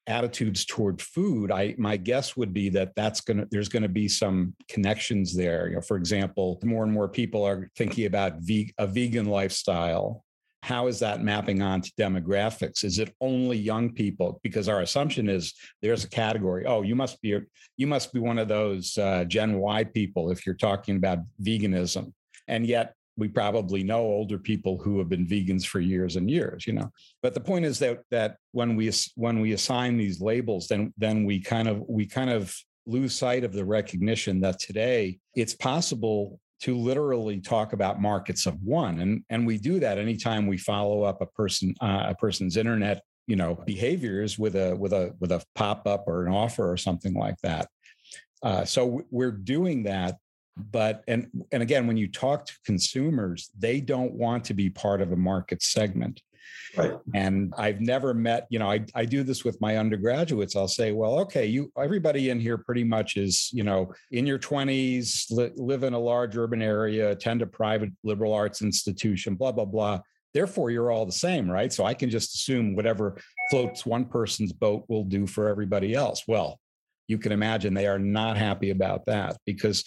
attitudes 0.06 0.66
toward 0.66 1.02
food 1.02 1.50
i 1.50 1.74
my 1.78 1.96
guess 1.96 2.36
would 2.36 2.52
be 2.52 2.68
that 2.68 2.92
that's 2.94 3.22
going 3.22 3.38
to 3.38 3.48
there's 3.52 3.70
going 3.70 3.84
to 3.84 3.90
be 3.90 4.08
some 4.08 4.54
connections 4.68 5.36
there. 5.36 5.68
You 5.70 5.76
know 5.76 5.82
for 5.82 5.98
example 5.98 6.60
more 6.64 6.84
and 6.84 6.92
more 6.92 7.08
people 7.08 7.46
are 7.46 7.70
thinking 7.76 8.06
about 8.06 8.40
ve- 8.40 8.74
a 8.78 8.88
vegan 8.88 9.28
lifestyle 9.28 10.23
how 10.64 10.88
is 10.88 10.98
that 11.00 11.22
mapping 11.22 11.62
onto 11.62 11.90
demographics? 12.00 12.86
Is 12.86 12.98
it 12.98 13.14
only 13.20 13.58
young 13.58 13.92
people? 13.92 14.40
Because 14.44 14.70
our 14.70 14.80
assumption 14.80 15.28
is 15.28 15.54
there's 15.82 16.06
a 16.06 16.10
category 16.10 16.66
oh 16.66 16.84
you 16.84 16.96
must 16.96 17.22
be 17.22 17.38
you 17.76 17.86
must 17.86 18.14
be 18.14 18.20
one 18.22 18.40
of 18.40 18.48
those 18.48 18.98
uh, 18.98 19.26
gen 19.26 19.60
y 19.60 19.84
people 19.84 20.32
if 20.32 20.46
you're 20.46 20.56
talking 20.56 20.96
about 20.96 21.20
veganism. 21.42 22.14
And 22.48 22.66
yet 22.66 22.94
we 23.18 23.28
probably 23.28 23.84
know 23.84 24.00
older 24.00 24.40
people 24.40 24.78
who 24.78 25.00
have 25.00 25.10
been 25.10 25.28
vegans 25.28 25.66
for 25.66 25.82
years 25.82 26.16
and 26.16 26.32
years 26.32 26.66
you 26.66 26.72
know? 26.72 26.90
But 27.22 27.34
the 27.34 27.42
point 27.42 27.66
is 27.66 27.78
that 27.80 28.00
that 28.12 28.38
when 28.54 28.78
we 28.78 28.90
when 29.16 29.42
we 29.42 29.52
assign 29.52 29.98
these 29.98 30.22
labels 30.22 30.70
then 30.70 30.94
then 30.98 31.26
we 31.26 31.42
kind 31.42 31.68
of 31.68 31.84
we 31.90 32.06
kind 32.06 32.30
of 32.30 32.56
lose 32.86 33.14
sight 33.14 33.44
of 33.44 33.52
the 33.52 33.66
recognition 33.66 34.40
that 34.42 34.60
today 34.60 35.20
it's 35.36 35.56
possible 35.56 36.40
to 36.62 36.78
literally 36.78 37.40
talk 37.40 37.74
about 37.74 38.02
markets 38.02 38.46
of 38.46 38.62
one 38.64 39.00
and 39.00 39.24
and 39.30 39.46
we 39.46 39.58
do 39.58 39.80
that 39.80 39.98
anytime 39.98 40.48
we 40.48 40.58
follow 40.58 41.04
up 41.04 41.22
a 41.22 41.26
person 41.26 41.74
uh, 41.82 42.06
a 42.08 42.16
person's 42.16 42.58
internet 42.58 43.02
you 43.28 43.36
know 43.36 43.56
behaviors 43.66 44.38
with 44.38 44.56
a 44.56 44.76
with 44.76 44.94
a 44.94 45.14
with 45.20 45.32
a 45.32 45.44
pop-up 45.56 46.06
or 46.08 46.26
an 46.26 46.34
offer 46.34 46.70
or 46.70 46.78
something 46.78 47.14
like 47.14 47.40
that. 47.42 47.68
Uh, 48.42 48.66
so 48.66 49.02
we're 49.10 49.32
doing 49.32 49.84
that 49.84 50.18
but 50.58 51.04
and 51.08 51.28
and 51.52 51.64
again 51.64 51.88
when 51.88 51.98
you 51.98 52.08
talk 52.08 52.46
to 52.46 52.54
consumers 52.66 53.50
they 53.58 53.80
don't 53.80 54.14
want 54.14 54.44
to 54.44 54.54
be 54.54 54.70
part 54.70 55.02
of 55.02 55.12
a 55.12 55.16
market 55.16 55.64
segment 55.64 56.22
Right. 56.76 56.94
And 57.14 57.54
I've 57.58 57.82
never 57.82 58.14
met, 58.14 58.48
you 58.50 58.60
know, 58.60 58.70
I, 58.70 58.86
I 58.96 59.06
do 59.06 59.24
this 59.24 59.44
with 59.44 59.60
my 59.62 59.78
undergraduates. 59.78 60.56
I'll 60.56 60.68
say, 60.68 60.92
well, 60.92 61.20
okay, 61.20 61.46
you 61.46 61.72
everybody 61.78 62.30
in 62.30 62.40
here 62.40 62.58
pretty 62.58 62.84
much 62.84 63.16
is, 63.16 63.50
you 63.54 63.64
know, 63.64 63.94
in 64.12 64.26
your 64.26 64.40
20s, 64.40 65.32
li- 65.32 65.52
live 65.56 65.84
in 65.84 65.94
a 65.94 66.00
large 66.00 66.36
urban 66.36 66.62
area, 66.62 67.12
attend 67.12 67.42
a 67.42 67.48
private 67.48 67.92
liberal 68.04 68.34
arts 68.34 68.62
institution, 68.62 69.36
blah, 69.36 69.52
blah, 69.52 69.66
blah. 69.66 70.00
Therefore, 70.34 70.72
you're 70.72 70.92
all 70.92 71.06
the 71.06 71.12
same, 71.12 71.50
right? 71.50 71.72
So 71.72 71.86
I 71.86 71.94
can 71.94 72.10
just 72.10 72.34
assume 72.34 72.76
whatever 72.76 73.18
floats 73.52 73.86
one 73.86 74.06
person's 74.06 74.52
boat 74.52 74.86
will 74.88 75.04
do 75.04 75.28
for 75.28 75.48
everybody 75.48 75.94
else. 75.94 76.24
Well, 76.28 76.60
you 77.08 77.20
can 77.20 77.32
imagine 77.32 77.74
they 77.74 77.88
are 77.88 78.00
not 78.00 78.38
happy 78.38 78.72
about 78.72 79.06
that 79.06 79.38
because 79.46 79.84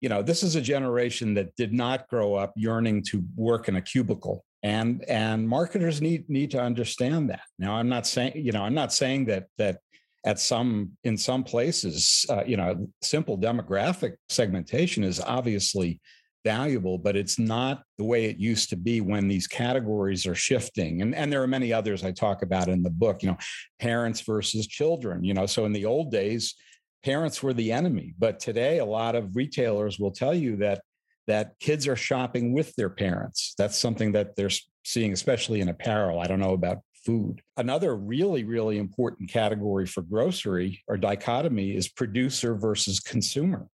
you 0.00 0.08
know 0.08 0.22
this 0.22 0.44
is 0.44 0.54
a 0.54 0.60
generation 0.60 1.34
that 1.34 1.56
did 1.56 1.72
not 1.72 2.06
grow 2.08 2.34
up 2.34 2.52
yearning 2.56 3.02
to 3.02 3.24
work 3.34 3.68
in 3.68 3.76
a 3.76 3.82
cubicle 3.82 4.44
and 4.62 5.04
and 5.04 5.48
marketers 5.48 6.00
need 6.00 6.28
need 6.28 6.50
to 6.50 6.60
understand 6.60 7.30
that. 7.30 7.42
Now 7.58 7.74
i'm 7.74 7.88
not 7.88 8.06
saying 8.06 8.32
you 8.36 8.52
know 8.52 8.62
i'm 8.62 8.74
not 8.74 8.92
saying 8.92 9.26
that 9.26 9.46
that 9.58 9.78
at 10.24 10.40
some 10.40 10.92
in 11.04 11.16
some 11.16 11.44
places 11.44 12.26
uh, 12.28 12.42
you 12.44 12.56
know 12.56 12.88
simple 13.02 13.38
demographic 13.38 14.14
segmentation 14.28 15.04
is 15.04 15.20
obviously 15.20 16.00
valuable 16.44 16.98
but 16.98 17.16
it's 17.16 17.38
not 17.38 17.82
the 17.98 18.04
way 18.04 18.24
it 18.24 18.38
used 18.38 18.70
to 18.70 18.76
be 18.76 19.00
when 19.00 19.28
these 19.28 19.46
categories 19.46 20.26
are 20.26 20.34
shifting. 20.34 21.02
And 21.02 21.14
and 21.14 21.32
there 21.32 21.42
are 21.42 21.48
many 21.48 21.72
others 21.72 22.04
i 22.04 22.10
talk 22.10 22.42
about 22.42 22.68
in 22.68 22.82
the 22.82 22.90
book 22.90 23.22
you 23.22 23.28
know 23.28 23.38
parents 23.78 24.20
versus 24.22 24.66
children 24.66 25.22
you 25.22 25.34
know. 25.34 25.46
So 25.46 25.66
in 25.66 25.72
the 25.72 25.84
old 25.84 26.10
days 26.10 26.54
parents 27.04 27.42
were 27.42 27.52
the 27.54 27.72
enemy. 27.72 28.14
But 28.18 28.40
today 28.40 28.78
a 28.78 28.84
lot 28.84 29.14
of 29.14 29.36
retailers 29.36 29.98
will 29.98 30.10
tell 30.10 30.34
you 30.34 30.56
that 30.56 30.82
that 31.28 31.52
kids 31.60 31.86
are 31.86 31.94
shopping 31.94 32.52
with 32.52 32.74
their 32.74 32.90
parents. 32.90 33.54
That's 33.56 33.78
something 33.78 34.12
that 34.12 34.34
they're 34.34 34.50
seeing, 34.84 35.12
especially 35.12 35.60
in 35.60 35.68
apparel. 35.68 36.20
I 36.20 36.26
don't 36.26 36.40
know 36.40 36.54
about 36.54 36.78
food. 37.04 37.42
Another 37.56 37.94
really, 37.94 38.44
really 38.44 38.78
important 38.78 39.30
category 39.30 39.86
for 39.86 40.02
grocery 40.02 40.82
or 40.88 40.96
dichotomy 40.96 41.76
is 41.76 41.86
producer 41.86 42.56
versus 42.56 42.98
consumer. 42.98 43.68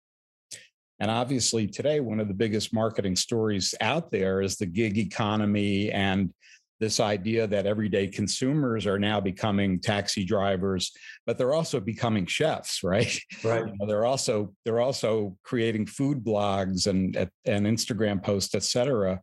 And 1.01 1.11
obviously, 1.11 1.67
today, 1.67 2.01
one 2.01 2.21
of 2.21 2.29
the 2.29 2.35
biggest 2.35 2.73
marketing 2.73 3.17
stories 3.17 3.75
out 3.81 4.11
there 4.11 4.43
is 4.43 4.57
the 4.57 4.67
gig 4.67 4.99
economy 4.99 5.91
and 5.91 6.33
this 6.81 6.99
idea 6.99 7.47
that 7.47 7.67
everyday 7.67 8.09
consumers 8.09 8.87
are 8.87 8.99
now 8.99 9.21
becoming 9.21 9.79
taxi 9.79 10.25
drivers 10.25 10.93
but 11.27 11.39
they're 11.39 11.53
also 11.53 11.79
becoming 11.79 12.27
chefs 12.27 12.83
right? 12.85 13.21
Right. 13.45 13.67
You 13.67 13.75
know, 13.79 13.87
they're 13.87 14.07
also 14.07 14.53
they're 14.65 14.81
also 14.81 15.37
creating 15.45 15.87
food 15.87 16.25
blogs 16.25 16.87
and 16.87 17.17
and 17.45 17.67
instagram 17.67 18.23
posts 18.23 18.55
et 18.55 18.65
cetera. 18.65 19.21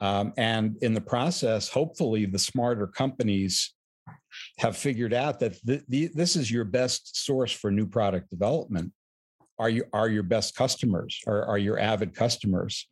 Um, 0.00 0.32
and 0.36 0.76
in 0.82 0.94
the 0.94 1.00
process 1.00 1.68
hopefully 1.68 2.26
the 2.26 2.38
smarter 2.38 2.86
companies 2.86 3.74
have 4.58 4.76
figured 4.76 5.14
out 5.14 5.40
that 5.40 5.54
th- 5.64 5.82
the, 5.88 6.10
this 6.14 6.36
is 6.36 6.50
your 6.50 6.64
best 6.64 7.24
source 7.24 7.52
for 7.52 7.70
new 7.70 7.86
product 7.86 8.30
development. 8.30 8.92
Are 9.58 9.70
you 9.70 9.84
are 9.92 10.08
your 10.08 10.22
best 10.22 10.56
customers 10.56 11.20
or 11.26 11.44
are 11.44 11.58
your 11.58 11.78
avid 11.78 12.14
customers? 12.14 12.88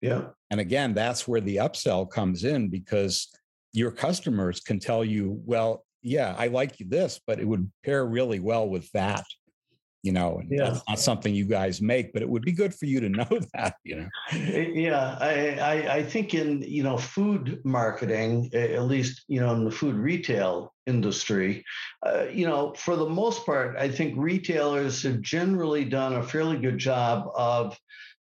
Yeah. 0.00 0.28
And 0.50 0.60
again 0.60 0.94
that's 0.94 1.28
where 1.28 1.40
the 1.40 1.56
upsell 1.56 2.10
comes 2.10 2.44
in 2.44 2.68
because 2.68 3.28
your 3.74 3.90
customers 3.90 4.60
can 4.60 4.78
tell 4.78 5.04
you, 5.04 5.40
well, 5.44 5.84
yeah, 6.02 6.34
I 6.38 6.46
like 6.46 6.76
this, 6.78 7.20
but 7.26 7.38
it 7.38 7.46
would 7.46 7.70
pair 7.84 8.06
really 8.06 8.40
well 8.40 8.68
with 8.68 8.90
that 8.92 9.24
you 10.04 10.12
know 10.12 10.42
yeah. 10.50 10.64
that's 10.64 10.82
not 10.86 10.98
something 10.98 11.34
you 11.34 11.46
guys 11.46 11.80
make 11.80 12.12
but 12.12 12.20
it 12.20 12.28
would 12.28 12.42
be 12.42 12.52
good 12.52 12.74
for 12.74 12.84
you 12.84 13.00
to 13.00 13.08
know 13.20 13.40
that 13.54 13.76
you 13.84 13.96
know 13.96 14.08
yeah 14.32 15.16
I, 15.18 15.58
I, 15.58 15.94
I 15.96 16.02
think 16.02 16.34
in 16.34 16.62
you 16.62 16.82
know 16.82 16.98
food 16.98 17.60
marketing 17.64 18.50
at 18.52 18.82
least 18.82 19.24
you 19.26 19.40
know 19.40 19.54
in 19.54 19.64
the 19.64 19.70
food 19.70 19.96
retail 19.96 20.74
industry 20.86 21.64
uh, 22.06 22.26
you 22.30 22.46
know 22.46 22.74
for 22.76 22.96
the 22.96 23.08
most 23.08 23.46
part 23.46 23.76
i 23.78 23.88
think 23.88 24.14
retailers 24.18 25.02
have 25.02 25.22
generally 25.22 25.86
done 25.86 26.12
a 26.12 26.22
fairly 26.22 26.58
good 26.58 26.78
job 26.78 27.30
of 27.34 27.76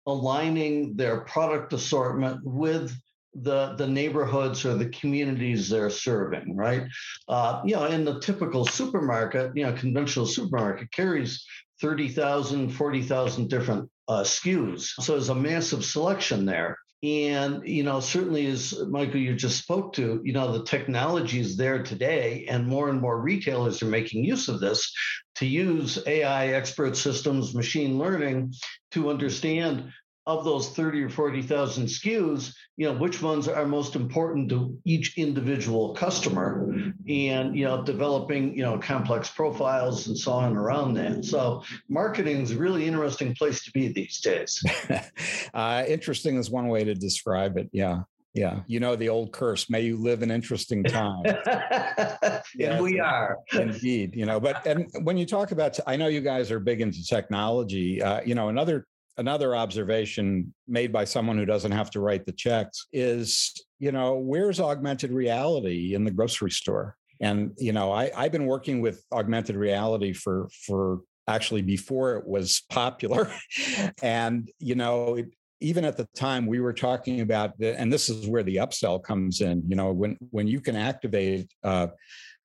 aligning 0.05 0.95
their 0.97 1.21
product 1.21 1.71
assortment 1.71 2.41
with 2.43 2.93
the 3.35 3.75
the 3.75 3.87
neighborhoods 3.87 4.65
or 4.65 4.73
the 4.73 4.89
communities 4.89 5.69
they're 5.69 5.89
serving 5.89 6.55
right 6.55 6.83
uh, 7.27 7.61
you 7.63 7.75
know 7.75 7.85
in 7.85 8.03
the 8.03 8.19
typical 8.19 8.65
supermarket 8.65 9.51
you 9.55 9.63
know 9.63 9.73
conventional 9.73 10.25
supermarket 10.25 10.91
carries 10.91 11.45
30,000, 11.81 12.69
40,000 12.69 13.49
different 13.49 13.89
uh, 14.07 14.23
SKUs. 14.23 14.81
So 15.01 15.13
there's 15.13 15.29
a 15.29 15.35
massive 15.35 15.85
selection 15.85 16.45
there. 16.45 16.77
And, 17.01 17.65
you 17.65 17.83
know, 17.83 18.01
certainly 18.01 18.45
as 18.47 18.77
Michael, 18.89 19.21
you 19.21 19.33
just 19.33 19.59
spoke 19.59 19.93
to, 19.93 20.19
you 20.25 20.33
know, 20.33 20.51
the 20.51 20.65
technology 20.65 21.39
is 21.39 21.55
there 21.55 21.81
today, 21.81 22.45
and 22.49 22.67
more 22.67 22.89
and 22.89 22.99
more 22.99 23.21
retailers 23.21 23.81
are 23.81 23.85
making 23.85 24.25
use 24.25 24.49
of 24.49 24.59
this 24.59 24.91
to 25.35 25.45
use 25.45 25.97
AI 26.05 26.47
expert 26.49 26.97
systems, 26.97 27.55
machine 27.55 27.97
learning 27.97 28.53
to 28.91 29.09
understand 29.09 29.93
of 30.25 30.43
those 30.45 30.69
30 30.69 31.03
or 31.03 31.09
40,000 31.09 31.85
SKUs, 31.85 32.53
you 32.77 32.85
know, 32.85 32.97
which 32.97 33.21
ones 33.21 33.47
are 33.47 33.65
most 33.65 33.95
important 33.95 34.49
to 34.49 34.77
each 34.85 35.17
individual 35.17 35.95
customer 35.95 36.71
and, 37.07 37.55
you 37.55 37.65
know, 37.65 37.83
developing, 37.83 38.55
you 38.55 38.63
know, 38.63 38.77
complex 38.77 39.29
profiles 39.29 40.07
and 40.07 40.17
so 40.17 40.33
on 40.33 40.55
around 40.55 40.93
that. 40.93 41.25
So 41.25 41.63
marketing 41.87 42.41
is 42.41 42.51
a 42.51 42.57
really 42.57 42.85
interesting 42.85 43.33
place 43.33 43.63
to 43.65 43.71
be 43.71 43.87
these 43.87 44.19
days. 44.19 44.63
uh, 45.53 45.83
interesting 45.87 46.37
is 46.37 46.49
one 46.49 46.67
way 46.67 46.83
to 46.83 46.93
describe 46.93 47.57
it. 47.57 47.69
Yeah. 47.71 48.01
Yeah, 48.35 48.59
you 48.67 48.79
know 48.79 48.95
the 48.95 49.09
old 49.09 49.31
curse. 49.31 49.71
May 49.71 49.81
you 49.81 49.97
live 49.97 50.21
in 50.21 50.29
interesting 50.29 50.83
times. 50.83 51.27
and 52.59 52.83
we 52.83 52.99
are 52.99 53.39
indeed. 53.51 54.15
You 54.15 54.27
know, 54.27 54.39
but 54.39 54.65
and 54.67 54.87
when 55.01 55.17
you 55.17 55.25
talk 55.25 55.51
about, 55.51 55.79
I 55.87 55.97
know 55.97 56.07
you 56.07 56.21
guys 56.21 56.51
are 56.51 56.59
big 56.59 56.79
into 56.79 57.03
technology. 57.03 58.03
Uh, 58.03 58.21
you 58.23 58.35
know, 58.35 58.49
another 58.49 58.85
another 59.19 59.53
observation 59.55 60.53
made 60.67 60.91
by 60.91 61.03
someone 61.03 61.37
who 61.37 61.45
doesn't 61.45 61.73
have 61.73 61.91
to 61.91 61.99
write 61.99 62.25
the 62.25 62.31
checks 62.31 62.87
is, 62.93 63.53
you 63.77 63.91
know, 63.91 64.15
where's 64.15 64.59
augmented 64.59 65.11
reality 65.11 65.93
in 65.93 66.05
the 66.05 66.11
grocery 66.11 66.49
store? 66.49 66.95
And 67.19 67.51
you 67.57 67.73
know, 67.73 67.91
I, 67.91 68.11
I've 68.15 68.31
been 68.31 68.45
working 68.45 68.79
with 68.79 69.03
augmented 69.11 69.57
reality 69.57 70.13
for 70.13 70.49
for 70.65 71.01
actually 71.27 71.61
before 71.61 72.15
it 72.15 72.25
was 72.25 72.63
popular, 72.69 73.29
and 74.01 74.49
you 74.59 74.75
know, 74.75 75.15
it, 75.15 75.33
even 75.59 75.83
at 75.83 75.97
the 75.97 76.07
time 76.15 76.47
we 76.47 76.61
were 76.61 76.71
talking 76.71 77.19
about 77.19 77.55
and 77.59 77.91
this 77.91 78.07
is 78.07 78.25
where 78.25 78.43
the 78.43 78.55
upsell 78.55 79.03
comes 79.03 79.41
in. 79.41 79.63
You 79.67 79.75
know, 79.75 79.91
when 79.91 80.17
when 80.31 80.47
you 80.47 80.61
can 80.61 80.75
activate. 80.75 81.51
Uh, 81.63 81.87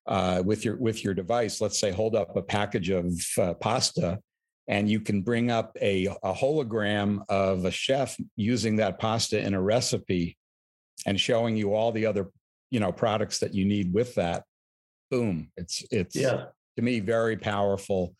uh, 0.07 0.39
with 0.45 0.63
your 0.63 0.75
with 0.75 1.03
your 1.03 1.15
device, 1.15 1.61
let's 1.61 1.79
say, 1.79 1.89
hold 1.89 2.15
up 2.15 2.37
a 2.37 2.41
package 2.43 2.91
of 2.91 3.11
uh, 3.39 3.55
pasta, 3.55 4.19
and 4.67 4.89
you 4.89 4.99
can 4.99 5.21
bring 5.21 5.51
up 5.51 5.77
a, 5.81 6.07
a 6.23 6.33
hologram 6.33 7.23
of 7.29 7.65
a 7.65 7.71
chef 7.71 8.17
using 8.35 8.77
that 8.77 8.99
pasta 8.99 9.39
in 9.39 9.53
a 9.53 9.61
recipe 9.61 10.37
and 11.05 11.19
showing 11.19 11.55
you 11.55 11.73
all 11.73 11.91
the 11.91 12.05
other 12.05 12.29
you 12.71 12.79
know 12.79 12.91
products 12.91 13.39
that 13.39 13.53
you 13.53 13.65
need 13.65 13.93
with 13.93 14.15
that. 14.15 14.43
Boom 15.11 15.51
it's 15.55 15.83
it's 15.91 16.15
yeah. 16.15 16.45
to 16.77 16.81
me 16.81 16.99
very 16.99 17.37
powerful. 17.37 18.15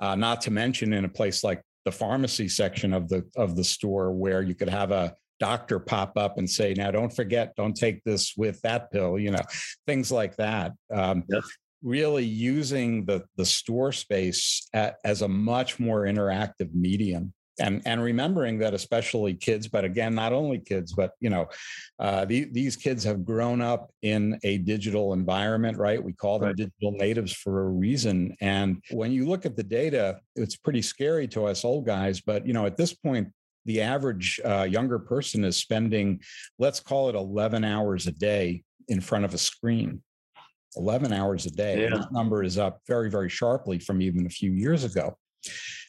Uh, 0.00 0.14
not 0.14 0.40
to 0.40 0.50
mention 0.50 0.94
in 0.94 1.04
a 1.04 1.08
place 1.08 1.44
like 1.44 1.62
the 1.84 1.92
pharmacy 1.92 2.48
section 2.48 2.94
of 2.94 3.08
the 3.08 3.24
of 3.36 3.56
the 3.56 3.64
store 3.64 4.12
where 4.12 4.42
you 4.42 4.54
could 4.54 4.68
have 4.68 4.90
a 4.90 5.14
doctor 5.38 5.78
pop 5.78 6.16
up 6.18 6.36
and 6.36 6.48
say 6.48 6.74
now 6.74 6.90
don't 6.90 7.14
forget 7.14 7.54
don't 7.56 7.74
take 7.74 8.04
this 8.04 8.34
with 8.36 8.60
that 8.60 8.92
pill 8.92 9.18
you 9.18 9.30
know 9.30 9.42
things 9.86 10.10
like 10.10 10.36
that. 10.36 10.72
Um, 10.92 11.24
yep 11.28 11.42
really 11.82 12.24
using 12.24 13.04
the 13.04 13.24
the 13.36 13.44
store 13.44 13.92
space 13.92 14.68
at, 14.74 14.96
as 15.04 15.22
a 15.22 15.28
much 15.28 15.78
more 15.78 16.02
interactive 16.02 16.72
medium. 16.74 17.32
And 17.58 17.82
and 17.84 18.02
remembering 18.02 18.58
that 18.60 18.72
especially 18.72 19.34
kids 19.34 19.68
but 19.68 19.84
again 19.84 20.14
not 20.14 20.32
only 20.32 20.60
kids 20.60 20.94
but 20.94 21.12
you 21.20 21.28
know 21.28 21.46
uh, 21.98 22.24
the, 22.24 22.44
these 22.52 22.74
kids 22.74 23.04
have 23.04 23.22
grown 23.22 23.60
up 23.60 23.90
in 24.00 24.38
a 24.44 24.58
digital 24.58 25.12
environment 25.12 25.76
right? 25.76 26.02
We 26.02 26.14
call 26.14 26.38
them 26.38 26.48
right. 26.48 26.56
digital 26.56 26.92
natives 26.92 27.34
for 27.34 27.66
a 27.66 27.68
reason. 27.68 28.34
And 28.40 28.82
when 28.92 29.12
you 29.12 29.28
look 29.28 29.44
at 29.44 29.56
the 29.56 29.62
data 29.62 30.20
it's 30.36 30.56
pretty 30.56 30.80
scary 30.80 31.28
to 31.28 31.44
us 31.46 31.64
old 31.64 31.84
guys 31.84 32.22
but 32.22 32.46
you 32.46 32.54
know 32.54 32.64
at 32.64 32.78
this 32.78 32.94
point 32.94 33.28
the 33.66 33.82
average 33.82 34.40
uh, 34.42 34.62
younger 34.62 34.98
person 34.98 35.44
is 35.44 35.58
spending 35.58 36.20
let's 36.58 36.80
call 36.80 37.10
it 37.10 37.14
11 37.14 37.62
hours 37.62 38.06
a 38.06 38.12
day 38.12 38.62
in 38.88 39.02
front 39.02 39.26
of 39.26 39.34
a 39.34 39.38
screen 39.38 40.02
11 40.76 41.12
hours 41.12 41.46
a 41.46 41.50
day. 41.50 41.82
Yeah. 41.82 41.96
This 41.96 42.06
number 42.10 42.42
is 42.42 42.58
up 42.58 42.80
very, 42.86 43.10
very 43.10 43.28
sharply 43.28 43.78
from 43.78 44.00
even 44.02 44.26
a 44.26 44.30
few 44.30 44.52
years 44.52 44.84
ago. 44.84 45.16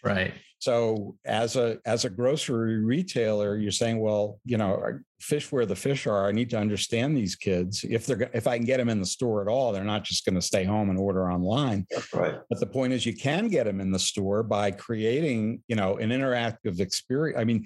Right. 0.03 0.33
So 0.61 1.15
as 1.25 1.55
a 1.55 1.79
as 1.85 2.05
a 2.05 2.09
grocery 2.09 2.83
retailer, 2.83 3.57
you're 3.57 3.71
saying, 3.71 3.99
well, 3.99 4.39
you 4.45 4.57
know, 4.57 4.99
fish 5.19 5.51
where 5.51 5.65
the 5.65 5.75
fish 5.75 6.05
are. 6.05 6.27
I 6.27 6.31
need 6.31 6.51
to 6.51 6.59
understand 6.59 7.17
these 7.17 7.35
kids. 7.35 7.83
If 7.83 8.05
they're 8.05 8.29
if 8.31 8.45
I 8.45 8.57
can 8.57 8.65
get 8.65 8.77
them 8.77 8.87
in 8.87 8.99
the 8.99 9.07
store 9.07 9.41
at 9.41 9.47
all, 9.47 9.71
they're 9.71 9.83
not 9.83 10.03
just 10.03 10.23
going 10.23 10.35
to 10.35 10.41
stay 10.41 10.63
home 10.63 10.91
and 10.91 10.99
order 10.99 11.31
online. 11.31 11.87
Right. 12.13 12.35
But 12.47 12.59
the 12.59 12.67
point 12.67 12.93
is, 12.93 13.07
you 13.07 13.15
can 13.15 13.47
get 13.47 13.65
them 13.65 13.81
in 13.81 13.91
the 13.91 13.97
store 13.97 14.43
by 14.43 14.69
creating, 14.69 15.63
you 15.67 15.75
know, 15.75 15.97
an 15.97 16.11
interactive 16.11 16.79
experience. 16.79 17.39
I 17.39 17.43
mean, 17.43 17.65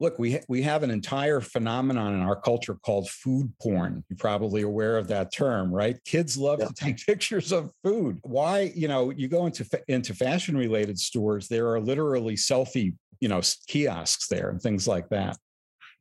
look, 0.00 0.18
we, 0.18 0.32
ha- 0.34 0.44
we 0.48 0.62
have 0.62 0.82
an 0.82 0.90
entire 0.90 1.40
phenomenon 1.40 2.14
in 2.14 2.20
our 2.20 2.36
culture 2.40 2.76
called 2.84 3.08
food 3.08 3.52
porn. 3.60 4.04
You're 4.08 4.16
probably 4.16 4.62
aware 4.62 4.96
of 4.96 5.08
that 5.08 5.32
term, 5.32 5.72
right? 5.72 5.98
Kids 6.04 6.36
love 6.36 6.60
to 6.60 6.72
take 6.74 6.98
pictures 7.06 7.52
of 7.52 7.72
food. 7.82 8.18
Why, 8.22 8.72
you 8.74 8.88
know, 8.88 9.10
you 9.10 9.28
go 9.28 9.46
into, 9.46 9.64
fa- 9.64 9.82
into 9.88 10.14
fashion 10.14 10.56
related 10.56 10.98
stores, 10.98 11.48
there 11.48 11.68
are 11.72 11.80
literally 11.80 12.36
selfie, 12.36 12.94
you 13.20 13.28
know, 13.28 13.40
kiosks 13.66 14.28
there 14.28 14.50
and 14.50 14.60
things 14.60 14.86
like 14.86 15.08
that. 15.08 15.36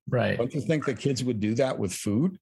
Right. 0.10 0.38
Don't 0.38 0.54
you 0.54 0.62
think 0.62 0.86
the 0.86 0.94
kids 0.94 1.24
would 1.24 1.40
do 1.40 1.56
that 1.56 1.78
with 1.78 1.94
food? 1.94 2.38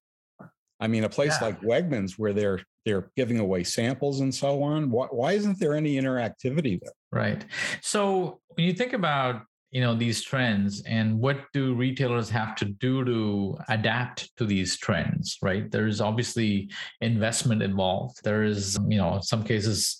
I 0.79 0.87
mean, 0.87 1.05
a 1.05 1.09
place 1.09 1.37
yeah. 1.39 1.47
like 1.47 1.61
Wegmans 1.61 2.13
where 2.17 2.33
they're 2.33 2.59
they're 2.85 3.09
giving 3.15 3.39
away 3.39 3.63
samples 3.63 4.19
and 4.19 4.33
so 4.33 4.61
on. 4.61 4.91
Why, 4.91 5.07
why 5.07 5.31
isn't 5.31 5.57
there 5.59 5.73
any 5.73 5.95
interactivity 5.95 6.79
there? 6.81 6.91
Right. 7.11 7.43
So 7.81 8.41
when 8.49 8.67
you 8.67 8.73
think 8.73 8.93
about 8.93 9.43
you 9.71 9.82
know 9.82 9.95
these 9.95 10.21
trends 10.21 10.82
and 10.84 11.19
what 11.19 11.38
do 11.54 11.73
retailers 11.73 12.30
have 12.30 12.56
to 12.56 12.65
do 12.65 13.04
to 13.04 13.58
adapt 13.69 14.36
to 14.38 14.45
these 14.45 14.78
trends 14.78 15.38
right? 15.41 15.69
There's 15.71 16.01
obviously 16.01 16.69
investment 17.01 17.62
involved. 17.62 18.23
There 18.23 18.43
is 18.43 18.78
you 18.88 18.97
know 18.97 19.15
in 19.15 19.21
some 19.21 19.43
cases 19.43 19.99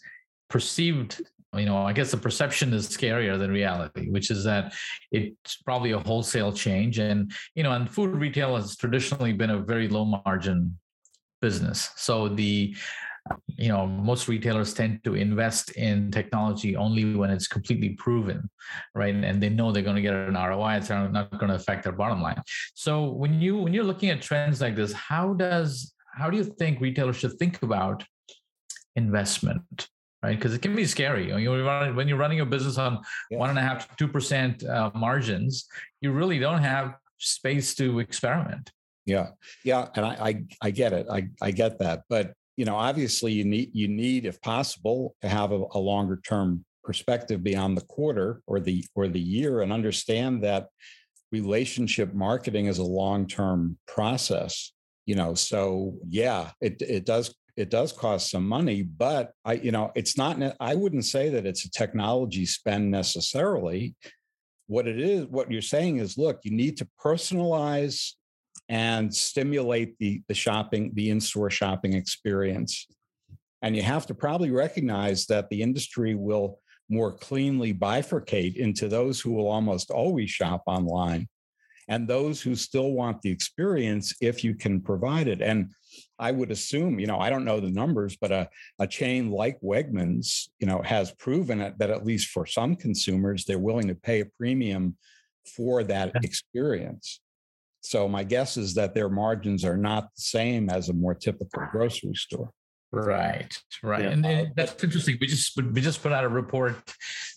perceived 0.50 1.22
you 1.56 1.66
know 1.66 1.78
i 1.78 1.94
guess 1.94 2.12
the 2.12 2.18
perception 2.18 2.74
is 2.74 2.88
scarier 2.90 3.40
than 3.40 3.50
reality 3.50 4.10
which 4.10 4.30
is 4.30 4.44
that 4.44 4.74
it's 5.12 5.58
probably 5.58 5.92
a 5.92 6.00
wholesale 6.00 6.52
change. 6.52 7.00
And 7.00 7.32
you 7.56 7.64
know 7.64 7.72
and 7.72 7.90
food 7.90 8.12
retail 8.16 8.56
has 8.56 8.76
traditionally 8.76 9.34
been 9.34 9.52
a 9.52 9.60
very 9.60 9.88
low 9.88 10.06
margin 10.06 10.78
business. 11.42 11.92
So 11.96 12.28
the 12.28 12.76
you 13.48 13.70
know 13.70 13.88
most 13.88 14.28
retailers 14.28 14.74
tend 14.74 15.04
to 15.04 15.16
invest 15.16 15.72
in 15.72 16.12
technology 16.12 16.76
only 16.76 17.16
when 17.16 17.32
it's 17.32 17.48
completely 17.48 17.90
proven 17.90 18.50
right? 18.94 19.14
And 19.16 19.42
they 19.42 19.50
know 19.50 19.72
they're 19.72 19.84
going 19.84 19.96
to 19.96 20.02
get 20.02 20.14
an 20.14 20.36
roi 20.36 20.76
it's 20.76 20.90
not 20.90 21.32
going 21.32 21.50
to 21.50 21.56
affect 21.56 21.84
their 21.84 21.94
bottom 21.94 22.22
line. 22.22 22.42
So 22.74 23.12
when 23.12 23.40
you 23.42 23.58
when 23.58 23.74
you're 23.74 23.84
looking 23.84 24.10
at 24.10 24.22
trends 24.22 24.62
like 24.62 24.76
this 24.76 24.94
how 24.94 25.34
does 25.34 25.94
how 26.16 26.30
do 26.30 26.38
you 26.38 26.44
think 26.44 26.80
retailers 26.80 27.18
should 27.18 27.38
think 27.38 27.62
about 27.62 28.04
investment 28.96 29.90
right? 30.24 30.38
Because 30.38 30.56
it 30.56 30.62
can 30.64 30.76
be 30.76 30.86
scary. 30.86 31.28
You 31.28 31.54
know, 31.54 31.94
when 31.94 32.08
you're 32.08 32.18
running 32.18 32.40
a 32.40 32.46
business 32.46 32.80
on 32.80 33.00
yeah. 33.30 33.38
one 33.38 33.52
and 33.52 33.60
a 33.60 33.62
half 33.62 33.88
to 33.90 33.96
two 33.96 34.08
percent 34.08 34.64
uh, 34.64 34.92
margins 34.96 35.68
you 36.02 36.12
really 36.12 36.40
don't 36.40 36.62
have 36.62 36.96
space 37.18 37.76
to 37.76 38.00
experiment. 38.00 38.72
Yeah. 39.06 39.30
Yeah 39.64 39.88
and 39.96 40.06
I, 40.06 40.14
I 40.30 40.44
i 40.62 40.72
get 40.72 40.94
it. 40.94 41.08
I 41.12 41.30
i 41.42 41.52
get 41.52 41.80
that. 41.80 42.04
But 42.10 42.34
you 42.58 42.66
know, 42.66 42.76
obviously 42.76 43.34
you 43.34 43.44
need 43.44 43.72
you 43.74 43.88
need, 43.88 44.26
if 44.26 44.42
possible, 44.42 45.16
to 45.22 45.30
have 45.30 45.52
a, 45.52 45.64
a 45.72 45.80
longer 45.80 46.20
term 46.26 46.66
perspective 46.84 47.44
beyond 47.44 47.76
the 47.76 47.86
quarter 47.86 48.42
or 48.48 48.60
the 48.60 48.86
or 48.96 49.08
the 49.08 49.20
year 49.20 49.62
and 49.62 49.74
understand 49.74 50.44
that 50.44 50.68
relationship 51.32 52.14
marketing 52.14 52.68
is 52.68 52.78
a 52.78 52.84
long 52.84 53.28
term 53.28 53.78
process 53.88 54.72
you 55.06 55.16
know 55.16 55.34
so 55.34 55.96
yeah 56.08 56.52
it 56.62 56.82
it 56.82 57.06
does 57.06 57.34
it 57.58 57.70
does 57.70 57.92
cost 57.92 58.30
some 58.30 58.48
money 58.48 58.84
but 58.84 59.32
i 59.44 59.54
you 59.54 59.72
know 59.72 59.92
it's 59.96 60.18
not 60.18 60.38
i 60.60 60.76
wouldn't 60.76 61.06
say 61.06 61.30
that 61.30 61.46
it's 61.46 61.66
a 61.66 61.72
technology 61.72 62.46
spend 62.46 62.90
necessarily. 62.90 63.96
What 64.68 64.88
it 64.88 65.00
is 65.00 65.26
what 65.28 65.52
you're 65.52 65.62
saying 65.62 65.98
is 65.98 66.18
look 66.18 66.40
you 66.44 66.52
need 66.52 66.78
to 66.78 66.88
personalize 67.04 68.14
and 68.70 69.14
stimulate 69.14 69.98
the, 70.00 70.22
the 70.28 70.34
shopping, 70.34 70.92
the 70.96 71.10
in-store 71.10 71.50
shopping 71.50 71.94
experience. 71.94 72.88
And 73.62 73.76
you 73.76 73.82
have 73.82 74.06
to 74.08 74.16
probably 74.16 74.52
recognize 74.52 75.26
that 75.28 75.50
the 75.50 75.62
industry 75.62 76.16
will 76.16 76.60
more 76.90 77.12
cleanly 77.12 77.74
bifurcate 77.74 78.56
into 78.56 78.88
those 78.88 79.20
who 79.20 79.34
will 79.34 79.48
almost 79.48 79.90
always 79.90 80.30
shop 80.30 80.64
online 80.68 81.28
and 81.88 82.08
those 82.08 82.42
who 82.42 82.56
still 82.56 82.92
want 82.92 83.22
the 83.22 83.32
experience 83.32 84.14
if 84.22 84.44
you 84.44 84.56
can 84.56 84.82
provide 84.82 85.28
it. 85.28 85.42
And 85.42 85.72
I 86.18 86.32
would 86.32 86.52
assume, 86.52 87.00
you 87.00 87.08
know, 87.08 87.20
I 87.20 87.30
don't 87.30 87.46
know 87.46 87.60
the 87.60 87.70
numbers, 87.70 88.18
but 88.20 88.32
a, 88.32 88.50
a 88.80 88.88
chain 88.88 89.30
like 89.30 89.60
Wegmans, 89.62 90.50
you 90.60 90.68
know, 90.68 90.82
has 90.82 91.12
proven 91.14 91.62
it 91.62 91.78
that 91.78 91.92
at 91.92 92.06
least 92.06 92.30
for 92.30 92.46
some 92.46 92.76
consumers, 92.76 93.46
they're 93.46 93.60
willing 93.60 93.88
to 93.88 93.96
pay 93.96 94.22
a 94.22 94.26
premium 94.26 94.98
for 95.56 95.84
that 95.84 96.12
experience. 96.24 97.22
So 97.86 98.08
my 98.08 98.24
guess 98.24 98.58
is 98.58 98.74
that 98.76 98.94
their 98.94 99.10
margins 99.10 99.64
are 99.64 99.78
not 99.78 100.04
the 100.16 100.22
same 100.22 100.70
as 100.70 100.90
a 100.90 100.94
more 100.94 101.14
typical 101.14 101.64
grocery 101.72 102.16
store. 102.16 102.50
Right, 102.92 103.58
right, 103.84 104.04
yeah. 104.04 104.10
and, 104.10 104.26
and, 104.26 104.52
that's 104.56 104.82
interesting. 104.84 105.18
We 105.20 105.28
just 105.28 105.58
we 105.58 105.82
just 105.82 106.02
put 106.02 106.14
out 106.14 106.24
a 106.24 106.30
report, 106.30 106.76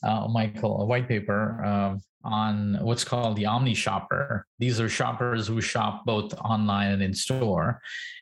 uh, 0.05 0.29
Michael, 0.29 0.83
a 0.83 0.87
white 0.87 1.09
paper 1.09 1.65
um, 1.65 2.01
on 2.23 2.79
what's 2.81 3.03
called 3.03 3.37
the 3.37 3.47
Omni 3.47 3.75
Shopper. 3.75 4.47
These 4.61 4.81
are 4.81 4.89
shoppers 4.89 5.49
who 5.49 5.61
shop 5.61 6.05
both 6.07 6.33
online 6.35 6.93
and 6.93 7.03
in 7.03 7.13
store, 7.13 7.81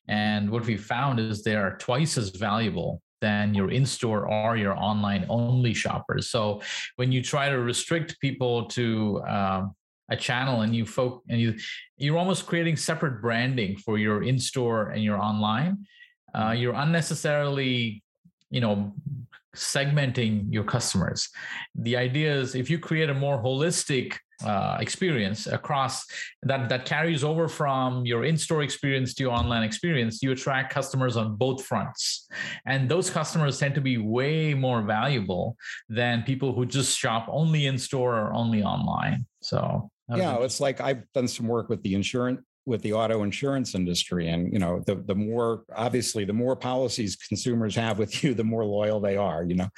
and 0.08 0.48
what 0.48 0.64
we 0.64 0.78
found 0.78 1.20
is 1.20 1.42
they 1.42 1.56
are 1.56 1.76
twice 1.76 2.16
as 2.16 2.30
valuable 2.30 3.02
than 3.20 3.54
your 3.54 3.70
in-store 3.70 4.28
or 4.28 4.56
your 4.56 4.76
online 4.76 5.24
only 5.28 5.74
shoppers. 5.74 6.28
So 6.28 6.60
when 6.96 7.12
you 7.12 7.22
try 7.22 7.48
to 7.48 7.58
restrict 7.58 8.20
people 8.20 8.66
to 8.66 9.22
um, 9.26 9.74
a 10.08 10.16
channel 10.16 10.62
and 10.62 10.74
you 10.74 10.86
folk 10.86 11.22
and 11.28 11.40
you 11.40 11.54
you're 11.96 12.18
almost 12.18 12.46
creating 12.46 12.76
separate 12.76 13.20
branding 13.20 13.76
for 13.76 13.98
your 13.98 14.22
in-store 14.22 14.90
and 14.90 15.02
your 15.02 15.18
online. 15.18 15.86
Uh, 16.34 16.50
you're 16.50 16.74
unnecessarily 16.74 18.02
you 18.50 18.60
know 18.60 18.92
segmenting 19.54 20.52
your 20.52 20.64
customers. 20.64 21.28
The 21.74 21.96
idea 21.96 22.34
is 22.34 22.54
if 22.54 22.68
you 22.68 22.78
create 22.78 23.08
a 23.08 23.14
more 23.14 23.42
holistic 23.42 24.16
uh, 24.44 24.76
experience 24.80 25.46
across 25.46 26.04
that 26.42 26.68
that 26.68 26.84
carries 26.84 27.24
over 27.24 27.48
from 27.48 28.04
your 28.04 28.24
in-store 28.24 28.62
experience 28.62 29.14
to 29.14 29.22
your 29.22 29.32
online 29.32 29.62
experience 29.62 30.22
you 30.22 30.30
attract 30.30 30.72
customers 30.72 31.16
on 31.16 31.36
both 31.36 31.64
fronts. 31.64 32.28
And 32.66 32.86
those 32.86 33.08
customers 33.08 33.58
tend 33.58 33.74
to 33.76 33.80
be 33.80 33.96
way 33.96 34.52
more 34.52 34.82
valuable 34.82 35.56
than 35.88 36.22
people 36.22 36.52
who 36.52 36.66
just 36.66 36.98
shop 36.98 37.26
only 37.30 37.66
in 37.66 37.78
store 37.78 38.14
or 38.14 38.34
only 38.34 38.62
online. 38.62 39.24
So 39.40 39.90
yeah 40.14 40.36
it's 40.38 40.60
like 40.60 40.80
i've 40.80 41.02
done 41.12 41.28
some 41.28 41.48
work 41.48 41.68
with 41.68 41.82
the 41.82 41.94
insurance 41.94 42.40
with 42.64 42.82
the 42.82 42.92
auto 42.92 43.22
insurance 43.22 43.74
industry 43.74 44.28
and 44.28 44.52
you 44.52 44.58
know 44.58 44.82
the 44.86 44.96
the 45.06 45.14
more 45.14 45.64
obviously 45.74 46.24
the 46.24 46.32
more 46.32 46.56
policies 46.56 47.16
consumers 47.16 47.74
have 47.74 47.98
with 47.98 48.22
you 48.24 48.34
the 48.34 48.44
more 48.44 48.64
loyal 48.64 49.00
they 49.00 49.16
are 49.16 49.44
you 49.44 49.54
know? 49.54 49.68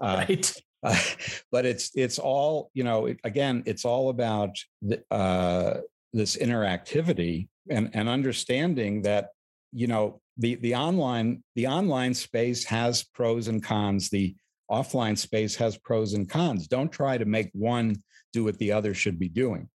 Uh, 0.00 0.24
right. 0.28 0.54
uh, 0.82 0.98
but 1.52 1.64
it's 1.64 1.90
it's 1.94 2.18
all 2.18 2.70
you 2.74 2.84
know 2.84 3.06
it, 3.06 3.18
again 3.24 3.62
it's 3.66 3.84
all 3.84 4.10
about 4.10 4.56
the, 4.82 5.02
uh, 5.10 5.78
this 6.12 6.36
interactivity 6.36 7.48
and 7.70 7.90
and 7.94 8.08
understanding 8.08 9.02
that 9.02 9.30
you 9.72 9.86
know 9.86 10.20
the 10.38 10.56
the 10.56 10.74
online 10.74 11.42
the 11.54 11.66
online 11.66 12.14
space 12.14 12.64
has 12.64 13.04
pros 13.04 13.48
and 13.48 13.62
cons. 13.62 14.10
The 14.10 14.34
offline 14.70 15.16
space 15.16 15.54
has 15.56 15.78
pros 15.78 16.14
and 16.14 16.28
cons. 16.28 16.66
Don't 16.66 16.90
try 16.90 17.18
to 17.18 17.24
make 17.24 17.50
one 17.52 18.02
do 18.32 18.44
what 18.44 18.58
the 18.58 18.72
other 18.72 18.94
should 18.94 19.18
be 19.18 19.28
doing 19.28 19.68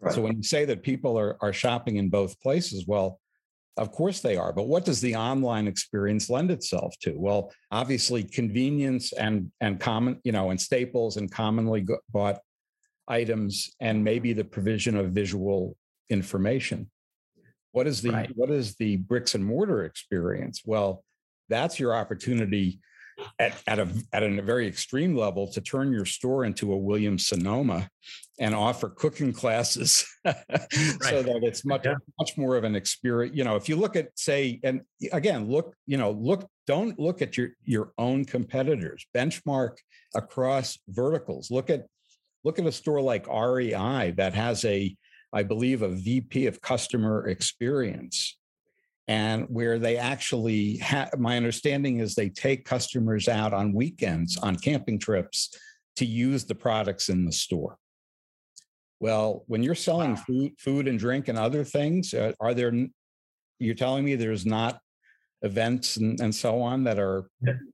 Right. 0.00 0.14
So 0.14 0.22
when 0.22 0.36
you 0.36 0.42
say 0.42 0.64
that 0.66 0.82
people 0.82 1.18
are, 1.18 1.36
are 1.40 1.52
shopping 1.52 1.96
in 1.96 2.08
both 2.08 2.40
places, 2.40 2.84
well, 2.86 3.20
of 3.76 3.90
course 3.90 4.20
they 4.20 4.36
are. 4.36 4.52
But 4.52 4.68
what 4.68 4.84
does 4.84 5.00
the 5.00 5.16
online 5.16 5.66
experience 5.66 6.30
lend 6.30 6.50
itself 6.50 6.94
to? 7.00 7.14
Well, 7.16 7.52
obviously 7.70 8.22
convenience 8.22 9.12
and 9.12 9.50
and 9.60 9.80
common, 9.80 10.20
you 10.24 10.32
know, 10.32 10.50
and 10.50 10.60
staples 10.60 11.16
and 11.16 11.30
commonly 11.30 11.84
bought 12.10 12.38
items 13.08 13.70
and 13.80 14.04
maybe 14.04 14.32
the 14.32 14.44
provision 14.44 14.96
of 14.96 15.10
visual 15.10 15.76
information. 16.08 16.90
What 17.72 17.88
is 17.88 18.00
the 18.00 18.10
right. 18.10 18.30
what 18.36 18.50
is 18.50 18.76
the 18.76 18.96
bricks 18.96 19.34
and 19.34 19.44
mortar 19.44 19.84
experience? 19.84 20.62
Well, 20.64 21.02
that's 21.48 21.80
your 21.80 21.94
opportunity 21.96 22.78
at, 23.38 23.60
at 23.66 23.78
a 23.78 23.88
at 24.12 24.22
a 24.22 24.42
very 24.42 24.66
extreme 24.66 25.16
level 25.16 25.46
to 25.52 25.60
turn 25.60 25.92
your 25.92 26.04
store 26.04 26.44
into 26.44 26.72
a 26.72 26.76
Williams 26.76 27.28
Sonoma 27.28 27.88
and 28.40 28.54
offer 28.54 28.88
cooking 28.88 29.32
classes 29.32 30.04
right. 30.24 30.36
so 31.00 31.22
that 31.22 31.40
it's 31.42 31.64
much 31.64 31.84
yeah. 31.84 31.94
much 32.18 32.36
more 32.36 32.56
of 32.56 32.64
an 32.64 32.74
experience 32.74 33.36
you 33.36 33.44
know 33.44 33.56
if 33.56 33.68
you 33.68 33.76
look 33.76 33.94
at 33.96 34.08
say 34.18 34.58
and 34.64 34.82
again 35.12 35.48
look 35.48 35.74
you 35.86 35.96
know 35.96 36.10
look 36.10 36.48
don't 36.66 36.98
look 36.98 37.22
at 37.22 37.36
your 37.36 37.50
your 37.64 37.92
own 37.98 38.24
competitors 38.24 39.06
benchmark 39.14 39.76
across 40.14 40.78
verticals 40.88 41.50
look 41.50 41.70
at 41.70 41.86
look 42.42 42.58
at 42.58 42.66
a 42.66 42.72
store 42.72 43.00
like 43.00 43.26
REI 43.28 44.12
that 44.16 44.34
has 44.34 44.64
a 44.64 44.94
I 45.32 45.42
believe 45.42 45.82
a 45.82 45.88
VP 45.88 46.46
of 46.46 46.60
customer 46.60 47.26
experience 47.26 48.38
and 49.06 49.44
where 49.48 49.78
they 49.78 49.96
actually 49.96 50.78
have 50.78 51.18
my 51.18 51.36
understanding 51.36 52.00
is 52.00 52.14
they 52.14 52.30
take 52.30 52.64
customers 52.64 53.28
out 53.28 53.52
on 53.52 53.72
weekends 53.72 54.38
on 54.38 54.56
camping 54.56 54.98
trips 54.98 55.54
to 55.96 56.06
use 56.06 56.44
the 56.44 56.54
products 56.54 57.08
in 57.08 57.24
the 57.24 57.32
store. 57.32 57.76
Well 59.00 59.44
when 59.46 59.62
you're 59.62 59.74
selling 59.74 60.14
wow. 60.14 60.22
food 60.26 60.52
food 60.58 60.88
and 60.88 60.98
drink 60.98 61.28
and 61.28 61.38
other 61.38 61.64
things 61.64 62.14
uh, 62.14 62.32
are 62.40 62.54
there 62.54 62.72
you're 63.58 63.74
telling 63.74 64.04
me 64.04 64.14
there's 64.14 64.46
not 64.46 64.80
events 65.42 65.96
and, 65.96 66.18
and 66.20 66.34
so 66.34 66.62
on 66.62 66.84
that 66.84 66.98
are 66.98 67.28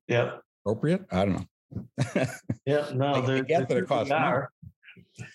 yeah 0.08 0.36
appropriate? 0.64 1.04
I 1.10 1.24
don't 1.24 1.34
know. 1.34 2.26
Yeah 2.66 2.90
no 2.92 3.06
I, 3.14 3.36
I 3.36 3.40
get 3.40 3.68
that 3.68 3.78
it 3.78 3.86
costs 3.86 4.10
more 4.10 4.50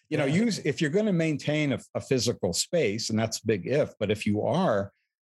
you 0.10 0.18
know 0.18 0.26
use 0.26 0.60
if 0.60 0.82
you're 0.82 0.90
going 0.90 1.06
to 1.06 1.14
maintain 1.14 1.74
a, 1.74 1.80
a 1.94 2.02
physical 2.02 2.54
space 2.54 3.10
and 3.10 3.18
that's 3.18 3.40
a 3.40 3.46
big 3.46 3.68
if 3.68 3.94
but 4.00 4.12
if 4.12 4.26
you 4.26 4.42
are 4.42 4.92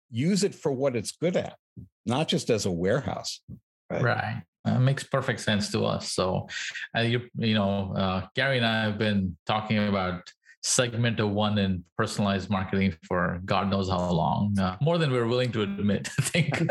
use 0.09 0.43
it 0.43 0.55
for 0.55 0.71
what 0.71 0.95
it's 0.95 1.11
good 1.11 1.35
at, 1.35 1.57
not 2.05 2.27
just 2.27 2.49
as 2.49 2.65
a 2.65 2.71
warehouse. 2.71 3.41
Right. 3.89 4.03
right. 4.03 4.43
Uh, 4.65 4.79
makes 4.79 5.03
perfect 5.03 5.39
sense 5.39 5.71
to 5.71 5.85
us. 5.85 6.11
So, 6.11 6.47
uh, 6.95 7.01
you 7.01 7.21
you 7.37 7.53
know, 7.53 7.93
uh, 7.95 8.27
Gary 8.35 8.57
and 8.57 8.65
I 8.65 8.83
have 8.83 8.97
been 8.97 9.37
talking 9.45 9.87
about 9.87 10.23
segment 10.61 11.19
of 11.21 11.29
one 11.29 11.57
in 11.57 11.85
personalized 11.97 12.49
marketing 12.49 12.93
for 13.07 13.39
God 13.45 13.69
knows 13.69 13.89
how 13.89 14.11
long, 14.11 14.57
uh, 14.59 14.75
more 14.81 14.97
than 14.97 15.11
we're 15.11 15.27
willing 15.27 15.51
to 15.53 15.61
admit. 15.61 16.09
I 16.19 16.21
think. 16.21 16.61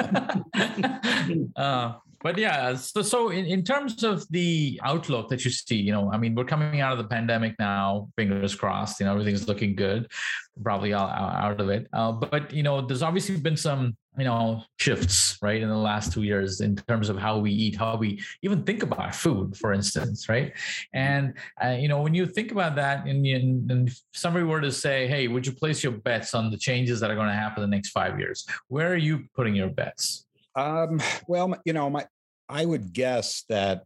uh, 1.56 1.94
but 2.26 2.38
yeah, 2.38 2.74
so 2.74 3.02
so 3.02 3.28
in, 3.28 3.44
in 3.46 3.62
terms 3.62 4.02
of 4.02 4.26
the 4.30 4.80
outlook 4.82 5.28
that 5.28 5.44
you 5.44 5.50
see, 5.52 5.76
you 5.76 5.92
know, 5.92 6.10
I 6.12 6.18
mean, 6.18 6.34
we're 6.34 6.44
coming 6.44 6.80
out 6.80 6.90
of 6.90 6.98
the 6.98 7.04
pandemic 7.04 7.54
now, 7.60 8.08
fingers 8.16 8.52
crossed, 8.52 8.98
you 8.98 9.06
know, 9.06 9.12
everything's 9.12 9.46
looking 9.46 9.76
good, 9.76 10.10
probably 10.60 10.92
out, 10.92 11.08
out 11.08 11.60
of 11.60 11.68
it. 11.68 11.86
Uh, 11.92 12.10
but 12.10 12.52
you 12.52 12.64
know, 12.64 12.80
there's 12.80 13.04
obviously 13.04 13.36
been 13.36 13.56
some 13.56 13.96
you 14.18 14.24
know 14.24 14.60
shifts 14.78 15.38
right 15.40 15.62
in 15.62 15.68
the 15.68 15.76
last 15.76 16.12
two 16.12 16.24
years 16.24 16.60
in 16.62 16.74
terms 16.74 17.08
of 17.10 17.16
how 17.16 17.38
we 17.38 17.52
eat 17.52 17.76
how 17.76 17.96
we 17.96 18.20
even 18.42 18.64
think 18.64 18.82
about 18.82 19.14
food 19.14 19.54
for 19.54 19.72
instance 19.72 20.28
right? 20.28 20.52
And 20.94 21.34
uh, 21.62 21.76
you 21.78 21.86
know 21.86 22.00
when 22.00 22.14
you 22.14 22.26
think 22.26 22.50
about 22.50 22.74
that 22.74 23.06
and, 23.06 23.24
and 23.26 23.92
somebody 24.14 24.44
were 24.44 24.62
to 24.62 24.72
say 24.72 25.06
hey 25.06 25.28
would 25.28 25.46
you 25.46 25.52
place 25.52 25.84
your 25.84 25.92
bets 25.92 26.34
on 26.34 26.50
the 26.50 26.56
changes 26.56 26.98
that 27.00 27.10
are 27.10 27.14
going 27.14 27.28
to 27.28 27.34
happen 27.34 27.62
in 27.62 27.70
the 27.70 27.76
next 27.76 27.90
five 27.90 28.18
years? 28.18 28.46
Where 28.66 28.90
are 28.90 29.02
you 29.08 29.28
putting 29.36 29.54
your 29.54 29.68
bets? 29.68 30.26
Um, 30.56 31.00
well, 31.28 31.54
you 31.66 31.74
know, 31.74 31.90
my 31.90 32.06
I 32.48 32.64
would 32.64 32.92
guess 32.92 33.44
that 33.48 33.84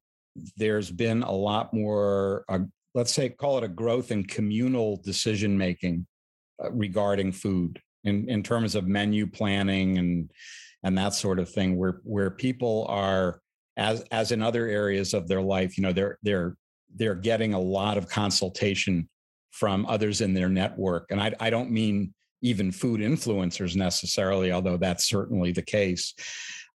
there's 0.57 0.91
been 0.91 1.23
a 1.23 1.33
lot 1.33 1.73
more, 1.73 2.45
uh, 2.49 2.61
let's 2.95 3.13
say, 3.13 3.29
call 3.29 3.59
it 3.59 3.65
a 3.65 3.69
growth 3.69 4.11
in 4.11 4.25
communal 4.25 5.01
decision 5.03 5.57
making 5.57 6.07
uh, 6.63 6.71
regarding 6.73 7.33
food 7.33 7.81
in, 8.05 8.29
in 8.29 8.43
terms 8.43 8.75
of 8.75 8.87
menu 8.87 9.27
planning 9.27 9.99
and 9.99 10.31
and 10.83 10.97
that 10.97 11.13
sort 11.13 11.39
of 11.39 11.51
thing, 11.51 11.77
where 11.77 12.01
where 12.05 12.31
people 12.31 12.87
are 12.89 13.41
as 13.77 14.03
as 14.11 14.33
in 14.33 14.43
other 14.43 14.67
areas 14.67 15.13
of 15.13 15.29
their 15.29 15.43
life, 15.43 15.77
you 15.77 15.83
know, 15.83 15.93
they're 15.93 16.19
they're 16.23 16.57
they're 16.95 17.15
getting 17.15 17.55
a 17.55 17.61
lot 17.61 17.99
of 17.99 18.09
consultation 18.09 19.09
from 19.51 19.85
others 19.87 20.21
in 20.21 20.33
their 20.33 20.49
network, 20.49 21.07
and 21.11 21.21
I 21.21 21.35
I 21.39 21.51
don't 21.51 21.71
mean 21.71 22.15
even 22.43 22.73
food 22.73 23.01
influencers 23.01 23.77
necessarily, 23.77 24.51
although 24.53 24.79
that's 24.79 25.07
certainly 25.07 25.53
the 25.53 25.63
case 25.63 26.15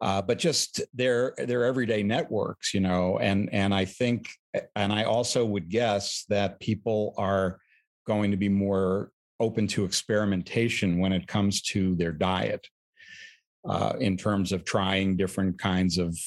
uh, 0.04 0.22
but 0.22 0.38
just 0.38 0.82
their 0.94 1.34
their 1.38 1.64
everyday 1.64 2.04
networks, 2.04 2.74
you 2.74 2.82
know, 2.82 3.18
and 3.20 3.50
and 3.54 3.74
I 3.74 3.86
think, 3.86 4.28
and 4.76 4.92
I 4.92 5.06
also 5.06 5.46
would 5.46 5.70
guess 5.70 6.26
that 6.28 6.60
people 6.60 7.14
are 7.18 7.62
going 8.06 8.32
to 8.32 8.38
be 8.38 8.50
more 8.50 9.12
open 9.40 9.66
to 9.68 9.86
experimentation 9.86 11.00
when 11.00 11.14
it 11.14 11.26
comes 11.26 11.62
to 11.62 11.96
their 11.96 12.12
diet, 12.12 12.68
uh, 13.66 13.94
in 13.98 14.18
terms 14.18 14.52
of 14.52 14.66
trying 14.66 15.16
different 15.16 15.58
kinds 15.58 15.98
of 15.98 16.20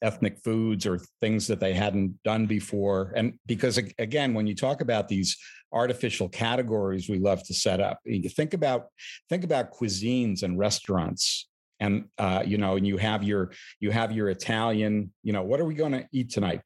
ethnic 0.00 0.38
foods 0.42 0.86
or 0.86 0.98
things 1.20 1.46
that 1.46 1.60
they 1.60 1.74
hadn't 1.74 2.18
done 2.22 2.46
before. 2.46 3.12
And 3.16 3.34
because 3.44 3.76
again, 3.98 4.32
when 4.32 4.46
you 4.46 4.54
talk 4.54 4.80
about 4.80 5.08
these 5.08 5.36
artificial 5.72 6.30
categories 6.30 7.10
we 7.10 7.18
love 7.18 7.42
to 7.48 7.52
set 7.52 7.82
up, 7.82 7.98
you 8.06 8.30
think 8.30 8.54
about 8.54 8.86
think 9.28 9.44
about 9.44 9.74
cuisines 9.74 10.42
and 10.42 10.58
restaurants 10.58 11.48
and 11.80 12.04
uh, 12.18 12.42
you 12.46 12.58
know, 12.58 12.76
and 12.76 12.86
you 12.86 12.96
have 12.96 13.22
your 13.22 13.52
you 13.80 13.90
have 13.90 14.12
your 14.12 14.28
Italian. 14.28 15.12
You 15.22 15.32
know, 15.32 15.42
what 15.42 15.60
are 15.60 15.64
we 15.64 15.74
going 15.74 15.92
to 15.92 16.06
eat 16.12 16.30
tonight? 16.30 16.60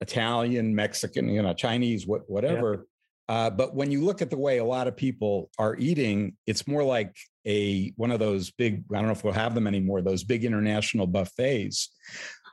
Italian, 0.00 0.74
Mexican, 0.74 1.28
you 1.28 1.42
know, 1.42 1.52
Chinese, 1.52 2.06
what 2.06 2.22
whatever. 2.28 2.72
Yeah. 2.72 2.84
Uh, 3.34 3.48
but 3.48 3.76
when 3.76 3.92
you 3.92 4.04
look 4.04 4.22
at 4.22 4.30
the 4.30 4.36
way 4.36 4.58
a 4.58 4.64
lot 4.64 4.88
of 4.88 4.96
people 4.96 5.50
are 5.56 5.76
eating, 5.76 6.36
it's 6.48 6.66
more 6.66 6.82
like 6.82 7.14
a 7.46 7.92
one 7.96 8.10
of 8.10 8.18
those 8.18 8.50
big. 8.50 8.82
I 8.92 8.96
don't 8.96 9.06
know 9.06 9.12
if 9.12 9.22
we'll 9.22 9.32
have 9.32 9.54
them 9.54 9.66
anymore. 9.66 10.02
Those 10.02 10.24
big 10.24 10.44
international 10.44 11.06
buffets 11.06 11.94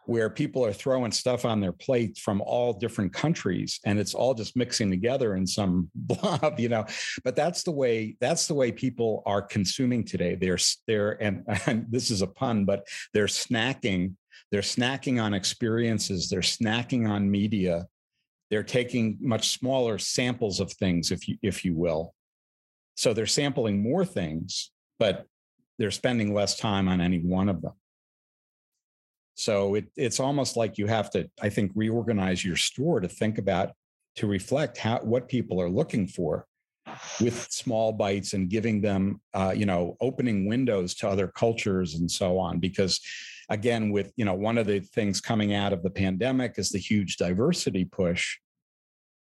where 0.08 0.30
people 0.30 0.66
are 0.66 0.74
throwing 0.74 1.12
stuff 1.12 1.44
on 1.44 1.60
their 1.60 1.74
plate 1.74 2.18
from 2.18 2.42
all 2.42 2.72
different 2.72 3.14
countries 3.14 3.80
and 3.86 4.00
it's 4.00 4.14
all 4.14 4.34
just 4.34 4.56
mixing 4.56 4.90
together 4.90 5.36
in 5.36 5.46
some 5.46 5.90
blob 5.96 6.60
you 6.60 6.70
know? 6.70 6.86
But 7.24 7.36
that's 7.36 7.64
the 7.64 7.72
way 7.72 8.16
that's 8.20 8.48
the 8.48 8.54
way 8.54 8.72
people 8.72 9.22
are 9.26 9.42
consuming 9.42 10.04
today. 10.06 10.36
They're 10.36 10.58
they're 10.88 11.22
and, 11.22 11.44
and 11.66 11.86
this 11.92 12.10
is 12.10 12.22
a 12.22 12.28
pun 12.28 12.66
but 12.66 12.88
they're 13.14 13.26
snacking 13.26 14.14
they're 14.52 14.62
snacking 14.62 15.22
on 15.22 15.34
experiences 15.34 16.30
they're 16.30 16.40
snacking 16.40 17.08
on 17.08 17.30
media. 17.30 17.86
They're 18.50 18.64
taking 18.64 19.18
much 19.20 19.50
smaller 19.50 19.98
samples 19.98 20.62
of 20.62 20.72
things 20.72 21.12
if 21.12 21.28
you 21.28 21.38
if 21.42 21.66
you 21.66 21.76
will. 21.76 22.14
So 22.96 23.14
they're 23.14 23.26
sampling 23.26 23.84
more 23.84 24.06
things 24.06 24.72
but 25.00 25.26
they're 25.78 25.92
spending 25.92 26.34
less 26.34 26.58
time 26.58 26.88
on 26.88 27.02
any 27.02 27.20
one 27.20 27.50
of 27.50 27.62
them 27.62 27.74
so 29.38 29.76
it, 29.76 29.86
it's 29.96 30.20
almost 30.20 30.58
like 30.58 30.80
you 30.80 30.88
have 30.88 31.12
to, 31.12 31.30
I 31.40 31.50
think, 31.50 31.72
reorganize 31.76 32.44
your 32.44 32.56
store 32.56 33.00
to 33.00 33.08
think 33.08 33.38
about, 33.38 33.72
to 34.16 34.26
reflect 34.26 34.80
how 34.80 34.98
what 35.00 35.30
people 35.30 35.62
are 35.62 35.70
looking 35.70 36.08
for 36.08 36.48
with 37.22 37.48
small 37.52 37.94
bites 37.94 38.34
and 38.34 38.50
giving 38.50 38.82
them, 38.82 39.22
uh, 39.36 39.54
you 39.56 39.68
know, 39.68 39.96
opening 40.02 40.48
windows 40.48 40.96
to 40.96 41.08
other 41.08 41.28
cultures 41.28 41.96
and 41.96 42.10
so 42.10 42.40
on. 42.40 42.58
Because 42.60 43.00
again, 43.50 43.92
with, 43.92 44.12
you 44.16 44.26
know, 44.26 44.34
one 44.34 44.58
of 44.58 44.66
the 44.66 44.80
things 44.80 45.22
coming 45.22 45.54
out 45.54 45.72
of 45.72 45.84
the 45.84 45.92
pandemic 45.92 46.56
is 46.58 46.70
the 46.70 46.80
huge 46.80 47.18
diversity 47.18 47.86
push. 47.86 48.38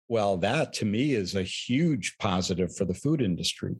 Well, 0.06 0.36
that 0.38 0.72
to 0.74 0.84
me 0.84 1.14
is 1.14 1.34
a 1.34 1.42
huge 1.42 2.16
positive 2.20 2.76
for 2.76 2.84
the 2.84 2.94
food 2.94 3.20
industry 3.20 3.74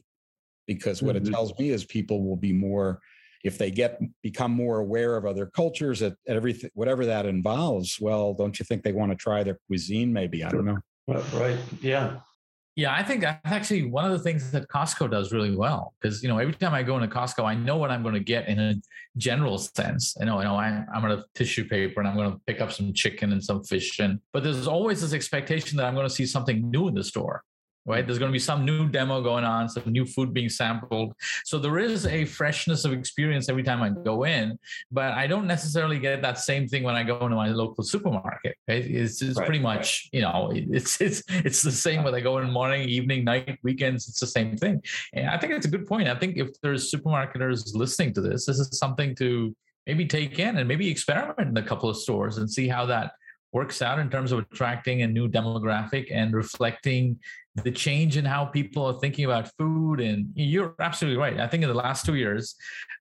because 0.66 1.00
what 1.00 1.14
mm-hmm. 1.14 1.28
it 1.28 1.30
tells 1.30 1.56
me 1.60 1.70
is 1.70 1.84
people 1.84 2.26
will 2.26 2.36
be 2.36 2.52
more 2.52 2.98
if 3.44 3.58
they 3.58 3.70
get 3.70 4.00
become 4.22 4.50
more 4.50 4.78
aware 4.78 5.16
of 5.16 5.24
other 5.24 5.46
cultures 5.46 6.02
at, 6.02 6.14
at 6.26 6.34
everything 6.36 6.70
whatever 6.74 7.06
that 7.06 7.26
involves 7.26 7.98
well 8.00 8.34
don't 8.34 8.58
you 8.58 8.64
think 8.64 8.82
they 8.82 8.92
want 8.92 9.12
to 9.12 9.16
try 9.16 9.42
their 9.42 9.58
cuisine 9.68 10.12
maybe 10.12 10.42
i 10.42 10.50
don't 10.50 10.64
know 10.64 10.78
right 11.34 11.58
yeah 11.80 12.16
yeah, 12.76 12.92
I 12.92 13.04
think 13.04 13.20
that's 13.20 13.40
actually 13.44 13.84
one 13.84 14.04
of 14.04 14.10
the 14.10 14.18
things 14.18 14.50
that 14.50 14.68
Costco 14.68 15.08
does 15.08 15.32
really 15.32 15.54
well. 15.54 15.94
Because 16.00 16.24
you 16.24 16.28
know, 16.28 16.38
every 16.38 16.54
time 16.54 16.74
I 16.74 16.82
go 16.82 16.96
into 16.98 17.06
Costco, 17.06 17.44
I 17.44 17.54
know 17.54 17.76
what 17.76 17.92
I'm 17.92 18.02
going 18.02 18.14
to 18.14 18.20
get 18.20 18.48
in 18.48 18.58
a 18.58 18.74
general 19.16 19.58
sense. 19.58 20.16
You 20.18 20.26
know, 20.26 20.38
you 20.38 20.44
know, 20.44 20.56
I, 20.56 20.84
I'm 20.92 21.00
going 21.00 21.16
to 21.16 21.24
tissue 21.36 21.68
paper 21.68 22.00
and 22.00 22.08
I'm 22.08 22.16
going 22.16 22.32
to 22.32 22.40
pick 22.46 22.60
up 22.60 22.72
some 22.72 22.92
chicken 22.92 23.30
and 23.30 23.42
some 23.42 23.62
fish, 23.62 24.00
and 24.00 24.18
but 24.32 24.42
there's 24.42 24.66
always 24.66 25.00
this 25.00 25.12
expectation 25.12 25.76
that 25.76 25.86
I'm 25.86 25.94
going 25.94 26.08
to 26.08 26.14
see 26.14 26.26
something 26.26 26.68
new 26.68 26.88
in 26.88 26.94
the 26.94 27.04
store 27.04 27.44
right? 27.86 28.06
There's 28.06 28.18
going 28.18 28.30
to 28.30 28.32
be 28.32 28.38
some 28.38 28.64
new 28.64 28.88
demo 28.88 29.22
going 29.22 29.44
on, 29.44 29.68
some 29.68 29.82
new 29.86 30.06
food 30.06 30.32
being 30.32 30.48
sampled. 30.48 31.14
So 31.44 31.58
there 31.58 31.78
is 31.78 32.06
a 32.06 32.24
freshness 32.24 32.84
of 32.84 32.92
experience 32.92 33.48
every 33.48 33.62
time 33.62 33.82
I 33.82 33.90
go 33.90 34.24
in, 34.24 34.58
but 34.90 35.12
I 35.12 35.26
don't 35.26 35.46
necessarily 35.46 35.98
get 35.98 36.22
that 36.22 36.38
same 36.38 36.66
thing 36.66 36.82
when 36.82 36.94
I 36.94 37.02
go 37.02 37.18
into 37.20 37.36
my 37.36 37.48
local 37.48 37.84
supermarket. 37.84 38.56
Right? 38.68 38.84
It's, 38.84 39.20
it's 39.22 39.38
right, 39.38 39.46
pretty 39.46 39.60
much, 39.60 40.08
right. 40.12 40.18
you 40.18 40.22
know, 40.22 40.50
it's 40.54 41.00
it's 41.00 41.22
it's 41.28 41.62
the 41.62 41.72
same 41.72 42.02
whether 42.02 42.16
I 42.16 42.20
go 42.20 42.38
in 42.38 42.50
morning, 42.50 42.88
evening, 42.88 43.24
night, 43.24 43.58
weekends. 43.62 44.08
It's 44.08 44.20
the 44.20 44.26
same 44.26 44.56
thing. 44.56 44.82
And 45.12 45.28
I 45.28 45.38
think 45.38 45.52
it's 45.52 45.66
a 45.66 45.70
good 45.70 45.86
point. 45.86 46.08
I 46.08 46.14
think 46.14 46.36
if 46.36 46.48
there's 46.62 46.90
supermarketers 46.90 47.74
listening 47.74 48.14
to 48.14 48.20
this, 48.20 48.46
this 48.46 48.58
is 48.58 48.78
something 48.78 49.14
to 49.16 49.54
maybe 49.86 50.06
take 50.06 50.38
in 50.38 50.56
and 50.56 50.66
maybe 50.66 50.90
experiment 50.90 51.48
in 51.48 51.56
a 51.56 51.62
couple 51.62 51.90
of 51.90 51.96
stores 51.96 52.38
and 52.38 52.50
see 52.50 52.68
how 52.68 52.86
that 52.86 53.12
works 53.52 53.82
out 53.82 54.00
in 54.00 54.10
terms 54.10 54.32
of 54.32 54.40
attracting 54.40 55.02
a 55.02 55.06
new 55.06 55.28
demographic 55.28 56.08
and 56.10 56.34
reflecting 56.34 57.18
the 57.62 57.70
change 57.70 58.16
in 58.16 58.24
how 58.24 58.44
people 58.44 58.84
are 58.84 58.98
thinking 58.98 59.24
about 59.24 59.50
food. 59.56 60.00
And 60.00 60.28
you're 60.34 60.74
absolutely 60.80 61.18
right. 61.18 61.38
I 61.38 61.46
think 61.46 61.62
in 61.62 61.68
the 61.68 61.74
last 61.74 62.04
two 62.04 62.16
years, 62.16 62.56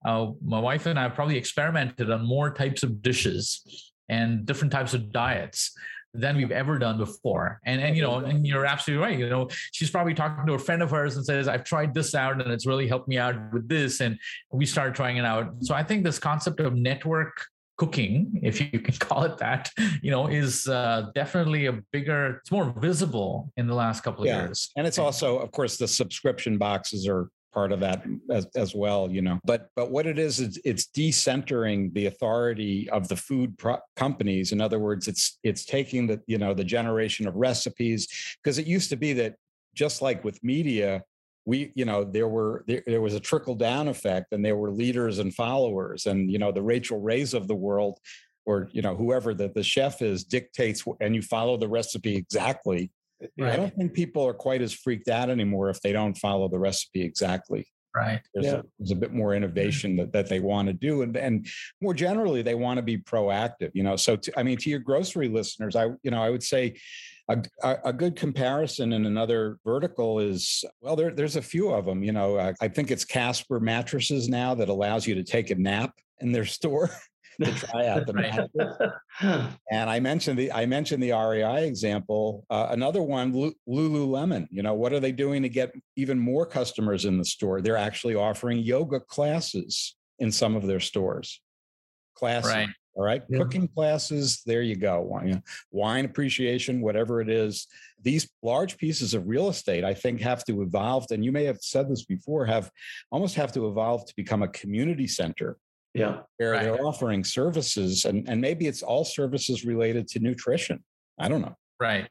uh, 0.06 0.28
my 0.46 0.60
wife 0.60 0.86
and 0.86 1.00
I 1.00 1.04
have 1.04 1.16
probably 1.16 1.38
experimented 1.38 2.12
on 2.12 2.26
more 2.26 2.54
types 2.54 2.84
of 2.84 3.02
dishes 3.02 3.92
and 4.10 4.46
different 4.46 4.72
types 4.72 4.94
of 4.94 5.12
diets 5.12 5.74
than 6.14 6.38
we've 6.38 6.52
ever 6.52 6.78
done 6.78 6.98
before. 7.00 7.60
And 7.66 7.82
and 7.82 7.96
you 7.96 8.04
know, 8.04 8.18
and 8.18 8.46
you're 8.46 8.66
absolutely 8.66 9.04
right. 9.04 9.18
You 9.18 9.30
know, 9.30 9.50
she's 9.72 9.90
probably 9.90 10.14
talking 10.14 10.46
to 10.46 10.54
a 10.54 10.60
friend 10.60 10.84
of 10.84 10.92
hers 10.92 11.16
and 11.16 11.26
says, 11.26 11.48
I've 11.48 11.64
tried 11.64 11.96
this 11.96 12.14
out 12.14 12.40
and 12.40 12.52
it's 12.52 12.68
really 12.68 12.88
helped 12.88 13.08
me 13.08 13.18
out 13.18 13.36
with 13.52 13.68
this. 13.68 14.00
And 14.00 14.20
we 14.52 14.68
started 14.68 14.94
trying 14.94 15.18
it 15.18 15.26
out. 15.26 15.56
So 15.62 15.74
I 15.74 15.82
think 15.82 16.04
this 16.04 16.20
concept 16.20 16.60
of 16.60 16.76
network 16.76 17.48
cooking, 17.78 18.40
if 18.44 18.60
you 18.60 18.80
can 18.80 18.96
call 19.00 19.24
it 19.24 19.38
that, 19.38 19.72
you 20.02 20.12
know, 20.12 20.28
is 20.28 20.68
uh, 20.68 21.10
definitely 21.16 21.66
a 21.68 21.74
bigger, 21.92 22.38
it's 22.38 22.52
more 22.52 22.74
visible 22.78 23.52
in 23.58 23.68
the 23.68 23.74
last 23.74 24.04
couple 24.04 24.24
of 24.24 24.28
yeah. 24.28 24.44
years. 24.44 24.70
And 24.78 24.88
it's 24.88 25.00
also, 25.00 25.40
of 25.40 25.52
course, 25.52 25.78
the 25.78 25.88
subscription 25.88 26.58
boxes 26.58 27.08
are 27.08 27.30
part 27.54 27.72
of 27.72 27.80
that 27.80 28.04
as, 28.32 28.48
as 28.56 28.74
well 28.74 29.10
you 29.12 29.22
know 29.22 29.40
but 29.46 29.70
but 29.76 29.92
what 29.92 30.08
it 30.08 30.18
is 30.18 30.40
it's, 30.40 30.58
it's 30.66 30.88
decentering 30.88 31.94
the 31.94 32.08
authority 32.08 32.90
of 32.90 33.08
the 33.08 33.16
food 33.16 33.56
pro- 33.60 33.78
companies 33.96 34.52
in 34.52 34.60
other 34.60 34.80
words 34.80 35.08
it's 35.08 35.38
it's 35.44 35.64
taking 35.64 36.08
the 36.08 36.20
you 36.26 36.40
know 36.40 36.54
the 36.54 36.64
generation 36.64 37.28
of 37.28 37.36
recipes 37.36 38.08
because 38.44 38.58
it 38.58 38.66
used 38.66 38.90
to 38.90 38.96
be 38.96 39.14
that 39.14 39.36
just 39.76 40.02
like 40.02 40.24
with 40.24 40.44
media 40.44 41.04
we 41.46 41.72
you 41.76 41.86
know 41.86 42.04
there 42.04 42.28
were 42.28 42.64
there, 42.68 42.84
there 42.86 43.02
was 43.02 43.14
a 43.14 43.20
trickle 43.20 43.56
down 43.56 43.88
effect 43.88 44.32
and 44.32 44.44
there 44.44 44.56
were 44.56 44.72
leaders 44.72 45.20
and 45.20 45.34
followers 45.34 46.06
and 46.06 46.32
you 46.32 46.40
know 46.40 46.52
the 46.52 46.62
Rachael 46.62 47.02
Rays 47.02 47.34
of 47.34 47.48
the 47.48 47.56
world 47.56 48.00
or 48.46 48.70
you 48.72 48.82
know 48.82 48.96
whoever 48.96 49.34
the, 49.34 49.50
the 49.50 49.64
chef 49.64 50.02
is 50.02 50.24
dictates 50.24 50.84
and 51.00 51.16
you 51.16 51.22
follow 51.22 51.58
the 51.58 51.68
recipe 51.68 52.16
exactly 52.16 52.92
right. 53.40 53.54
i 53.54 53.56
don't 53.56 53.76
think 53.76 53.94
people 53.94 54.26
are 54.26 54.34
quite 54.34 54.62
as 54.62 54.74
freaked 54.74 55.08
out 55.08 55.30
anymore 55.30 55.70
if 55.70 55.82
they 55.82 55.92
don't 55.92 56.18
follow 56.18 56.48
the 56.48 56.60
recipe 56.60 57.02
exactly 57.02 57.68
right 57.96 58.22
there's, 58.34 58.46
yeah. 58.46 58.56
a, 58.56 58.64
there's 58.80 58.92
a 58.92 58.96
bit 58.96 59.14
more 59.14 59.36
innovation 59.36 59.96
that, 59.96 60.12
that 60.12 60.28
they 60.28 60.40
want 60.40 60.68
to 60.68 60.74
do 60.74 61.04
and, 61.04 61.16
and 61.16 61.48
more 61.82 61.94
generally 61.94 62.42
they 62.42 62.56
want 62.56 62.78
to 62.78 62.82
be 62.82 62.98
proactive 62.98 63.72
you 63.74 63.84
know 63.84 63.96
so 63.96 64.16
to, 64.16 64.38
i 64.38 64.44
mean 64.44 64.58
to 64.58 64.70
your 64.70 64.80
grocery 64.80 65.28
listeners 65.28 65.76
i 65.76 65.86
you 66.04 66.12
know 66.12 66.22
i 66.22 66.30
would 66.30 66.44
say 66.44 66.76
a, 67.30 67.44
a, 67.86 67.94
good 67.94 68.16
comparison 68.16 68.94
in 68.94 69.06
another 69.06 69.58
vertical 69.66 70.20
is 70.20 70.64
well, 70.82 70.96
there, 70.96 71.12
there's 71.12 71.38
a 71.38 71.42
few 71.42 71.72
of 71.72 71.86
them. 71.86 72.04
You 72.04 72.12
know, 72.12 72.38
I, 72.38 72.54
I 72.60 72.68
think 72.68 72.92
it's 72.92 73.06
Casper 73.06 73.60
mattresses 73.60 74.28
now 74.28 74.54
that 74.56 74.70
allows 74.70 75.08
you 75.08 75.16
to 75.16 75.24
take 75.24 75.50
a 75.50 75.56
nap 75.56 75.94
in 76.20 76.32
their 76.32 76.46
store. 76.46 76.90
to 77.42 77.52
try 77.52 77.88
out 77.88 78.06
the 78.06 78.14
mattress. 78.14 78.78
and 79.72 79.90
I 79.90 80.00
mentioned 80.00 80.38
the 80.38 80.52
I 80.52 80.66
mentioned 80.66 81.02
the 81.02 81.12
REI 81.12 81.66
example. 81.66 82.46
Uh, 82.50 82.68
another 82.72 83.02
one, 83.02 83.54
Lululemon. 83.68 84.48
You 84.52 84.62
know, 84.62 84.74
what 84.74 84.94
are 84.94 85.00
they 85.00 85.12
doing 85.12 85.42
to 85.44 85.50
get 85.50 85.74
even 85.96 86.20
more 86.20 86.46
customers 86.46 87.06
in 87.06 87.18
the 87.18 87.26
store? 87.26 87.62
They're 87.62 87.78
actually 87.78 88.16
offering 88.16 88.60
yoga 88.60 89.00
classes 89.00 89.96
in 90.20 90.32
some 90.32 90.56
of 90.56 90.68
their 90.68 90.80
stores. 90.80 91.42
Classes. 92.16 92.52
Right. 92.52 92.70
All 92.96 93.04
right. 93.04 93.24
Yeah. 93.28 93.40
Cooking 93.40 93.68
classes, 93.68 94.44
there 94.46 94.62
you 94.62 94.76
go. 94.76 95.02
Wine, 95.02 95.42
wine 95.72 96.06
appreciation, 96.06 96.80
whatever 96.80 97.22
it 97.22 97.30
is. 97.30 97.68
These 98.02 98.30
large 98.44 98.78
pieces 98.78 99.14
of 99.14 99.28
real 99.28 99.50
estate, 99.50 99.84
I 99.84 99.94
think, 99.94 100.22
have 100.22 100.46
to 100.46 100.62
evolve. 100.62 101.08
And 101.12 101.26
you 101.26 101.32
may 101.32 101.46
have 101.46 101.58
said 101.62 101.90
this 101.90 102.06
before, 102.06 102.46
have 102.46 102.70
almost 103.12 103.36
have 103.36 103.52
to 103.54 103.68
evolve 103.68 104.06
to 104.06 104.14
become 104.16 104.44
a 104.44 104.48
community 104.50 105.08
center. 105.08 105.58
Yeah. 105.96 106.20
Where 106.38 106.52
right. 106.52 106.64
they're 106.64 106.86
offering 106.86 107.24
services 107.24 108.06
and, 108.06 108.28
and 108.30 108.40
maybe 108.40 108.68
it's 108.68 108.84
all 108.84 109.06
services 109.06 109.66
related 109.66 110.08
to 110.10 110.20
nutrition. 110.20 110.84
I 111.20 111.30
don't 111.30 111.42
know. 111.42 111.56
Right. 111.80 112.08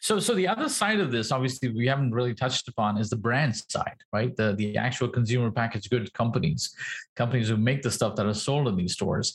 So 0.00 0.18
so 0.18 0.34
the 0.34 0.46
other 0.46 0.68
side 0.68 1.00
of 1.00 1.10
this, 1.10 1.32
obviously, 1.32 1.70
we 1.70 1.86
haven't 1.86 2.12
really 2.12 2.34
touched 2.34 2.68
upon 2.68 2.98
is 2.98 3.08
the 3.08 3.16
brand 3.16 3.56
side, 3.56 3.96
right? 4.12 4.36
The 4.36 4.54
the 4.54 4.76
actual 4.76 5.08
consumer 5.08 5.50
packaged 5.50 5.88
goods 5.88 6.10
companies, 6.10 6.74
companies 7.16 7.48
who 7.48 7.56
make 7.56 7.80
the 7.80 7.90
stuff 7.90 8.16
that 8.16 8.26
are 8.26 8.34
sold 8.34 8.68
in 8.68 8.76
these 8.76 8.92
stores 8.92 9.32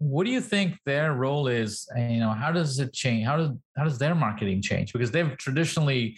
what 0.00 0.24
do 0.24 0.32
you 0.32 0.40
think 0.40 0.78
their 0.86 1.12
role 1.12 1.46
is 1.46 1.86
and, 1.94 2.14
you 2.14 2.20
know 2.20 2.30
how 2.30 2.50
does 2.50 2.78
it 2.78 2.90
change 2.92 3.26
how 3.26 3.36
does 3.36 3.50
how 3.76 3.84
does 3.84 3.98
their 3.98 4.14
marketing 4.14 4.62
change? 4.62 4.92
Because 4.92 5.10
they've 5.10 5.36
traditionally 5.36 6.16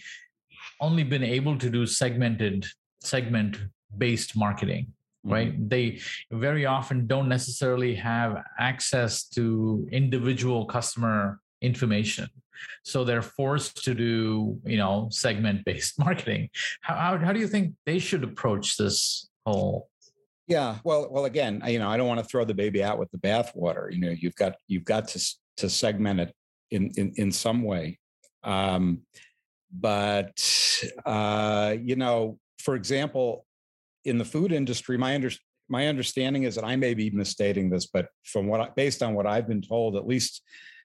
only 0.79 1.03
been 1.03 1.23
able 1.23 1.57
to 1.57 1.69
do 1.69 1.85
segmented 1.85 2.65
segment 3.01 3.57
based 3.97 4.35
marketing 4.35 4.87
right? 5.25 5.53
Mm-hmm. 5.53 5.67
they 5.67 5.99
very 6.31 6.65
often 6.65 7.07
don't 7.07 7.29
necessarily 7.29 7.95
have 7.95 8.43
access 8.59 9.23
to 9.29 9.87
individual 9.91 10.65
customer 10.65 11.39
information. 11.61 12.27
So 12.83 13.03
they're 13.03 13.21
forced 13.21 13.83
to 13.85 13.93
do 13.93 14.59
you 14.65 14.77
know 14.77 15.07
segment 15.11 15.65
based 15.65 15.99
marketing. 16.05 16.49
How, 16.81 16.95
how, 16.95 17.17
how 17.17 17.33
do 17.33 17.39
you 17.39 17.47
think 17.47 17.73
they 17.85 17.99
should 17.99 18.23
approach 18.23 18.77
this 18.77 19.29
whole 19.45 19.89
yeah, 20.47 20.77
well, 20.83 21.07
well, 21.09 21.25
again, 21.25 21.61
you 21.67 21.79
know, 21.79 21.89
I 21.89 21.97
don't 21.97 22.07
want 22.07 22.19
to 22.19 22.25
throw 22.25 22.43
the 22.43 22.53
baby 22.53 22.83
out 22.83 22.99
with 22.99 23.09
the 23.11 23.17
bathwater. 23.17 23.91
You 23.91 23.99
know, 23.99 24.09
you've 24.09 24.35
got 24.35 24.55
you've 24.67 24.85
got 24.85 25.07
to 25.09 25.35
to 25.57 25.69
segment 25.69 26.19
it 26.19 26.33
in 26.71 26.91
in 26.97 27.13
in 27.15 27.31
some 27.31 27.63
way. 27.63 27.99
Um, 28.43 29.01
but 29.71 30.37
uh, 31.05 31.75
you 31.81 31.95
know, 31.95 32.39
for 32.59 32.75
example, 32.75 33.45
in 34.03 34.17
the 34.17 34.25
food 34.25 34.51
industry, 34.51 34.97
my 34.97 35.15
under, 35.15 35.31
my 35.69 35.87
understanding 35.87 36.43
is 36.43 36.55
that 36.55 36.65
I 36.65 36.75
may 36.75 36.93
be 36.93 37.09
misstating 37.09 37.69
this, 37.69 37.87
but 37.87 38.09
from 38.23 38.47
what 38.47 38.59
I, 38.59 38.69
based 38.75 39.01
on 39.01 39.13
what 39.13 39.25
I've 39.25 39.47
been 39.47 39.61
told, 39.61 39.95
at 39.95 40.05
least 40.05 40.41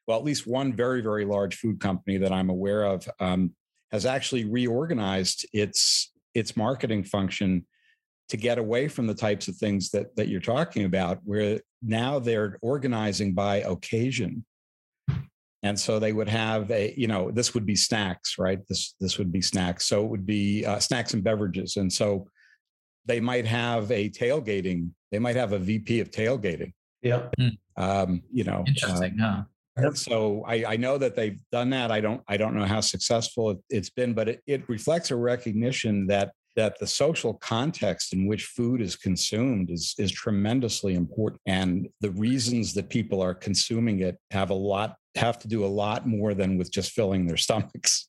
well, 0.07 0.19
at 0.19 0.25
least 0.25 0.47
one 0.47 0.73
very 0.73 1.03
very 1.03 1.25
large 1.25 1.57
food 1.57 1.81
company 1.81 2.17
that 2.19 2.33
I'm 2.33 2.49
aware 2.49 2.85
of 2.85 3.09
um, 3.19 3.55
has 3.91 4.07
actually 4.07 4.45
reorganized 4.45 5.47
its 5.53 6.13
its 6.35 6.57
marketing 6.57 7.03
function 7.03 7.67
to 8.29 8.37
get 8.37 8.59
away 8.59 8.89
from 8.89 9.07
the 9.07 9.15
types 9.15 9.49
of 9.49 9.57
things 9.57 9.91
that 9.91 10.15
that 10.17 10.29
you're 10.29 10.41
talking 10.41 10.85
about 10.85 11.19
where 11.25 11.61
now 11.83 12.19
they're 12.19 12.59
organizing 12.61 13.35
by 13.35 13.57
occasion. 13.57 14.45
And 15.65 15.79
so 15.79 15.99
they 15.99 16.13
would 16.13 16.29
have 16.29 16.71
a 16.71 16.95
you 16.97 17.09
know 17.09 17.31
this 17.31 17.55
would 17.55 17.67
be 17.67 17.77
snacks 17.77 18.37
right? 18.39 18.61
This 18.69 18.95
this 19.01 19.19
would 19.19 19.33
be 19.33 19.43
snacks. 19.43 19.87
So 19.87 20.05
it 20.05 20.09
would 20.09 20.27
be 20.27 20.65
uh, 20.65 20.79
snacks 20.79 21.15
and 21.15 21.25
beverages. 21.25 21.77
And 21.77 21.93
so 21.93 22.29
they 23.07 23.21
might 23.21 23.47
have 23.47 23.91
a 23.91 24.11
tailgating 24.11 24.91
they 25.11 25.19
might 25.19 25.37
have 25.37 25.53
a 25.53 25.59
vp 25.59 26.01
of 26.01 26.11
tailgating. 26.11 26.73
Yeah. 27.03 27.29
Um, 27.77 28.23
you 28.33 28.45
know 28.45 28.65
interesting 28.67 29.21
uh, 29.21 29.45
huh? 29.79 29.93
so 29.95 30.45
I, 30.47 30.65
I, 30.73 30.77
know 30.77 30.99
that 30.99 31.15
they've 31.15 31.41
done 31.53 31.71
that. 31.71 31.93
I 31.93 32.01
don't 32.01 32.23
i 32.29 32.37
don't 32.37 32.55
know 32.55 32.65
how 32.65 32.81
successful 32.81 33.51
it, 33.51 33.59
has 33.73 33.91
been 33.91 34.15
but 34.15 34.29
it, 34.29 34.43
it 34.47 34.69
reflects 34.69 35.11
a 35.13 35.17
recognition 35.17 36.09
that 36.09 36.33
that 36.57 36.79
the 36.79 36.87
social 36.87 37.35
context 37.35 38.13
in 38.13 38.27
which 38.27 38.47
food 38.47 38.81
is 38.81 38.97
consumed 38.97 39.71
is, 39.71 39.95
is 39.99 40.11
tremendously 40.11 40.95
important. 40.95 41.41
And 41.47 41.89
the 42.01 42.11
reasons 42.11 42.75
that 42.75 42.89
people 42.89 43.23
are 43.23 43.35
consuming 43.35 44.01
it 44.01 44.19
have 44.31 44.51
a 44.51 44.55
lot, 44.55 44.97
have 45.15 45.39
to 45.41 45.49
do 45.49 45.65
a 45.65 45.67
lot 45.67 46.07
more 46.07 46.35
than 46.35 46.59
with 46.59 46.73
just 46.73 46.93
filling 46.93 47.27
their 47.27 47.37
stomachs. 47.47 48.09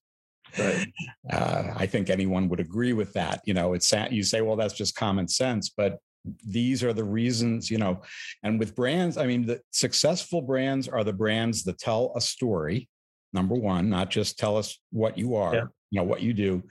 Right. 0.58 0.88
Uh, 1.32 1.74
I 1.76 1.86
think 1.86 2.10
anyone 2.10 2.50
would 2.50 2.60
agree 2.60 2.94
with 2.94 3.14
that. 3.14 3.42
You 3.46 3.54
know, 3.54 3.74
it's 3.74 3.94
you 4.10 4.24
say, 4.24 4.42
well, 4.42 4.56
that's 4.56 4.74
just 4.74 4.96
common 4.96 5.28
sense, 5.28 5.70
but 5.70 6.00
these 6.46 6.84
are 6.84 6.94
the 6.94 7.04
reasons, 7.04 7.70
you 7.70 7.78
know, 7.78 8.02
and 8.44 8.60
with 8.60 8.76
brands, 8.76 9.18
I 9.18 9.26
mean, 9.26 9.46
the 9.46 9.62
successful 9.72 10.42
brands 10.42 10.88
are 10.88 11.04
the 11.04 11.14
brands 11.14 11.64
that 11.64 11.78
tell 11.78 12.14
a 12.16 12.22
story, 12.22 12.90
number 13.34 13.56
one, 13.56 13.90
not 13.90 14.10
just 14.10 14.38
tell 14.38 14.58
us 14.58 14.78
what 14.92 15.18
you 15.18 15.36
are, 15.36 15.56
yeah. 15.56 15.66
you 15.92 16.00
know, 16.00 16.04
what 16.04 16.22
you 16.22 16.34
do, 16.34 16.64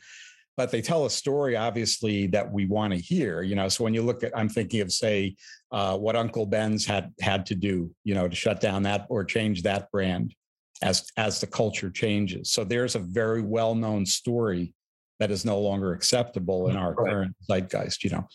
but 0.59 0.73
they 0.73 0.83
tell 0.83 1.07
a 1.07 1.11
story 1.11 1.57
obviously 1.57 2.27
that 2.27 2.53
we 2.53 2.67
want 2.67 2.93
to 2.93 2.99
hear 2.99 3.41
you 3.43 3.55
know 3.55 3.69
so 3.69 3.85
when 3.85 3.95
you 3.95 4.03
look 4.03 4.23
at 4.23 4.37
i'm 4.37 4.49
thinking 4.49 4.83
of 4.83 4.93
say 4.93 5.35
uh, 5.71 5.97
what 5.97 6.17
uncle 6.17 6.45
ben's 6.45 6.85
had 6.85 7.13
had 7.21 7.47
to 7.47 7.55
do 7.55 7.91
you 8.05 8.15
know 8.15 8.29
to 8.29 8.37
shut 8.37 8.61
down 8.61 8.83
that 8.83 9.07
or 9.09 9.25
change 9.25 9.63
that 9.63 9.91
brand 9.91 10.35
as 10.83 11.07
as 11.17 11.41
the 11.41 11.47
culture 11.47 11.91
changes 11.91 12.53
so 12.53 12.65
there's 12.65 12.97
a 12.97 12.99
very 12.99 13.41
well 13.41 13.75
known 13.75 14.05
story 14.05 14.75
that 15.21 15.31
is 15.31 15.45
no 15.45 15.59
longer 15.59 15.93
acceptable 15.93 16.69
in 16.69 16.77
our 16.77 16.93
right. 16.95 17.11
current 17.11 17.37
zeitgeist 17.49 18.05
you 18.05 18.11
know 18.11 18.27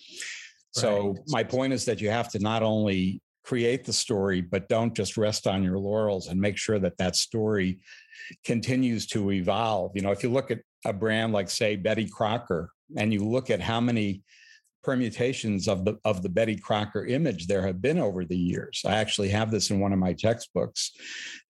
so 0.72 1.10
right. 1.10 1.18
my 1.28 1.44
point 1.44 1.74
is 1.74 1.86
that 1.86 2.02
you 2.02 2.10
have 2.10 2.30
to 2.30 2.40
not 2.40 2.64
only 2.64 3.22
create 3.44 3.84
the 3.84 3.94
story 3.94 4.40
but 4.40 4.70
don't 4.70 4.96
just 4.96 5.18
rest 5.18 5.46
on 5.46 5.62
your 5.62 5.78
laurels 5.78 6.28
and 6.28 6.40
make 6.40 6.58
sure 6.58 6.80
that 6.80 6.98
that 6.98 7.18
story 7.18 7.80
continues 8.46 9.06
to 9.06 9.32
evolve 9.32 9.92
you 9.94 10.02
know 10.02 10.12
if 10.12 10.24
you 10.24 10.30
look 10.30 10.50
at 10.50 10.60
a 10.86 10.94
brand 10.94 11.34
like 11.34 11.50
say 11.50 11.76
Betty 11.76 12.08
Crocker 12.08 12.72
and 12.98 13.14
you 13.14 13.26
look 13.26 13.50
at 13.50 13.62
how 13.62 13.80
many 13.80 14.24
permutations 14.84 15.68
of 15.68 15.86
the 15.86 15.98
of 16.04 16.22
the 16.22 16.30
Betty 16.30 16.58
Crocker 16.58 17.06
image 17.06 17.48
there 17.48 17.66
have 17.66 17.82
been 17.82 18.00
over 18.00 18.26
the 18.26 18.38
years. 18.38 18.84
I 18.86 18.96
actually 18.96 19.30
have 19.30 19.50
this 19.50 19.72
in 19.72 19.80
one 19.80 19.94
of 19.94 20.00
my 20.00 20.14
textbooks. 20.14 20.92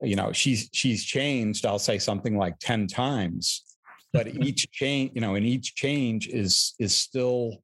You 0.02 0.16
know, 0.16 0.32
she's 0.32 0.70
she's 0.74 1.04
changed, 1.04 1.66
I'll 1.66 1.80
say 1.80 1.98
something 1.98 2.38
like 2.38 2.60
10 2.60 2.88
times, 2.88 3.64
but 4.12 4.28
each 4.44 4.70
change, 4.72 5.12
you 5.16 5.22
know, 5.22 5.36
and 5.36 5.46
each 5.46 5.76
change 5.76 6.28
is 6.28 6.76
is 6.80 6.96
still 6.96 7.64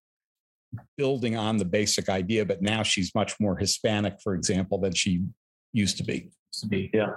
building 0.98 1.36
on 1.36 1.58
the 1.58 1.66
basic 1.66 2.10
idea, 2.10 2.46
but 2.46 2.62
now 2.62 2.84
she's 2.84 3.14
much 3.16 3.40
more 3.40 3.58
Hispanic, 3.58 4.18
for 4.24 4.36
example, 4.36 4.80
than 4.80 4.94
she 4.94 5.24
used 5.74 5.98
to 5.98 6.04
be. 6.04 6.32
Used 6.52 6.62
to 6.62 6.68
be, 6.68 6.90
yeah. 6.94 7.14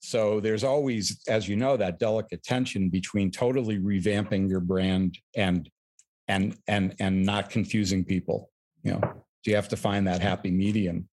So 0.00 0.40
there's 0.40 0.64
always, 0.64 1.20
as 1.28 1.48
you 1.48 1.56
know, 1.56 1.76
that 1.76 1.98
delicate 1.98 2.42
tension 2.42 2.88
between 2.88 3.30
totally 3.30 3.78
revamping 3.78 4.48
your 4.48 4.60
brand 4.60 5.18
and 5.34 5.68
and 6.28 6.56
and 6.66 6.94
and 7.00 7.24
not 7.24 7.50
confusing 7.50 8.04
people. 8.04 8.50
You 8.82 8.92
know, 8.92 9.00
so 9.02 9.50
you 9.50 9.56
have 9.56 9.68
to 9.68 9.76
find 9.76 10.06
that 10.06 10.20
happy 10.20 10.50
medium. 10.50 11.08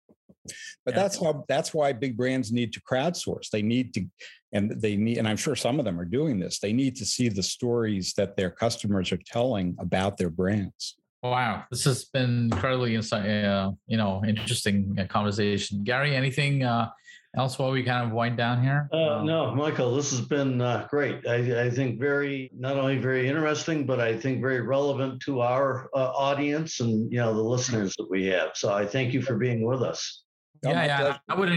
But 0.84 0.94
yeah. 0.94 1.02
that's 1.02 1.20
how 1.20 1.44
that's 1.48 1.74
why 1.74 1.92
big 1.92 2.16
brands 2.16 2.52
need 2.52 2.72
to 2.74 2.80
crowdsource. 2.80 3.50
They 3.50 3.62
need 3.62 3.92
to, 3.94 4.06
and 4.52 4.80
they 4.80 4.96
need, 4.96 5.18
and 5.18 5.28
I'm 5.28 5.36
sure 5.36 5.54
some 5.54 5.78
of 5.78 5.84
them 5.84 6.00
are 6.00 6.06
doing 6.06 6.38
this. 6.38 6.58
They 6.58 6.72
need 6.72 6.96
to 6.96 7.04
see 7.04 7.28
the 7.28 7.42
stories 7.42 8.14
that 8.14 8.36
their 8.36 8.50
customers 8.50 9.12
are 9.12 9.20
telling 9.26 9.76
about 9.78 10.16
their 10.16 10.30
brands. 10.30 10.96
Wow, 11.22 11.64
this 11.70 11.84
has 11.84 12.04
been 12.04 12.48
incredibly 12.52 12.96
uh, 12.96 13.70
you 13.86 13.96
know 13.96 14.22
interesting 14.26 14.96
uh, 14.98 15.06
conversation. 15.06 15.84
Gary, 15.84 16.14
anything 16.14 16.62
uh, 16.62 16.88
else 17.38 17.58
while 17.58 17.70
we 17.70 17.82
kind 17.82 18.06
of 18.06 18.12
wind 18.12 18.36
down 18.36 18.62
here? 18.62 18.88
Uh, 18.92 19.18
um, 19.18 19.26
no, 19.26 19.54
Michael, 19.54 19.94
this 19.94 20.10
has 20.10 20.20
been 20.20 20.60
uh, 20.60 20.86
great. 20.90 21.26
I, 21.26 21.66
I, 21.66 21.70
think 21.70 22.00
very, 22.00 22.50
not 22.56 22.76
only 22.76 22.98
very 22.98 23.28
interesting, 23.28 23.86
but 23.86 24.00
I 24.00 24.16
think 24.16 24.40
very 24.40 24.60
relevant 24.60 25.22
to 25.22 25.40
our 25.40 25.88
uh, 25.94 26.10
audience 26.10 26.80
and, 26.80 27.10
you 27.12 27.18
know, 27.18 27.34
the 27.34 27.42
listeners 27.42 27.94
that 27.98 28.10
we 28.10 28.26
have. 28.26 28.50
So 28.54 28.72
I 28.72 28.84
thank 28.84 29.14
you 29.14 29.22
for 29.22 29.36
being 29.36 29.64
with 29.64 29.82
us. 29.82 30.24
Yeah, 30.62 30.84
yeah. 30.84 31.18
I 31.28 31.34
would 31.34 31.50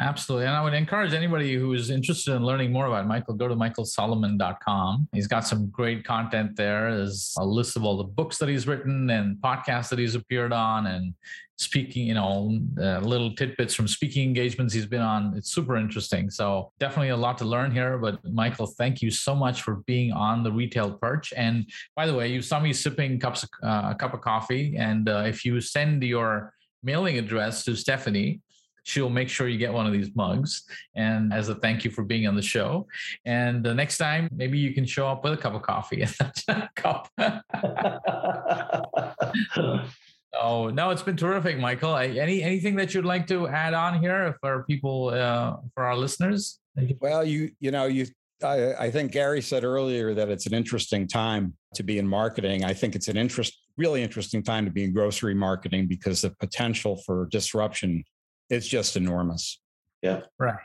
Absolutely. 0.00 0.46
And 0.46 0.56
I 0.56 0.62
would 0.62 0.74
encourage 0.74 1.12
anybody 1.12 1.54
who 1.54 1.72
is 1.74 1.88
interested 1.88 2.34
in 2.34 2.44
learning 2.44 2.72
more 2.72 2.86
about 2.86 3.06
Michael, 3.06 3.34
go 3.34 3.46
to 3.46 3.54
michaelsolomon.com. 3.54 5.08
He's 5.12 5.28
got 5.28 5.46
some 5.46 5.68
great 5.68 6.04
content 6.04 6.56
there. 6.56 6.96
There's 6.96 7.34
a 7.38 7.44
list 7.44 7.76
of 7.76 7.84
all 7.84 7.96
the 7.96 8.04
books 8.04 8.38
that 8.38 8.48
he's 8.48 8.66
written 8.66 9.08
and 9.10 9.36
podcasts 9.36 9.90
that 9.90 9.98
he's 9.98 10.16
appeared 10.16 10.52
on 10.52 10.86
and 10.86 11.14
speaking, 11.56 12.06
you 12.08 12.14
know, 12.14 12.58
uh, 12.80 12.98
little 12.98 13.32
tidbits 13.34 13.74
from 13.74 13.86
speaking 13.86 14.24
engagements 14.26 14.74
he's 14.74 14.86
been 14.86 15.00
on. 15.00 15.34
It's 15.36 15.52
super 15.52 15.76
interesting. 15.76 16.28
So 16.30 16.72
definitely 16.80 17.10
a 17.10 17.16
lot 17.16 17.38
to 17.38 17.44
learn 17.44 17.70
here. 17.70 17.96
But 17.96 18.18
Michael, 18.24 18.66
thank 18.66 19.00
you 19.00 19.10
so 19.10 19.36
much 19.36 19.62
for 19.62 19.76
being 19.86 20.12
on 20.12 20.42
the 20.42 20.50
retail 20.50 20.90
perch. 20.90 21.32
And 21.36 21.70
by 21.94 22.06
the 22.06 22.14
way, 22.14 22.32
you 22.32 22.42
saw 22.42 22.58
me 22.58 22.72
sipping 22.72 23.20
cups, 23.20 23.46
uh, 23.62 23.92
a 23.92 23.94
cup 23.94 24.14
of 24.14 24.20
coffee. 24.20 24.76
And 24.76 25.08
uh, 25.08 25.24
if 25.26 25.44
you 25.44 25.60
send 25.60 26.02
your 26.02 26.52
mailing 26.82 27.18
address 27.18 27.64
to 27.64 27.76
Stephanie, 27.76 28.40
she'll 28.84 29.10
make 29.10 29.28
sure 29.28 29.48
you 29.48 29.58
get 29.58 29.72
one 29.72 29.86
of 29.86 29.92
these 29.92 30.14
mugs. 30.14 30.62
And 30.94 31.32
as 31.32 31.48
a 31.48 31.56
thank 31.56 31.84
you 31.84 31.90
for 31.90 32.04
being 32.04 32.28
on 32.28 32.36
the 32.36 32.42
show. 32.42 32.86
And 33.24 33.64
the 33.64 33.74
next 33.74 33.98
time 33.98 34.28
maybe 34.32 34.58
you 34.58 34.72
can 34.72 34.86
show 34.86 35.08
up 35.08 35.24
with 35.24 35.32
a 35.32 35.36
cup 35.36 35.54
of 35.54 35.62
coffee. 35.62 36.06
Cup. 36.76 37.08
Oh 40.36 40.68
no 40.68 40.90
it's 40.90 41.00
been 41.00 41.16
terrific 41.16 41.60
michael. 41.60 41.96
Any 41.96 42.42
anything 42.42 42.74
that 42.74 42.92
you'd 42.92 43.04
like 43.04 43.28
to 43.28 43.46
add 43.46 43.72
on 43.72 44.00
here 44.00 44.36
for 44.40 44.64
people 44.64 45.10
uh, 45.10 45.58
for 45.74 45.84
our 45.84 45.96
listeners? 45.96 46.58
Well 47.00 47.24
you 47.24 47.52
you 47.60 47.70
know 47.70 47.86
you 47.86 48.06
I, 48.42 48.74
I 48.74 48.90
think 48.90 49.12
Gary 49.12 49.40
said 49.40 49.64
earlier 49.64 50.14
that 50.14 50.28
it's 50.28 50.46
an 50.46 50.54
interesting 50.54 51.06
time 51.06 51.54
to 51.74 51.82
be 51.82 51.98
in 51.98 52.06
marketing. 52.06 52.64
I 52.64 52.74
think 52.74 52.96
it's 52.96 53.08
an 53.08 53.16
interest, 53.16 53.56
really 53.76 54.02
interesting 54.02 54.42
time 54.42 54.64
to 54.64 54.70
be 54.70 54.84
in 54.84 54.92
grocery 54.92 55.34
marketing 55.34 55.86
because 55.86 56.22
the 56.22 56.30
potential 56.30 56.96
for 57.06 57.28
disruption 57.30 58.04
it's 58.50 58.66
just 58.66 58.96
enormous. 58.96 59.60
Yeah. 60.02 60.22
Right. 60.38 60.58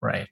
Right. 0.00 0.28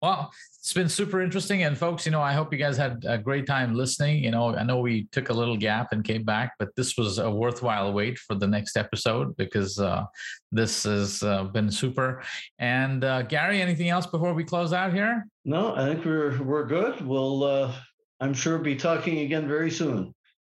Well, 0.00 0.32
it's 0.64 0.72
been 0.72 0.88
super 0.88 1.20
interesting. 1.20 1.64
And 1.64 1.76
folks, 1.76 2.06
you 2.06 2.12
know, 2.12 2.22
I 2.22 2.32
hope 2.32 2.50
you 2.50 2.58
guys 2.58 2.78
had 2.78 3.04
a 3.06 3.18
great 3.18 3.46
time 3.46 3.74
listening. 3.74 4.24
You 4.24 4.30
know, 4.30 4.56
I 4.56 4.62
know 4.62 4.78
we 4.78 5.08
took 5.12 5.28
a 5.28 5.32
little 5.34 5.58
gap 5.58 5.88
and 5.92 6.02
came 6.02 6.22
back, 6.24 6.52
but 6.58 6.74
this 6.74 6.96
was 6.96 7.18
a 7.18 7.30
worthwhile 7.30 7.92
wait 7.92 8.18
for 8.18 8.34
the 8.34 8.46
next 8.46 8.78
episode 8.78 9.36
because 9.36 9.78
uh, 9.78 10.04
this 10.50 10.84
has 10.84 11.22
uh, 11.22 11.44
been 11.44 11.70
super. 11.70 12.22
And 12.58 13.04
uh, 13.04 13.22
Gary, 13.22 13.60
anything 13.60 13.90
else 13.90 14.06
before 14.06 14.32
we 14.32 14.42
close 14.42 14.72
out 14.72 14.94
here? 14.94 15.26
No, 15.44 15.74
I 15.76 15.84
think 15.84 16.02
we're 16.06 16.42
we're 16.42 16.64
good. 16.64 17.06
We'll, 17.06 17.44
uh, 17.44 17.74
I'm 18.20 18.32
sure, 18.32 18.58
be 18.58 18.74
talking 18.74 19.18
again 19.18 19.46
very 19.46 19.70
soon. 19.70 20.14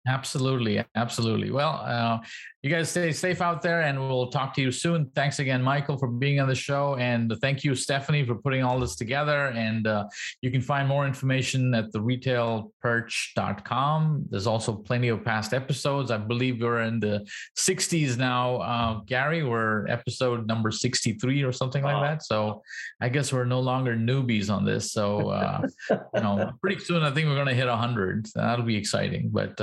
Absolutely. 0.08 0.84
Absolutely. 0.96 1.52
Well, 1.52 1.84
uh, 1.86 2.18
you 2.64 2.72
guys 2.72 2.90
stay 2.90 3.14
safe 3.14 3.40
out 3.40 3.62
there 3.62 3.82
and 3.82 4.00
we'll 4.00 4.30
talk 4.30 4.54
to 4.56 4.62
you 4.62 4.72
soon. 4.72 5.12
Thanks 5.16 5.38
again, 5.40 5.62
Michael, 5.62 5.98
for 5.98 6.08
being 6.08 6.40
on 6.40 6.48
the 6.48 6.56
show. 6.56 6.96
And 6.96 7.32
thank 7.40 7.64
you, 7.64 7.76
Stephanie, 7.76 8.26
for 8.26 8.34
putting 8.36 8.64
all 8.64 8.80
this 8.80 8.96
together. 8.96 9.48
And 9.48 9.86
uh, 9.86 10.06
you 10.42 10.50
can 10.50 10.62
find 10.62 10.88
more 10.88 11.06
information 11.06 11.76
at 11.76 11.92
the 11.92 12.00
retailperch.com. 12.00 14.26
There's 14.30 14.48
also 14.48 14.74
plenty 14.74 15.10
of 15.10 15.24
past 15.24 15.54
episodes. 15.54 16.10
I 16.10 16.18
believe 16.18 16.62
we're 16.62 16.82
in 16.82 17.00
the 17.00 17.28
60s 17.58 18.18
now. 18.18 18.56
Uh, 18.58 19.02
Gary, 19.06 19.44
we're 19.44 19.86
episode 19.88 20.48
number 20.48 20.72
63 20.72 21.44
or 21.44 21.52
something 21.52 21.84
like 21.84 22.02
that. 22.02 22.24
So 22.24 22.64
I 23.00 23.10
guess 23.10 23.32
we're 23.32 23.46
no 23.46 23.60
longer 23.60 23.96
newbies 23.96 24.52
on 24.52 24.66
this. 24.66 24.92
So, 24.92 25.30
uh, 25.30 25.62
you 25.92 26.22
know, 26.22 26.52
pretty 26.60 26.84
soon 26.84 27.04
I 27.04 27.12
think 27.12 27.28
we're 27.28 27.36
going 27.36 27.46
to 27.48 27.54
hit 27.54 27.68
100. 27.68 28.30
That'll 28.36 28.66
be 28.66 28.76
exciting. 28.76 29.30
But 29.32 29.62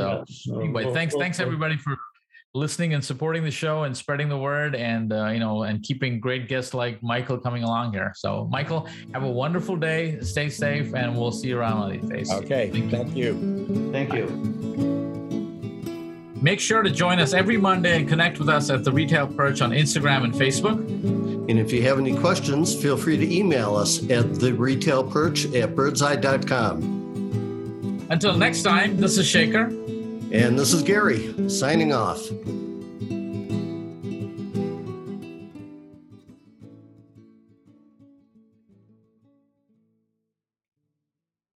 uh, 0.51 0.59
anyway, 0.59 0.93
thanks, 0.93 1.15
thanks 1.15 1.41
everybody 1.41 1.77
for 1.77 1.97
listening 2.55 2.95
and 2.95 3.05
supporting 3.05 3.43
the 3.43 3.51
show 3.51 3.83
and 3.83 3.97
spreading 3.97 4.29
the 4.29 4.39
word 4.39 4.77
and 4.77 5.13
uh, 5.13 5.27
you 5.27 5.41
know 5.41 5.65
and 5.65 5.83
keeping 5.83 6.21
great 6.21 6.49
guests 6.49 6.73
like 6.73 7.03
michael 7.03 7.37
coming 7.37 7.65
along 7.65 7.93
here. 7.93 8.13
So 8.17 8.49
michael 8.51 8.89
have 9.13 9.25
a 9.25 9.31
wonderful 9.31 9.77
day. 9.77 10.21
Stay 10.21 10.49
safe 10.49 10.95
and 10.95 11.17
we'll 11.17 11.33
see 11.33 11.49
you 11.49 11.59
around 11.59 11.79
on 11.79 11.93
these 11.93 12.09
days 12.09 12.33
okay. 12.33 12.71
Thank 12.71 13.17
you. 13.17 13.91
Thank 13.93 14.15
you. 14.15 14.27
Make 16.41 16.61
sure 16.61 16.83
to 16.83 16.91
join 16.91 17.21
us 17.21 17.33
every 17.33 17.57
Monday 17.57 17.97
and 17.97 18.09
connect 18.09 18.39
with 18.39 18.51
us 18.51 18.69
at 18.69 18.85
the 18.85 18.93
Retail 18.93 19.27
Perch 19.27 19.63
on 19.63 19.71
Instagram 19.71 20.25
and 20.25 20.35
Facebook. 20.35 20.79
And 21.49 21.59
if 21.59 21.73
you 21.73 21.83
have 21.83 21.99
any 21.99 22.17
questions, 22.17 22.75
feel 22.75 22.97
free 22.97 23.17
to 23.17 23.35
email 23.35 23.77
us 23.77 24.09
at 24.11 24.35
the 24.35 24.53
retail 24.53 25.05
perch 25.05 25.47
at 25.55 25.75
birdseye.com. 25.75 28.07
Until 28.11 28.37
next 28.37 28.63
time, 28.63 28.99
this 28.99 29.19
is 29.19 29.27
Shekhar. 29.27 29.84
And 30.35 30.59
this 30.59 30.73
is 30.73 30.83
Gary 30.83 31.33
signing 31.49 31.93
off. 31.93 32.29